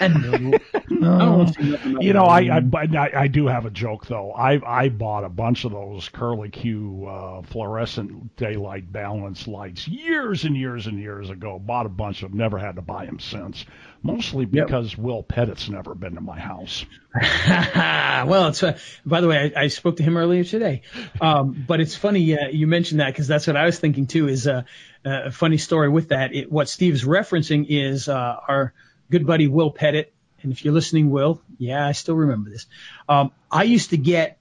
no. 0.01 0.51
no. 0.89 1.51
You 1.99 2.13
know, 2.13 2.25
I, 2.25 2.61
I, 2.73 3.09
I 3.15 3.27
do 3.27 3.47
have 3.47 3.65
a 3.65 3.69
joke 3.69 4.05
though. 4.07 4.31
I 4.31 4.61
I 4.65 4.89
bought 4.89 5.23
a 5.23 5.29
bunch 5.29 5.65
of 5.65 5.71
those 5.71 6.09
curly 6.09 6.49
Q 6.49 7.07
uh, 7.07 7.41
fluorescent 7.41 8.35
daylight 8.35 8.91
balance 8.91 9.47
lights 9.47 9.87
years 9.87 10.45
and 10.45 10.55
years 10.55 10.87
and 10.87 10.99
years 10.99 11.29
ago. 11.29 11.59
Bought 11.59 11.85
a 11.85 11.89
bunch 11.89 12.23
of 12.23 12.31
them. 12.31 12.39
Never 12.39 12.57
had 12.57 12.75
to 12.75 12.81
buy 12.81 13.05
them 13.05 13.19
since. 13.19 13.65
Mostly 14.03 14.45
because 14.45 14.91
yep. 14.91 14.99
Will 14.99 15.21
Pettit's 15.21 15.69
never 15.69 15.93
been 15.93 16.15
to 16.15 16.21
my 16.21 16.39
house. 16.39 16.85
well, 17.13 18.47
it's 18.47 18.63
uh, 18.63 18.77
by 19.05 19.21
the 19.21 19.27
way, 19.27 19.53
I, 19.55 19.63
I, 19.63 19.67
spoke 19.67 19.97
to 19.97 20.03
him 20.03 20.17
earlier 20.17 20.43
today. 20.43 20.81
Um, 21.19 21.65
but 21.67 21.81
it's 21.81 21.95
funny 21.95 22.35
uh, 22.35 22.47
you 22.47 22.65
mentioned 22.65 22.99
that 22.99 23.07
because 23.07 23.27
that's 23.27 23.45
what 23.45 23.55
I 23.55 23.65
was 23.65 23.77
thinking 23.77 24.07
too. 24.07 24.27
Is 24.27 24.47
uh, 24.47 24.63
a 25.05 25.31
funny 25.31 25.57
story 25.57 25.89
with 25.89 26.09
that. 26.09 26.33
It, 26.33 26.51
what 26.51 26.69
Steve's 26.69 27.03
referencing 27.03 27.65
is 27.69 28.07
uh, 28.07 28.37
our 28.47 28.73
good 29.11 29.27
buddy 29.27 29.47
Will 29.47 29.69
Pettit. 29.69 30.13
And 30.41 30.51
if 30.51 30.65
you're 30.65 30.73
listening, 30.73 31.11
Will, 31.11 31.39
yeah, 31.59 31.85
I 31.85 31.91
still 31.91 32.15
remember 32.15 32.49
this. 32.49 32.65
Um, 33.07 33.31
I 33.51 33.63
used 33.63 33.91
to 33.91 33.97
get 33.97 34.39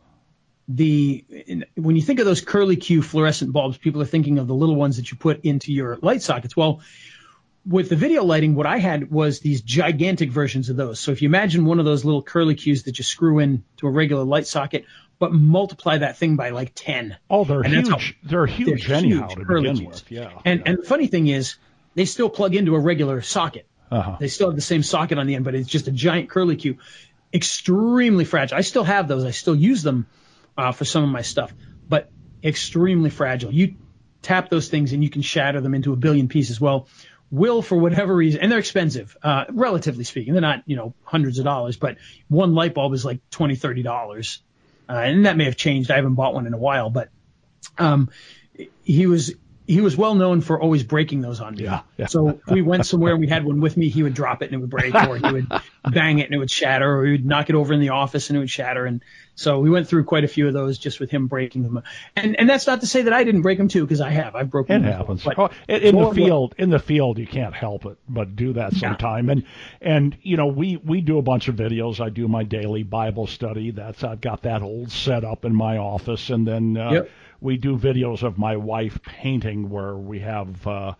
the 0.66 1.24
when 1.74 1.96
you 1.96 2.02
think 2.02 2.20
of 2.20 2.26
those 2.26 2.40
curly 2.40 2.76
Q 2.76 3.02
fluorescent 3.02 3.52
bulbs, 3.52 3.76
people 3.76 4.00
are 4.00 4.06
thinking 4.06 4.38
of 4.38 4.46
the 4.46 4.54
little 4.54 4.76
ones 4.76 4.96
that 4.96 5.10
you 5.10 5.18
put 5.18 5.44
into 5.44 5.72
your 5.72 5.98
light 6.00 6.22
sockets. 6.22 6.56
Well, 6.56 6.80
with 7.66 7.90
the 7.90 7.96
video 7.96 8.24
lighting, 8.24 8.54
what 8.54 8.66
I 8.66 8.78
had 8.78 9.10
was 9.10 9.40
these 9.40 9.60
gigantic 9.60 10.30
versions 10.30 10.70
of 10.70 10.76
those. 10.76 10.98
So 10.98 11.12
if 11.12 11.20
you 11.20 11.28
imagine 11.28 11.66
one 11.66 11.78
of 11.78 11.84
those 11.84 12.04
little 12.04 12.22
curly 12.22 12.54
Qs 12.54 12.84
that 12.84 12.98
you 12.98 13.04
screw 13.04 13.40
in 13.40 13.64
to 13.78 13.86
a 13.86 13.90
regular 13.90 14.24
light 14.24 14.46
socket, 14.46 14.86
but 15.18 15.32
multiply 15.32 15.98
that 15.98 16.16
thing 16.16 16.36
by 16.36 16.50
like 16.50 16.72
ten. 16.74 17.18
Oh, 17.28 17.44
they're 17.44 17.60
and 17.60 17.74
huge. 17.74 17.88
How, 17.88 17.98
they're 18.22 18.46
huge 18.46 18.86
they're 18.86 18.96
anyhow 18.96 19.28
huge 19.28 19.38
to 19.38 19.44
begin 19.44 19.76
Qs. 19.76 19.86
with. 19.86 20.10
Yeah. 20.10 20.30
And 20.44 20.60
yeah. 20.60 20.66
and 20.66 20.78
the 20.78 20.84
funny 20.84 21.08
thing 21.08 21.26
is, 21.26 21.56
they 21.94 22.04
still 22.04 22.30
plug 22.30 22.54
into 22.54 22.74
a 22.76 22.78
regular 22.78 23.20
socket. 23.20 23.66
Uh-huh. 23.90 24.16
They 24.20 24.28
still 24.28 24.48
have 24.48 24.56
the 24.56 24.62
same 24.62 24.82
socket 24.82 25.18
on 25.18 25.26
the 25.26 25.34
end, 25.34 25.44
but 25.44 25.54
it's 25.54 25.68
just 25.68 25.88
a 25.88 25.92
giant 25.92 26.30
curly 26.30 26.56
Q. 26.56 26.78
Extremely 27.32 28.24
fragile. 28.24 28.58
I 28.58 28.62
still 28.62 28.84
have 28.84 29.08
those. 29.08 29.24
I 29.24 29.30
still 29.30 29.54
use 29.54 29.82
them 29.82 30.06
uh, 30.56 30.72
for 30.72 30.84
some 30.84 31.04
of 31.04 31.10
my 31.10 31.22
stuff, 31.22 31.52
but 31.88 32.10
extremely 32.42 33.10
fragile. 33.10 33.52
You 33.52 33.74
tap 34.22 34.50
those 34.50 34.68
things 34.68 34.92
and 34.92 35.02
you 35.02 35.10
can 35.10 35.22
shatter 35.22 35.60
them 35.60 35.74
into 35.74 35.92
a 35.92 35.96
billion 35.96 36.28
pieces. 36.28 36.60
Well, 36.60 36.88
will 37.30 37.62
for 37.62 37.76
whatever 37.76 38.14
reason, 38.14 38.40
and 38.40 38.50
they're 38.50 38.58
expensive, 38.58 39.16
uh, 39.22 39.44
relatively 39.50 40.04
speaking. 40.04 40.32
They're 40.32 40.42
not, 40.42 40.64
you 40.66 40.76
know, 40.76 40.94
hundreds 41.04 41.38
of 41.38 41.44
dollars, 41.44 41.76
but 41.76 41.96
one 42.28 42.54
light 42.54 42.74
bulb 42.74 42.92
is 42.92 43.04
like 43.04 43.20
twenty, 43.30 43.54
thirty 43.54 43.82
dollars, 43.82 44.42
uh, 44.88 44.94
and 44.94 45.26
that 45.26 45.36
may 45.36 45.44
have 45.44 45.56
changed. 45.56 45.90
I 45.90 45.96
haven't 45.96 46.14
bought 46.14 46.34
one 46.34 46.46
in 46.46 46.54
a 46.54 46.58
while, 46.58 46.90
but 46.90 47.08
um, 47.78 48.10
he 48.82 49.06
was 49.06 49.34
he 49.70 49.80
was 49.80 49.96
well 49.96 50.16
known 50.16 50.40
for 50.40 50.60
always 50.60 50.82
breaking 50.82 51.20
those 51.20 51.40
on 51.40 51.54
me. 51.54 51.62
Yeah, 51.62 51.82
yeah. 51.96 52.06
So 52.06 52.28
if 52.28 52.50
we 52.50 52.60
went 52.60 52.86
somewhere 52.86 53.12
and 53.12 53.20
we 53.20 53.28
had 53.28 53.44
one 53.44 53.60
with 53.60 53.76
me, 53.76 53.88
he 53.88 54.02
would 54.02 54.14
drop 54.14 54.42
it 54.42 54.46
and 54.46 54.54
it 54.54 54.58
would 54.58 54.68
break, 54.68 54.92
or 54.92 55.16
he 55.16 55.32
would 55.32 55.46
bang 55.92 56.18
it 56.18 56.24
and 56.24 56.34
it 56.34 56.38
would 56.38 56.50
shatter, 56.50 56.98
or 56.98 57.04
he 57.04 57.12
would 57.12 57.24
knock 57.24 57.50
it 57.50 57.54
over 57.54 57.72
in 57.72 57.78
the 57.78 57.90
office 57.90 58.30
and 58.30 58.36
it 58.36 58.40
would 58.40 58.50
shatter. 58.50 58.84
And 58.84 59.00
so 59.36 59.60
we 59.60 59.70
went 59.70 59.86
through 59.86 60.04
quite 60.04 60.24
a 60.24 60.28
few 60.28 60.48
of 60.48 60.54
those 60.54 60.76
just 60.76 60.98
with 60.98 61.12
him 61.12 61.28
breaking 61.28 61.62
them. 61.62 61.84
And 62.16 62.36
and 62.36 62.50
that's 62.50 62.66
not 62.66 62.80
to 62.80 62.88
say 62.88 63.02
that 63.02 63.12
I 63.12 63.22
didn't 63.22 63.42
break 63.42 63.58
them 63.58 63.68
too, 63.68 63.82
because 63.82 64.00
I 64.00 64.10
have. 64.10 64.34
I've 64.34 64.50
broken. 64.50 64.74
It 64.74 64.86
them 64.86 64.92
happens. 64.92 65.22
Before, 65.22 65.50
oh, 65.50 65.72
in, 65.72 65.96
the 65.96 66.10
field, 66.10 66.56
in 66.58 66.70
the 66.70 66.80
field, 66.80 67.18
you 67.18 67.28
can't 67.28 67.54
help 67.54 67.86
it 67.86 67.96
but 68.08 68.34
do 68.34 68.54
that 68.54 68.74
sometime. 68.74 69.26
Yeah. 69.26 69.32
And 69.32 69.44
and 69.80 70.18
you 70.22 70.36
know 70.36 70.48
we 70.48 70.78
we 70.78 71.00
do 71.00 71.18
a 71.18 71.22
bunch 71.22 71.46
of 71.46 71.54
videos. 71.54 72.00
I 72.00 72.08
do 72.08 72.26
my 72.26 72.42
daily 72.42 72.82
Bible 72.82 73.28
study. 73.28 73.70
That's 73.70 74.02
I've 74.02 74.20
got 74.20 74.42
that 74.42 74.62
old 74.62 74.90
set 74.90 75.24
up 75.24 75.44
in 75.44 75.54
my 75.54 75.76
office, 75.76 76.28
and 76.30 76.44
then. 76.44 76.76
Uh, 76.76 76.90
yep 76.90 77.10
we 77.40 77.56
do 77.56 77.78
videos 77.78 78.22
of 78.22 78.38
my 78.38 78.56
wife 78.56 79.02
painting 79.02 79.70
where 79.70 79.94
we 79.94 80.20
have 80.20 80.66
uh, 80.66 80.94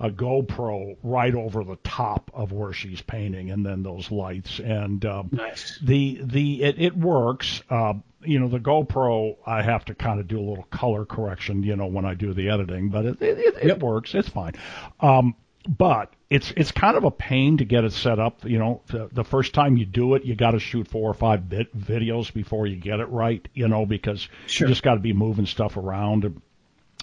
a 0.00 0.10
GoPro 0.10 0.96
right 1.02 1.34
over 1.34 1.64
the 1.64 1.76
top 1.76 2.30
of 2.34 2.52
where 2.52 2.72
she's 2.72 3.00
painting, 3.00 3.50
and 3.50 3.64
then 3.64 3.82
those 3.82 4.10
lights. 4.10 4.58
And 4.58 5.04
um, 5.04 5.28
nice. 5.32 5.78
the 5.82 6.20
the 6.22 6.62
it, 6.62 6.80
it 6.80 6.96
works. 6.96 7.62
Uh, 7.70 7.94
you 8.22 8.40
know, 8.40 8.48
the 8.48 8.58
GoPro, 8.58 9.36
I 9.46 9.62
have 9.62 9.84
to 9.86 9.94
kind 9.94 10.18
of 10.18 10.26
do 10.26 10.40
a 10.40 10.46
little 10.46 10.64
color 10.64 11.04
correction, 11.04 11.62
you 11.62 11.76
know, 11.76 11.86
when 11.86 12.06
I 12.06 12.14
do 12.14 12.32
the 12.32 12.48
editing, 12.50 12.88
but 12.88 13.04
it 13.04 13.22
it, 13.22 13.38
it, 13.38 13.54
yep. 13.64 13.76
it 13.76 13.82
works. 13.82 14.14
It's 14.14 14.28
fine. 14.28 14.54
Um, 15.00 15.36
but 15.66 16.12
it's 16.30 16.52
it's 16.56 16.72
kind 16.72 16.96
of 16.96 17.04
a 17.04 17.10
pain 17.10 17.58
to 17.58 17.64
get 17.64 17.84
it 17.84 17.92
set 17.92 18.18
up. 18.18 18.44
You 18.44 18.58
know, 18.58 18.82
the, 18.86 19.08
the 19.12 19.24
first 19.24 19.54
time 19.54 19.76
you 19.76 19.86
do 19.86 20.14
it, 20.14 20.24
you 20.24 20.34
got 20.34 20.52
to 20.52 20.58
shoot 20.58 20.88
four 20.88 21.10
or 21.10 21.14
five 21.14 21.48
bit 21.48 21.76
videos 21.76 22.32
before 22.32 22.66
you 22.66 22.76
get 22.76 23.00
it 23.00 23.06
right. 23.06 23.46
You 23.54 23.68
know, 23.68 23.86
because 23.86 24.28
sure. 24.46 24.66
you 24.66 24.72
just 24.72 24.82
got 24.82 24.94
to 24.94 25.00
be 25.00 25.12
moving 25.12 25.46
stuff 25.46 25.76
around. 25.76 26.40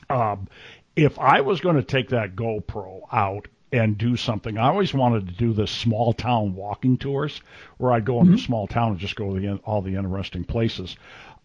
Um, 0.09 0.47
if 0.95 1.19
I 1.19 1.41
was 1.41 1.61
going 1.61 1.77
to 1.77 1.83
take 1.83 2.09
that 2.09 2.35
GoPro 2.35 3.01
out 3.11 3.47
and 3.71 3.97
do 3.97 4.17
something, 4.17 4.57
I 4.57 4.67
always 4.67 4.93
wanted 4.93 5.27
to 5.27 5.33
do 5.33 5.53
the 5.53 5.67
small 5.67 6.13
town 6.13 6.55
walking 6.55 6.97
tours 6.97 7.41
where 7.77 7.93
I'd 7.93 8.05
go 8.05 8.19
into 8.19 8.31
mm-hmm. 8.31 8.39
a 8.39 8.43
small 8.43 8.67
town 8.67 8.91
and 8.91 8.99
just 8.99 9.15
go 9.15 9.33
to 9.33 9.39
the, 9.39 9.55
all 9.63 9.81
the 9.81 9.95
interesting 9.95 10.43
places. 10.43 10.95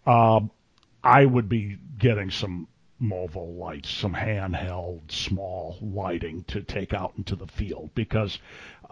Uh, 0.05 0.41
I 1.05 1.25
would 1.25 1.49
be 1.49 1.79
getting 1.99 2.31
some 2.31 2.67
Movo 3.01 3.59
lights, 3.59 3.91
some 3.91 4.15
handheld 4.15 5.11
small 5.11 5.77
lighting 5.81 6.45
to 6.45 6.63
take 6.63 6.95
out 6.95 7.13
into 7.19 7.37
the 7.37 7.47
field 7.47 7.91
because 7.95 8.39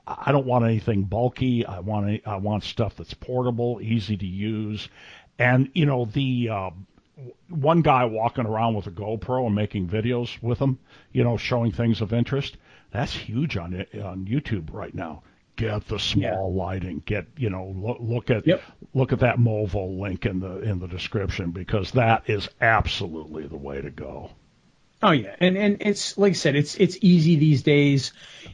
I 0.07 0.33
don't 0.33 0.47
want 0.47 0.65
anything 0.65 1.05
bulky. 1.05 1.65
I 1.65 1.81
want 1.81 2.09
any, 2.09 2.23
I 2.27 2.37
want 2.37 2.65
stuff 2.65 2.97
that's 2.97 3.15
portable, 3.15 3.81
easy 3.81 4.17
to 4.17 4.27
use, 4.27 4.89
and 5.39 5.71
you 5.75 5.87
know 5.87 6.05
the 6.05 6.49
uh, 6.51 6.71
one 7.49 7.81
guy 7.81 8.05
walking 8.05 8.45
around 8.45 8.75
with 8.75 8.87
a 8.87 8.91
GoPro 8.91 9.47
and 9.47 9.55
making 9.55 9.89
videos 9.89 10.43
with 10.43 10.59
them, 10.59 10.79
you 11.13 11.25
know, 11.25 11.37
showing 11.37 11.73
things 11.73 12.01
of 12.01 12.13
interest. 12.13 12.59
That's 12.91 13.15
huge 13.15 13.57
on 13.57 13.75
on 14.03 14.27
YouTube 14.27 14.73
right 14.73 14.95
now 14.95 15.23
get 15.57 15.87
the 15.89 15.99
small 15.99 16.23
yeah. 16.23 16.65
lighting. 16.65 17.03
Get 17.05 17.27
you 17.37 17.51
know 17.51 17.75
look, 17.77 17.99
look 18.01 18.31
at 18.31 18.47
yep. 18.47 18.63
look 18.93 19.13
at 19.13 19.21
that 19.21 19.39
Movo 19.39 19.99
link 19.99 20.27
in 20.27 20.41
the 20.41 20.61
in 20.61 20.79
the 20.79 20.89
description 20.89 21.51
because 21.51 21.93
that 21.93 22.29
is 22.29 22.49
absolutely 22.61 23.47
the 23.47 23.57
way 23.57 23.81
to 23.81 23.91
go. 23.91 24.31
Oh 25.03 25.11
yeah, 25.11 25.37
and 25.39 25.59
and 25.59 25.77
it's 25.81 26.17
like 26.17 26.31
I 26.31 26.35
said, 26.35 26.57
it's 26.57 26.77
it's 26.77 26.97
easy 27.03 27.37
these 27.37 27.63
days, 27.63 28.13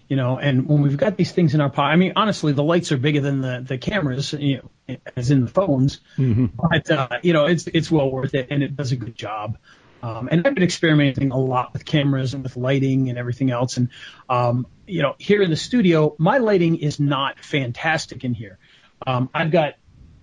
you 0.08 0.16
know. 0.16 0.36
And 0.36 0.66
when 0.66 0.82
we've 0.82 0.96
got 0.96 1.16
these 1.16 1.30
things 1.30 1.54
in 1.54 1.60
our 1.60 1.70
pocket, 1.70 1.92
I 1.92 1.96
mean, 1.96 2.14
honestly, 2.16 2.52
the 2.52 2.64
lights 2.64 2.90
are 2.90 2.96
bigger 2.96 3.20
than 3.20 3.40
the 3.40 3.64
the 3.64 3.78
cameras, 3.78 4.32
you 4.32 4.62
know, 4.88 4.96
as 5.16 5.30
in 5.30 5.42
the 5.42 5.46
phones. 5.46 6.00
Mm-hmm. 6.18 6.46
But 6.56 6.90
uh, 6.90 7.18
you 7.22 7.34
know, 7.34 7.46
it's 7.46 7.68
it's 7.68 7.88
well 7.88 8.10
worth 8.10 8.34
it, 8.34 8.48
and 8.50 8.64
it 8.64 8.76
does 8.76 8.90
a 8.90 8.96
good 8.96 9.14
job. 9.14 9.58
Um, 10.02 10.28
and 10.30 10.46
I've 10.46 10.54
been 10.54 10.64
experimenting 10.64 11.30
a 11.30 11.38
lot 11.38 11.72
with 11.72 11.84
cameras 11.84 12.34
and 12.34 12.42
with 12.42 12.56
lighting 12.56 13.08
and 13.08 13.18
everything 13.18 13.50
else. 13.50 13.76
And, 13.76 13.90
um, 14.28 14.66
you 14.86 15.02
know, 15.02 15.14
here 15.18 15.42
in 15.42 15.50
the 15.50 15.56
studio, 15.56 16.14
my 16.18 16.38
lighting 16.38 16.76
is 16.76 16.98
not 16.98 17.40
fantastic 17.40 18.24
in 18.24 18.34
here. 18.34 18.58
Um, 19.06 19.28
I've 19.34 19.50
got 19.50 19.74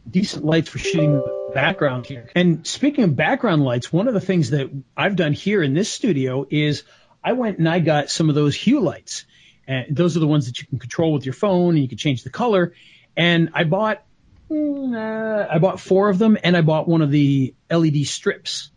decent 0.10 0.46
lights 0.46 0.70
for 0.70 0.80
shooting 0.80 1.14
the 1.14 1.54
background 1.54 2.06
here. 2.06 2.30
And 2.36 2.66
speaking 2.66 3.04
of 3.04 3.16
background 3.16 3.64
lights, 3.64 3.92
one 3.92 4.08
of 4.08 4.14
the 4.14 4.22
things 4.22 4.52
that 4.52 4.72
I've 4.96 5.16
done 5.16 5.34
here 5.34 5.62
in 5.62 5.74
this 5.74 5.92
studio 5.92 6.46
is 6.50 6.84
I 7.24 7.34
went 7.34 7.60
and 7.60 7.68
I 7.68 7.80
got 7.80 8.10
some 8.10 8.30
of 8.30 8.36
those 8.36 8.56
hue 8.56 8.80
lights. 8.80 9.26
And 9.68 9.96
those 9.96 10.16
are 10.16 10.22
the 10.22 10.28
ones 10.28 10.48
that 10.48 10.60
you 10.60 10.68
can 10.68 10.80
control 10.80 11.14
with 11.14 11.26
your 11.26 11.34
phone 11.34 11.76
and 11.76 11.80
you 11.80 11.90
can 11.90 11.98
change 11.98 12.24
the 12.24 12.30
color. 12.30 12.74
And 13.18 13.50
I 13.54 13.66
bought, 13.66 14.04
mm, 14.50 14.96
uh, 14.96 15.48
I 15.52 15.60
bought 15.60 15.80
four 15.80 16.10
of 16.10 16.18
them 16.20 16.38
and 16.42 16.56
I 16.56 16.62
bought 16.62 16.88
one 16.88 17.02
of 17.02 17.12
the 17.12 17.54
LED 17.70 18.06
strips 18.06 18.72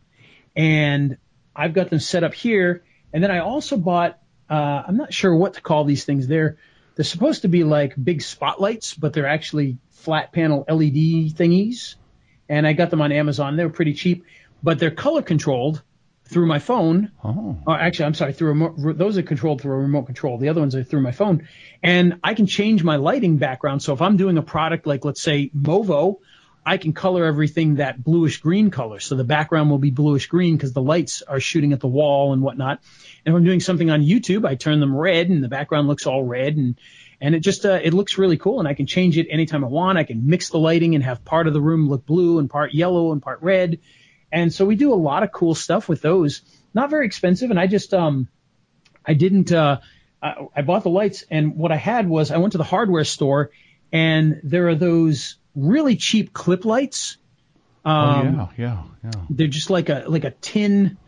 and 0.57 1.17
I've 1.55 1.73
got 1.73 1.91
them 1.91 2.01
set 2.01 2.25
up 2.25 2.35
here. 2.35 2.85
And 3.13 3.23
then 3.23 3.31
I 3.31 3.41
also 3.41 3.77
bought, 3.77 4.19
uh, 4.49 4.83
I'm 4.87 4.97
not 4.97 5.13
sure 5.13 5.35
what 5.35 5.55
to 5.55 5.61
call 5.61 5.85
these 5.85 6.05
things. 6.05 6.27
They're, 6.27 6.59
they're 6.95 7.05
supposed 7.05 7.43
to 7.43 7.49
be 7.49 7.65
like 7.65 7.95
big 8.03 8.23
spotlights, 8.23 8.95
but 8.95 9.13
they're 9.13 9.27
actually 9.27 9.79
flat 9.91 10.33
panel 10.33 10.65
LED 10.69 11.35
thingies. 11.35 11.97
And 12.49 12.67
I 12.67 12.73
got 12.73 12.91
them 12.91 13.01
on 13.01 13.13
Amazon. 13.13 13.57
They 13.57 13.65
were 13.65 13.71
pretty 13.71 13.95
cheap, 13.95 14.25
but 14.63 14.79
they're 14.79 14.91
color 14.91 15.23
controlled 15.23 15.83
through 16.25 16.47
my 16.47 16.59
phone. 16.61 17.11
Oh. 17.25 17.59
Or 17.67 17.79
actually, 17.79 18.07
I'm 18.07 18.15
sorry, 18.15 18.33
through 18.33 18.49
a 18.49 18.53
remote, 18.53 18.99
those 18.99 19.19
are 19.19 19.23
controlled 19.23 19.61
through 19.61 19.75
a 19.75 19.79
remote 19.79 20.07
control. 20.07 20.39
The 20.39 20.49
other 20.49 20.61
ones 20.61 20.75
are 20.77 20.85
through 20.85 21.03
my 21.03 21.13
phone. 21.13 21.49
And 21.83 22.21
I 22.23 22.35
can 22.35 22.47
change 22.47 22.85
my 22.85 22.97
lighting 22.97 23.39
background. 23.39 23.83
So 23.83 23.93
if 23.93 24.01
I'm 24.01 24.17
doing 24.17 24.39
a 24.39 24.43
product 24.43 24.87
like, 24.87 25.05
let's 25.05 25.21
say, 25.21 25.51
Movo, 25.57 26.19
I 26.65 26.77
can 26.77 26.93
color 26.93 27.25
everything 27.25 27.77
that 27.77 28.03
bluish 28.03 28.41
green 28.41 28.71
color. 28.71 29.01
So 29.01 29.15
the 29.15 29.25
background 29.25 29.71
will 29.71 29.79
be 29.79 29.91
bluish 29.91 30.27
green 30.27 30.57
because 30.57 30.73
the 30.73 30.83
lights 30.83 31.23
are 31.23 31.41
shooting 31.41 31.73
at 31.73 31.81
the 31.81 31.89
wall 31.89 32.33
and 32.33 32.43
whatnot. 32.43 32.81
And 33.25 33.35
if 33.35 33.37
I'm 33.37 33.45
doing 33.45 33.61
something 33.61 33.91
on 33.91 34.03
YouTube, 34.03 34.47
I 34.47 34.57
turn 34.57 34.81
them 34.81 34.95
red 34.95 35.31
and 35.31 35.43
the 35.43 35.49
background 35.49 35.89
looks 35.89 36.07
all 36.07 36.23
red 36.23 36.57
and, 36.57 36.79
and 37.21 37.35
it 37.35 37.41
just, 37.41 37.65
uh, 37.65 37.81
it 37.83 37.95
looks 37.95 38.19
really 38.19 38.37
cool 38.37 38.59
and 38.59 38.69
I 38.69 38.75
can 38.75 38.87
change 38.87 39.17
it 39.17 39.27
anytime 39.31 39.65
I 39.65 39.69
want. 39.69 39.99
I 39.99 40.05
can 40.05 40.27
mix 40.27 40.51
the 40.51 40.59
lighting 40.59 40.95
and 40.95 41.03
have 41.03 41.25
part 41.25 41.47
of 41.47 41.55
the 41.55 41.61
room 41.61 41.89
look 41.89 42.05
blue 42.05 42.39
and 42.39 42.51
part 42.51 42.75
yellow 42.75 43.13
and 43.13 43.23
part 43.23 43.41
red. 43.43 43.81
And 44.31 44.53
so 44.53 44.67
we 44.67 44.77
do 44.77 44.93
a 44.93 44.95
lot 44.95 45.23
of 45.23 45.33
cool 45.33 45.55
stuff 45.55 45.89
with 45.89 46.03
those. 46.03 46.43
Not 46.75 46.91
very 46.91 47.07
expensive. 47.07 47.51
And 47.51 47.59
I 47.59 47.67
just, 47.67 47.95
um, 47.95 48.29
I 49.05 49.15
didn't, 49.15 49.51
uh, 49.51 49.81
I, 50.23 50.47
I 50.55 50.63
bought 50.63 50.83
the 50.83 50.91
lights 50.91 51.25
and 51.31 51.57
what 51.57 51.73
I 51.73 51.77
had 51.77 52.07
was 52.07 52.31
I 52.31 52.37
went 52.37 52.53
to 52.53 52.59
the 52.59 52.65
hardware 52.65 53.05
store 53.05 53.51
and 53.93 54.41
there 54.45 54.69
are 54.69 54.75
those 54.75 55.37
really 55.55 55.97
cheap 55.97 56.33
clip 56.33 56.65
lights. 56.65 57.17
Um, 57.85 58.41
oh 58.41 58.51
yeah, 58.57 58.65
yeah, 58.65 58.83
yeah. 59.05 59.21
They're 59.31 59.47
just 59.47 59.71
like 59.71 59.89
a 59.89 60.05
like 60.07 60.25
a 60.25 60.31
tin, 60.31 60.99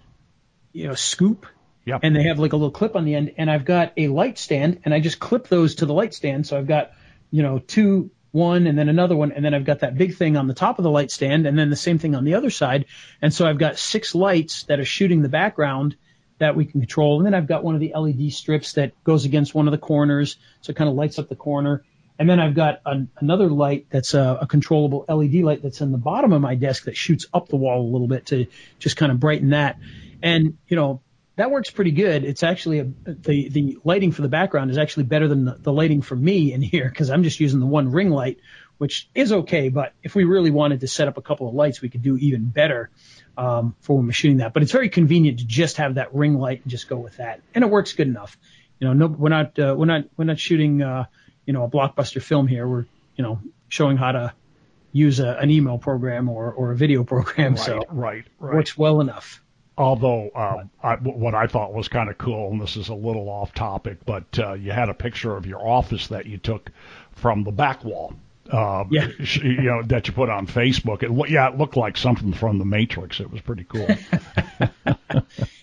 you 0.73 0.89
know, 0.89 0.95
scoop, 0.95 1.47
Yep. 1.85 2.01
and 2.03 2.15
they 2.17 2.25
have 2.25 2.39
like 2.39 2.53
a 2.53 2.57
little 2.57 2.71
clip 2.71 2.97
on 2.97 3.05
the 3.05 3.15
end. 3.15 3.35
And 3.39 3.51
I've 3.51 3.65
got 3.65 3.93
a 3.97 4.09
light 4.09 4.39
stand, 4.39 4.81
and 4.85 4.95
I 4.95 5.01
just 5.01 5.19
clip 5.19 5.49
those 5.49 5.77
to 5.77 5.87
the 5.87 5.95
light 5.95 6.15
stand. 6.15 6.47
So 6.47 6.57
I've 6.57 6.67
got, 6.67 6.93
you 7.31 7.43
know, 7.43 7.59
two, 7.59 8.11
one, 8.31 8.67
and 8.67 8.79
then 8.79 8.89
another 8.89 9.17
one, 9.17 9.33
and 9.33 9.45
then 9.45 9.53
I've 9.53 9.65
got 9.65 9.81
that 9.81 9.97
big 9.97 10.17
thing 10.17 10.37
on 10.37 10.47
the 10.47 10.55
top 10.55 10.79
of 10.79 10.85
the 10.85 10.91
light 10.91 11.11
stand, 11.11 11.47
and 11.47 11.59
then 11.59 11.71
the 11.71 11.77
same 11.77 11.99
thing 11.99 12.15
on 12.15 12.25
the 12.25 12.35
other 12.35 12.51
side. 12.51 12.87
And 13.21 13.33
so 13.35 13.47
I've 13.47 13.59
got 13.59 13.79
six 13.79 14.15
lights 14.15 14.65
that 14.65 14.81
are 14.81 14.85
shooting 14.85 15.23
the 15.23 15.29
background 15.29 15.97
that 16.39 16.57
we 16.57 16.65
can 16.65 16.81
control. 16.81 17.19
And 17.19 17.27
then 17.27 17.35
I've 17.35 17.47
got 17.47 17.63
one 17.63 17.75
of 17.75 17.81
the 17.81 17.93
LED 17.95 18.33
strips 18.33 18.73
that 18.73 18.93
goes 19.05 19.27
against 19.27 19.55
one 19.55 19.69
of 19.69 19.73
the 19.73 19.79
corners, 19.79 20.37
so 20.63 20.71
it 20.71 20.77
kind 20.77 20.89
of 20.89 20.97
lights 20.97 21.19
up 21.19 21.29
the 21.29 21.37
corner. 21.37 21.85
And 22.23 22.31
then 22.31 22.39
I've 22.39 22.55
got 22.55 22.83
an, 22.87 23.11
another 23.17 23.49
light 23.49 23.87
that's 23.91 24.15
a, 24.15 24.39
a 24.43 24.47
controllable 24.47 25.05
LED 25.09 25.43
light 25.43 25.61
that's 25.61 25.81
in 25.81 25.91
the 25.91 25.99
bottom 25.99 26.33
of 26.33 26.41
my 26.41 26.55
desk 26.55 26.85
that 26.85 26.97
shoots 26.97 27.27
up 27.35 27.49
the 27.49 27.57
wall 27.57 27.81
a 27.81 27.91
little 27.91 28.07
bit 28.07 28.27
to 28.27 28.47
just 28.79 28.97
kind 28.97 29.11
of 29.11 29.19
brighten 29.19 29.51
that. 29.51 29.81
And 30.23 30.57
you 30.69 30.77
know 30.77 31.01
that 31.35 31.51
works 31.51 31.73
pretty 31.73 31.91
good. 31.91 32.23
It's 32.23 32.45
actually 32.45 32.79
a, 32.79 32.85
the 32.85 33.49
the 33.49 33.79
lighting 33.83 34.13
for 34.13 34.23
the 34.23 34.29
background 34.29 34.71
is 34.71 34.79
actually 34.79 35.03
better 35.03 35.27
than 35.27 35.47
the, 35.47 35.57
the 35.59 35.73
lighting 35.73 36.01
for 36.01 36.15
me 36.15 36.53
in 36.53 36.63
here 36.63 36.89
because 36.89 37.11
I'm 37.11 37.25
just 37.25 37.41
using 37.41 37.59
the 37.59 37.67
one 37.67 37.91
ring 37.91 38.11
light, 38.11 38.39
which 38.79 39.09
is 39.17 39.33
okay. 39.33 39.69
But 39.69 39.93
if 40.05 40.15
we 40.15 40.23
really 40.23 40.53
wanted 40.53 40.79
to 40.83 40.87
set 40.87 41.09
up 41.09 41.19
a 41.19 41.23
couple 41.23 41.49
of 41.49 41.55
lights, 41.55 41.83
we 41.83 41.89
could 41.89 42.03
do 42.03 42.17
even 42.19 42.45
better 42.45 42.91
um, 43.37 43.75
for 43.81 43.97
when 43.97 44.07
we're 44.07 44.13
shooting 44.13 44.37
that. 44.37 44.53
But 44.53 44.63
it's 44.63 44.71
very 44.71 44.91
convenient 44.91 45.41
to 45.41 45.45
just 45.45 45.79
have 45.79 45.97
that 45.97 46.15
ring 46.15 46.39
light 46.39 46.63
and 46.63 46.71
just 46.71 46.89
go 46.89 46.99
with 46.99 47.17
that, 47.17 47.41
and 47.53 47.65
it 47.65 47.69
works 47.69 47.95
good 47.95 48.07
enough. 48.07 48.39
You 48.79 48.87
know, 48.87 48.93
no, 48.93 49.07
we're 49.09 49.29
not 49.29 49.59
uh, 49.59 49.75
we're 49.77 49.87
not 49.87 50.05
we're 50.17 50.27
not 50.27 50.39
shooting 50.39 50.83
uh, 50.83 51.07
you 51.47 51.53
know 51.53 51.65
a 51.65 51.69
blockbuster 51.69 52.23
film 52.23 52.47
here. 52.47 52.67
We're 52.67 52.87
you 53.17 53.23
know 53.25 53.41
showing 53.69 53.97
how 53.97 54.13
to 54.13 54.33
use 54.93 55.21
a, 55.21 55.31
an 55.39 55.51
email 55.51 55.79
program 55.79 56.29
or, 56.29 56.53
or 56.53 56.73
a 56.73 56.77
video 56.77 57.03
program, 57.05 57.55
Right, 57.55 57.65
so 57.65 57.83
right, 57.91 58.25
right. 58.39 58.55
works 58.55 58.77
well 58.77 59.01
enough. 59.01 59.43
Although 59.79 60.31
um, 60.35 60.71
I, 60.83 60.97
what 60.97 61.35
I 61.35 61.47
thought 61.47 61.73
was 61.73 61.89
kind 61.89 62.11
of 62.11 62.19
cool, 62.19 62.51
and 62.51 62.61
this 62.61 62.77
is 62.77 62.91
a 62.91 62.95
little 62.95 63.29
off 63.31 63.55
topic, 63.55 64.05
but 64.05 64.39
uh, 64.39 64.53
you 64.53 64.71
had 64.71 64.91
a 64.91 64.95
picture 64.95 65.35
of 65.35 65.47
your 65.47 65.67
office 65.67 66.09
that 66.09 66.27
you 66.27 66.37
took 66.37 66.71
from 67.13 67.43
the 67.45 67.53
back 67.53 67.83
wall. 67.83 68.13
Uh, 68.51 68.85
Yeah. 68.91 69.07
you 69.43 69.63
know 69.63 69.83
that 69.85 70.09
you 70.09 70.13
put 70.13 70.29
on 70.29 70.47
Facebook. 70.47 71.03
It, 71.03 71.31
yeah, 71.31 71.49
it 71.49 71.57
looked 71.57 71.77
like 71.79 71.97
something 71.97 72.35
from 72.35 72.59
the 72.59 72.67
Matrix. 72.67 73.19
It 73.21 73.31
was 73.31 73.41
pretty 73.41 73.65
cool. 73.65 73.89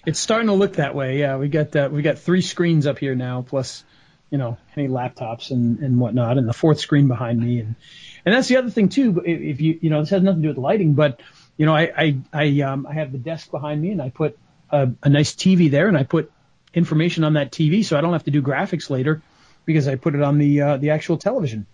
It's 0.05 0.19
starting 0.19 0.47
to 0.47 0.53
look 0.53 0.73
that 0.77 0.95
way. 0.95 1.19
Yeah, 1.19 1.37
we 1.37 1.49
got 1.49 1.75
uh, 1.75 1.89
we 1.91 2.01
got 2.01 2.17
three 2.19 2.41
screens 2.41 2.87
up 2.87 2.97
here 2.97 3.13
now, 3.15 3.43
plus 3.47 3.83
you 4.29 4.37
know 4.37 4.57
any 4.75 4.87
laptops 4.87 5.51
and 5.51 5.79
and 5.79 5.99
whatnot, 5.99 6.37
and 6.37 6.47
the 6.47 6.53
fourth 6.53 6.79
screen 6.79 7.07
behind 7.07 7.39
me, 7.39 7.59
and 7.59 7.75
and 8.25 8.35
that's 8.35 8.47
the 8.47 8.57
other 8.57 8.69
thing 8.69 8.89
too. 8.89 9.21
If 9.25 9.41
if 9.41 9.61
you 9.61 9.79
you 9.81 9.89
know 9.89 10.01
this 10.01 10.09
has 10.09 10.21
nothing 10.21 10.41
to 10.41 10.47
do 10.47 10.49
with 10.49 10.57
lighting, 10.57 10.93
but 10.93 11.21
you 11.57 11.65
know 11.65 11.75
I 11.75 11.91
I 11.95 12.17
I 12.33 12.61
um 12.61 12.87
I 12.87 12.93
have 12.93 13.11
the 13.11 13.17
desk 13.17 13.51
behind 13.51 13.81
me, 13.81 13.91
and 13.91 14.01
I 14.01 14.09
put 14.09 14.37
a, 14.69 14.89
a 15.03 15.09
nice 15.09 15.33
TV 15.33 15.71
there, 15.71 15.87
and 15.87 15.97
I 15.97 16.03
put 16.03 16.31
information 16.73 17.23
on 17.23 17.33
that 17.33 17.51
TV, 17.51 17.83
so 17.83 17.97
I 17.97 18.01
don't 18.01 18.13
have 18.13 18.25
to 18.25 18.31
do 18.31 18.41
graphics 18.41 18.89
later 18.89 19.21
because 19.65 19.87
I 19.87 19.95
put 19.95 20.15
it 20.15 20.21
on 20.21 20.37
the 20.37 20.61
uh, 20.61 20.77
the 20.77 20.91
actual 20.91 21.17
television. 21.17 21.65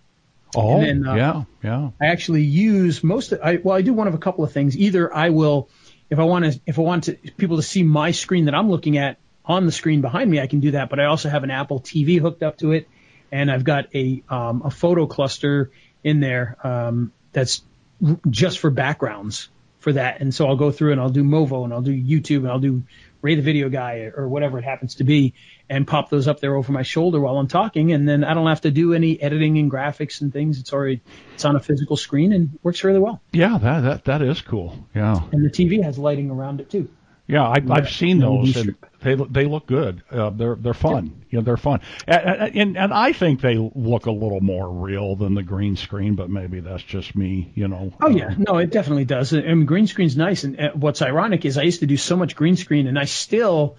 oh, 0.54 0.78
And 0.78 1.04
then, 1.04 1.06
uh, 1.06 1.14
yeah, 1.14 1.44
yeah. 1.62 1.90
I 2.00 2.06
actually 2.06 2.42
use 2.42 3.02
most 3.02 3.32
of, 3.32 3.40
I, 3.42 3.56
well, 3.56 3.76
I 3.76 3.82
do 3.82 3.92
one 3.92 4.08
of 4.08 4.14
a 4.14 4.18
couple 4.18 4.44
of 4.44 4.52
things. 4.52 4.76
Either 4.76 5.14
I 5.14 5.30
will, 5.30 5.68
if 6.08 6.18
I 6.18 6.24
want 6.24 6.44
to, 6.44 6.60
if 6.66 6.78
I 6.78 6.82
want 6.82 7.04
to, 7.04 7.14
people 7.14 7.56
to 7.56 7.62
see 7.62 7.82
my 7.82 8.12
screen 8.12 8.46
that 8.46 8.54
I'm 8.54 8.70
looking 8.70 8.96
at 8.98 9.18
on 9.46 9.66
the 9.66 9.72
screen 9.72 10.00
behind 10.00 10.30
me, 10.30 10.40
I 10.40 10.46
can 10.46 10.60
do 10.60 10.72
that. 10.72 10.90
But 10.90 11.00
I 11.00 11.06
also 11.06 11.28
have 11.28 11.44
an 11.44 11.50
Apple 11.50 11.80
TV 11.80 12.18
hooked 12.20 12.42
up 12.42 12.58
to 12.58 12.72
it, 12.72 12.88
and 13.30 13.50
I've 13.50 13.64
got 13.64 13.94
a, 13.94 14.22
um, 14.28 14.62
a 14.64 14.70
photo 14.70 15.06
cluster 15.06 15.70
in 16.02 16.20
there, 16.20 16.56
um, 16.62 17.12
that's 17.32 17.62
r- 18.04 18.18
just 18.28 18.58
for 18.58 18.70
backgrounds 18.70 19.48
for 19.86 19.92
that. 19.92 20.20
And 20.20 20.34
so 20.34 20.48
I'll 20.48 20.56
go 20.56 20.72
through 20.72 20.92
and 20.92 21.00
I'll 21.00 21.10
do 21.10 21.22
Movo 21.22 21.64
and 21.64 21.72
I'll 21.72 21.82
do 21.82 21.92
YouTube 21.92 22.38
and 22.38 22.48
I'll 22.48 22.58
do 22.58 22.82
Ray 23.22 23.36
the 23.36 23.42
Video 23.42 23.68
Guy 23.68 24.10
or 24.16 24.28
whatever 24.28 24.58
it 24.58 24.64
happens 24.64 24.96
to 24.96 25.04
be 25.04 25.34
and 25.68 25.86
pop 25.86 26.10
those 26.10 26.28
up 26.28 26.40
there 26.40 26.56
over 26.56 26.72
my 26.72 26.82
shoulder 26.82 27.20
while 27.20 27.38
I'm 27.38 27.48
talking. 27.48 27.92
And 27.92 28.08
then 28.08 28.24
I 28.24 28.34
don't 28.34 28.46
have 28.46 28.62
to 28.62 28.70
do 28.70 28.94
any 28.94 29.20
editing 29.20 29.58
and 29.58 29.70
graphics 29.70 30.22
and 30.22 30.32
things. 30.32 30.58
It's 30.58 30.72
already, 30.72 31.02
it's 31.34 31.44
on 31.44 31.56
a 31.56 31.60
physical 31.60 31.96
screen 31.96 32.32
and 32.32 32.58
works 32.62 32.82
really 32.84 32.98
well. 32.98 33.20
Yeah, 33.32 33.58
that 33.58 33.80
that 33.80 34.04
that 34.06 34.22
is 34.22 34.40
cool. 34.40 34.76
Yeah, 34.94 35.20
And 35.32 35.44
the 35.44 35.50
TV 35.50 35.82
has 35.82 35.98
lighting 35.98 36.30
around 36.30 36.60
it 36.60 36.70
too. 36.70 36.88
Yeah. 37.26 37.42
I, 37.42 37.56
I've 37.70 37.90
seen 37.90 38.18
those, 38.18 38.56
and 38.56 38.74
they 39.02 39.14
look- 39.14 39.32
they 39.32 39.44
look 39.44 39.66
good. 39.66 40.02
Uh, 40.10 40.30
they're 40.30 40.54
they're 40.54 40.74
fun. 40.74 41.24
You 41.30 41.38
know, 41.38 41.44
they're 41.44 41.56
fun. 41.56 41.80
And, 42.06 42.56
and 42.56 42.76
and 42.78 42.92
I 42.94 43.12
think 43.12 43.40
they 43.40 43.56
look 43.56 44.06
a 44.06 44.10
little 44.12 44.40
more 44.40 44.68
real 44.70 45.16
than 45.16 45.34
the 45.34 45.42
green 45.42 45.76
screen, 45.76 46.14
but 46.14 46.30
maybe 46.30 46.60
that's 46.60 46.82
just 46.82 47.14
me. 47.16 47.52
You 47.54 47.68
know. 47.68 47.92
Oh 48.00 48.08
yeah, 48.08 48.34
no, 48.38 48.58
it 48.58 48.70
definitely 48.70 49.04
does. 49.04 49.32
I 49.34 49.40
mean, 49.42 49.66
green 49.66 49.86
screen's 49.86 50.16
nice, 50.16 50.44
and 50.44 50.58
uh, 50.60 50.70
what's 50.74 51.02
ironic 51.02 51.44
is 51.44 51.58
I 51.58 51.62
used 51.62 51.80
to 51.80 51.86
do 51.86 51.96
so 51.96 52.16
much 52.16 52.36
green 52.36 52.56
screen, 52.56 52.86
and 52.86 52.98
I 52.98 53.04
still, 53.04 53.76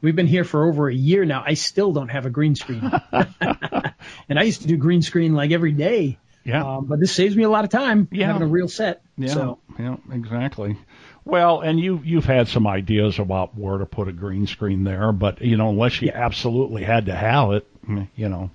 we've 0.00 0.16
been 0.16 0.26
here 0.26 0.44
for 0.44 0.66
over 0.68 0.88
a 0.88 0.94
year 0.94 1.24
now. 1.24 1.42
I 1.46 1.54
still 1.54 1.92
don't 1.92 2.08
have 2.08 2.26
a 2.26 2.30
green 2.30 2.54
screen, 2.54 2.80
and 3.12 4.38
I 4.38 4.42
used 4.42 4.62
to 4.62 4.68
do 4.68 4.76
green 4.76 5.02
screen 5.02 5.34
like 5.34 5.50
every 5.52 5.72
day. 5.72 6.18
Yeah. 6.44 6.64
Um, 6.76 6.86
but 6.86 7.00
this 7.00 7.12
saves 7.12 7.34
me 7.36 7.42
a 7.42 7.48
lot 7.48 7.64
of 7.64 7.70
time 7.70 8.06
Yeah. 8.12 8.28
having 8.28 8.42
a 8.42 8.46
real 8.46 8.68
set. 8.68 9.02
Yeah, 9.18 9.32
So 9.32 9.58
yeah, 9.78 9.96
exactly. 10.12 10.76
Well, 11.24 11.60
and 11.60 11.78
you 11.80 12.00
you've 12.04 12.24
had 12.24 12.48
some 12.48 12.66
ideas 12.66 13.18
about 13.18 13.56
where 13.56 13.78
to 13.78 13.86
put 13.86 14.08
a 14.08 14.12
green 14.12 14.46
screen 14.46 14.84
there, 14.84 15.12
but 15.12 15.40
you 15.40 15.56
know, 15.56 15.68
unless 15.70 16.00
you 16.00 16.10
absolutely 16.14 16.84
had 16.84 17.06
to 17.06 17.14
have 17.14 17.50
it, 17.52 17.66
mm, 17.86 18.08
you 18.16 18.28
know, 18.28 18.50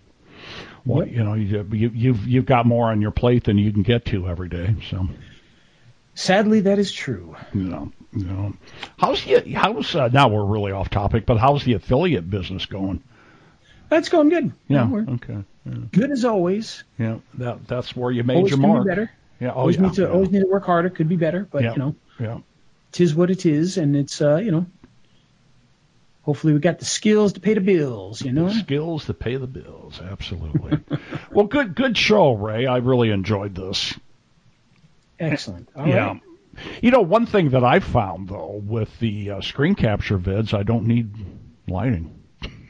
well, 0.86 1.05
Yep. 1.05 1.15
you 1.15 1.24
know, 1.24 1.34
you, 1.34 1.67
you 1.72 1.91
you've 1.93 2.28
you've 2.28 2.45
got 2.45 2.65
more 2.65 2.89
on 2.91 3.01
your 3.01 3.11
plate 3.11 3.43
than 3.43 3.57
you 3.57 3.72
can 3.72 3.84
get 3.84 4.05
to 4.05 4.28
every 4.28 4.49
day. 4.49 4.76
So, 4.89 5.07
sadly, 6.15 6.61
that 6.61 6.80
is 6.80 6.91
true. 6.91 7.36
you 7.53 7.63
know, 7.63 7.91
you 8.13 8.26
know, 8.26 8.53
how's 8.97 9.24
the 9.24 9.51
how's 9.53 9.95
uh, 9.95 10.07
now 10.09 10.28
we're 10.30 10.45
really 10.45 10.72
off 10.72 10.89
topic, 10.89 11.26
but 11.26 11.38
how's 11.38 11.63
the 11.63 11.74
affiliate 11.74 12.30
business 12.30 12.65
going? 12.65 13.03
That's 13.89 14.07
going 14.09 14.30
good. 14.30 14.53
Yeah, 14.69 14.88
we're 14.88 15.05
okay, 15.15 15.43
yeah, 15.65 15.74
good 15.91 16.11
as 16.11 16.24
always. 16.24 16.84
yeah. 16.97 17.17
That 17.36 17.67
that's 17.67 17.95
where 17.95 18.11
you 18.11 18.24
made 18.24 18.38
Always 18.38 18.51
your 18.51 18.59
mark. 18.59 18.86
be 18.86 18.89
better. 18.89 19.11
Yeah, 19.42 19.50
oh 19.50 19.62
always 19.62 19.76
yeah, 19.78 19.82
need 19.82 19.94
to 19.94 20.02
yeah. 20.04 20.08
always 20.10 20.30
need 20.30 20.42
to 20.42 20.48
work 20.48 20.66
harder. 20.66 20.92
Could 20.92 21.10
be 21.10 21.16
better, 21.16 21.48
but 21.52 21.64
Yeah. 21.64 21.72
you 21.74 21.80
know, 21.80 21.96
yeah. 22.20 22.38
tis 22.92 23.16
what 23.16 23.32
it 23.32 23.46
is, 23.46 23.78
and 23.78 23.96
it's 23.96 24.22
uh, 24.22 24.36
you 24.38 24.52
know. 24.52 24.68
Hopefully, 26.22 26.54
we 26.54 26.60
got 26.60 26.78
the 26.78 26.86
skills 26.86 27.34
to 27.34 27.39
pay 27.39 27.56
the 27.56 27.62
bills. 27.62 28.22
You 28.22 28.32
know. 28.32 28.50
skills 28.50 29.06
to 29.06 29.16
pay 29.16 29.38
the 29.38 29.48
bills. 29.48 30.00
Absolutely. 30.00 30.78
well, 31.32 31.48
good 31.48 31.74
good 31.74 31.98
show, 31.98 32.34
Ray. 32.34 32.68
I 32.68 32.78
really 32.78 33.10
enjoyed 33.10 33.56
this. 33.56 33.96
Excellent. 35.20 35.70
All 35.76 35.88
yeah. 35.88 36.08
right. 36.08 36.22
You 36.82 36.92
know, 36.92 37.02
one 37.02 37.26
thing 37.26 37.50
that 37.50 37.64
I've 37.64 37.84
found 37.84 38.30
though 38.30 38.62
with 38.64 39.00
the 39.00 39.32
uh, 39.32 39.42
screen 39.42 39.74
capture 39.74 40.20
vids, 40.20 40.54
I 40.54 40.62
don't 40.62 40.86
need 40.86 41.12
lighting. 41.68 42.14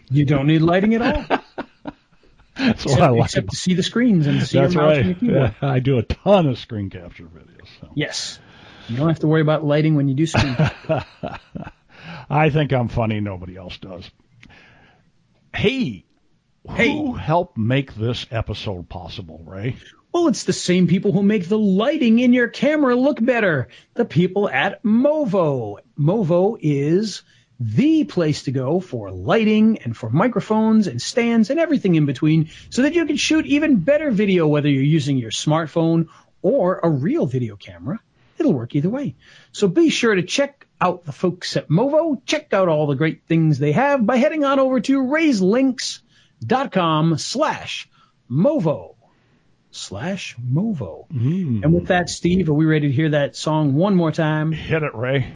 You 0.09 0.23
don't 0.23 0.47
need 0.47 0.61
lighting 0.61 0.95
at 0.95 1.01
all. 1.01 1.39
That's 2.57 2.85
what 2.85 2.93
except, 2.93 3.01
I 3.01 3.09
like. 3.09 3.25
except 3.25 3.49
to 3.51 3.55
see 3.55 3.73
the 3.73 3.83
screens 3.83 4.27
and 4.27 4.39
to 4.39 4.45
see 4.45 4.59
That's 4.59 4.73
your 4.73 4.83
mouse 4.83 4.97
right. 4.97 4.99
and 4.99 5.07
your 5.07 5.15
keyboard. 5.15 5.55
Yeah, 5.61 5.69
I 5.71 5.79
do 5.79 5.97
a 5.97 6.03
ton 6.03 6.47
of 6.47 6.57
screen 6.59 6.89
capture 6.89 7.23
videos. 7.25 7.67
So. 7.79 7.89
Yes. 7.95 8.39
You 8.89 8.97
don't 8.97 9.07
have 9.07 9.19
to 9.19 9.27
worry 9.27 9.41
about 9.41 9.63
lighting 9.63 9.95
when 9.95 10.07
you 10.09 10.15
do 10.15 10.25
screen. 10.25 10.55
I 12.29 12.49
think 12.49 12.73
I'm 12.73 12.87
funny. 12.87 13.19
Nobody 13.19 13.55
else 13.55 13.77
does. 13.77 14.09
Hey, 15.55 16.05
Hey. 16.69 16.91
who 16.91 17.13
helped 17.13 17.57
make 17.57 17.93
this 17.95 18.25
episode 18.31 18.87
possible, 18.89 19.41
Ray? 19.45 19.77
well, 20.13 20.27
it's 20.27 20.43
the 20.43 20.53
same 20.53 20.87
people 20.87 21.11
who 21.11 21.23
make 21.23 21.47
the 21.47 21.57
lighting 21.57 22.19
in 22.19 22.33
your 22.33 22.47
camera 22.49 22.95
look 22.95 23.23
better. 23.23 23.69
The 23.93 24.05
people 24.05 24.49
at 24.49 24.83
Movo. 24.83 25.77
Movo 25.97 26.57
is 26.59 27.23
the 27.63 28.05
place 28.05 28.41
to 28.43 28.51
go 28.51 28.79
for 28.79 29.11
lighting 29.11 29.77
and 29.83 29.95
for 29.95 30.09
microphones 30.09 30.87
and 30.87 30.99
stands 30.99 31.51
and 31.51 31.59
everything 31.59 31.93
in 31.93 32.07
between 32.07 32.49
so 32.71 32.81
that 32.81 32.95
you 32.95 33.05
can 33.05 33.17
shoot 33.17 33.45
even 33.45 33.77
better 33.77 34.09
video 34.09 34.47
whether 34.47 34.67
you're 34.67 34.81
using 34.81 35.17
your 35.17 35.29
smartphone 35.29 36.07
or 36.41 36.79
a 36.81 36.89
real 36.89 37.27
video 37.27 37.55
camera. 37.55 37.99
It'll 38.39 38.53
work 38.53 38.75
either 38.75 38.89
way. 38.89 39.13
So 39.51 39.67
be 39.67 39.91
sure 39.91 40.15
to 40.15 40.23
check 40.23 40.65
out 40.79 41.05
the 41.05 41.11
folks 41.11 41.55
at 41.55 41.69
Movo. 41.69 42.19
Check 42.25 42.51
out 42.51 42.67
all 42.67 42.87
the 42.87 42.95
great 42.95 43.27
things 43.27 43.59
they 43.59 43.73
have 43.73 44.03
by 44.03 44.17
heading 44.17 44.43
on 44.43 44.59
over 44.59 44.79
to 44.79 45.03
raiselinks.com 45.03 47.19
slash 47.19 47.87
Movo 48.27 48.95
slash 49.69 50.35
Movo. 50.37 51.07
Mm. 51.11 51.63
And 51.63 51.75
with 51.75 51.89
that, 51.89 52.09
Steve, 52.09 52.49
are 52.49 52.53
we 52.53 52.65
ready 52.65 52.87
to 52.87 52.93
hear 52.93 53.09
that 53.09 53.35
song 53.35 53.75
one 53.75 53.95
more 53.95 54.11
time? 54.11 54.51
Hit 54.51 54.81
it, 54.81 54.95
Ray. 54.95 55.35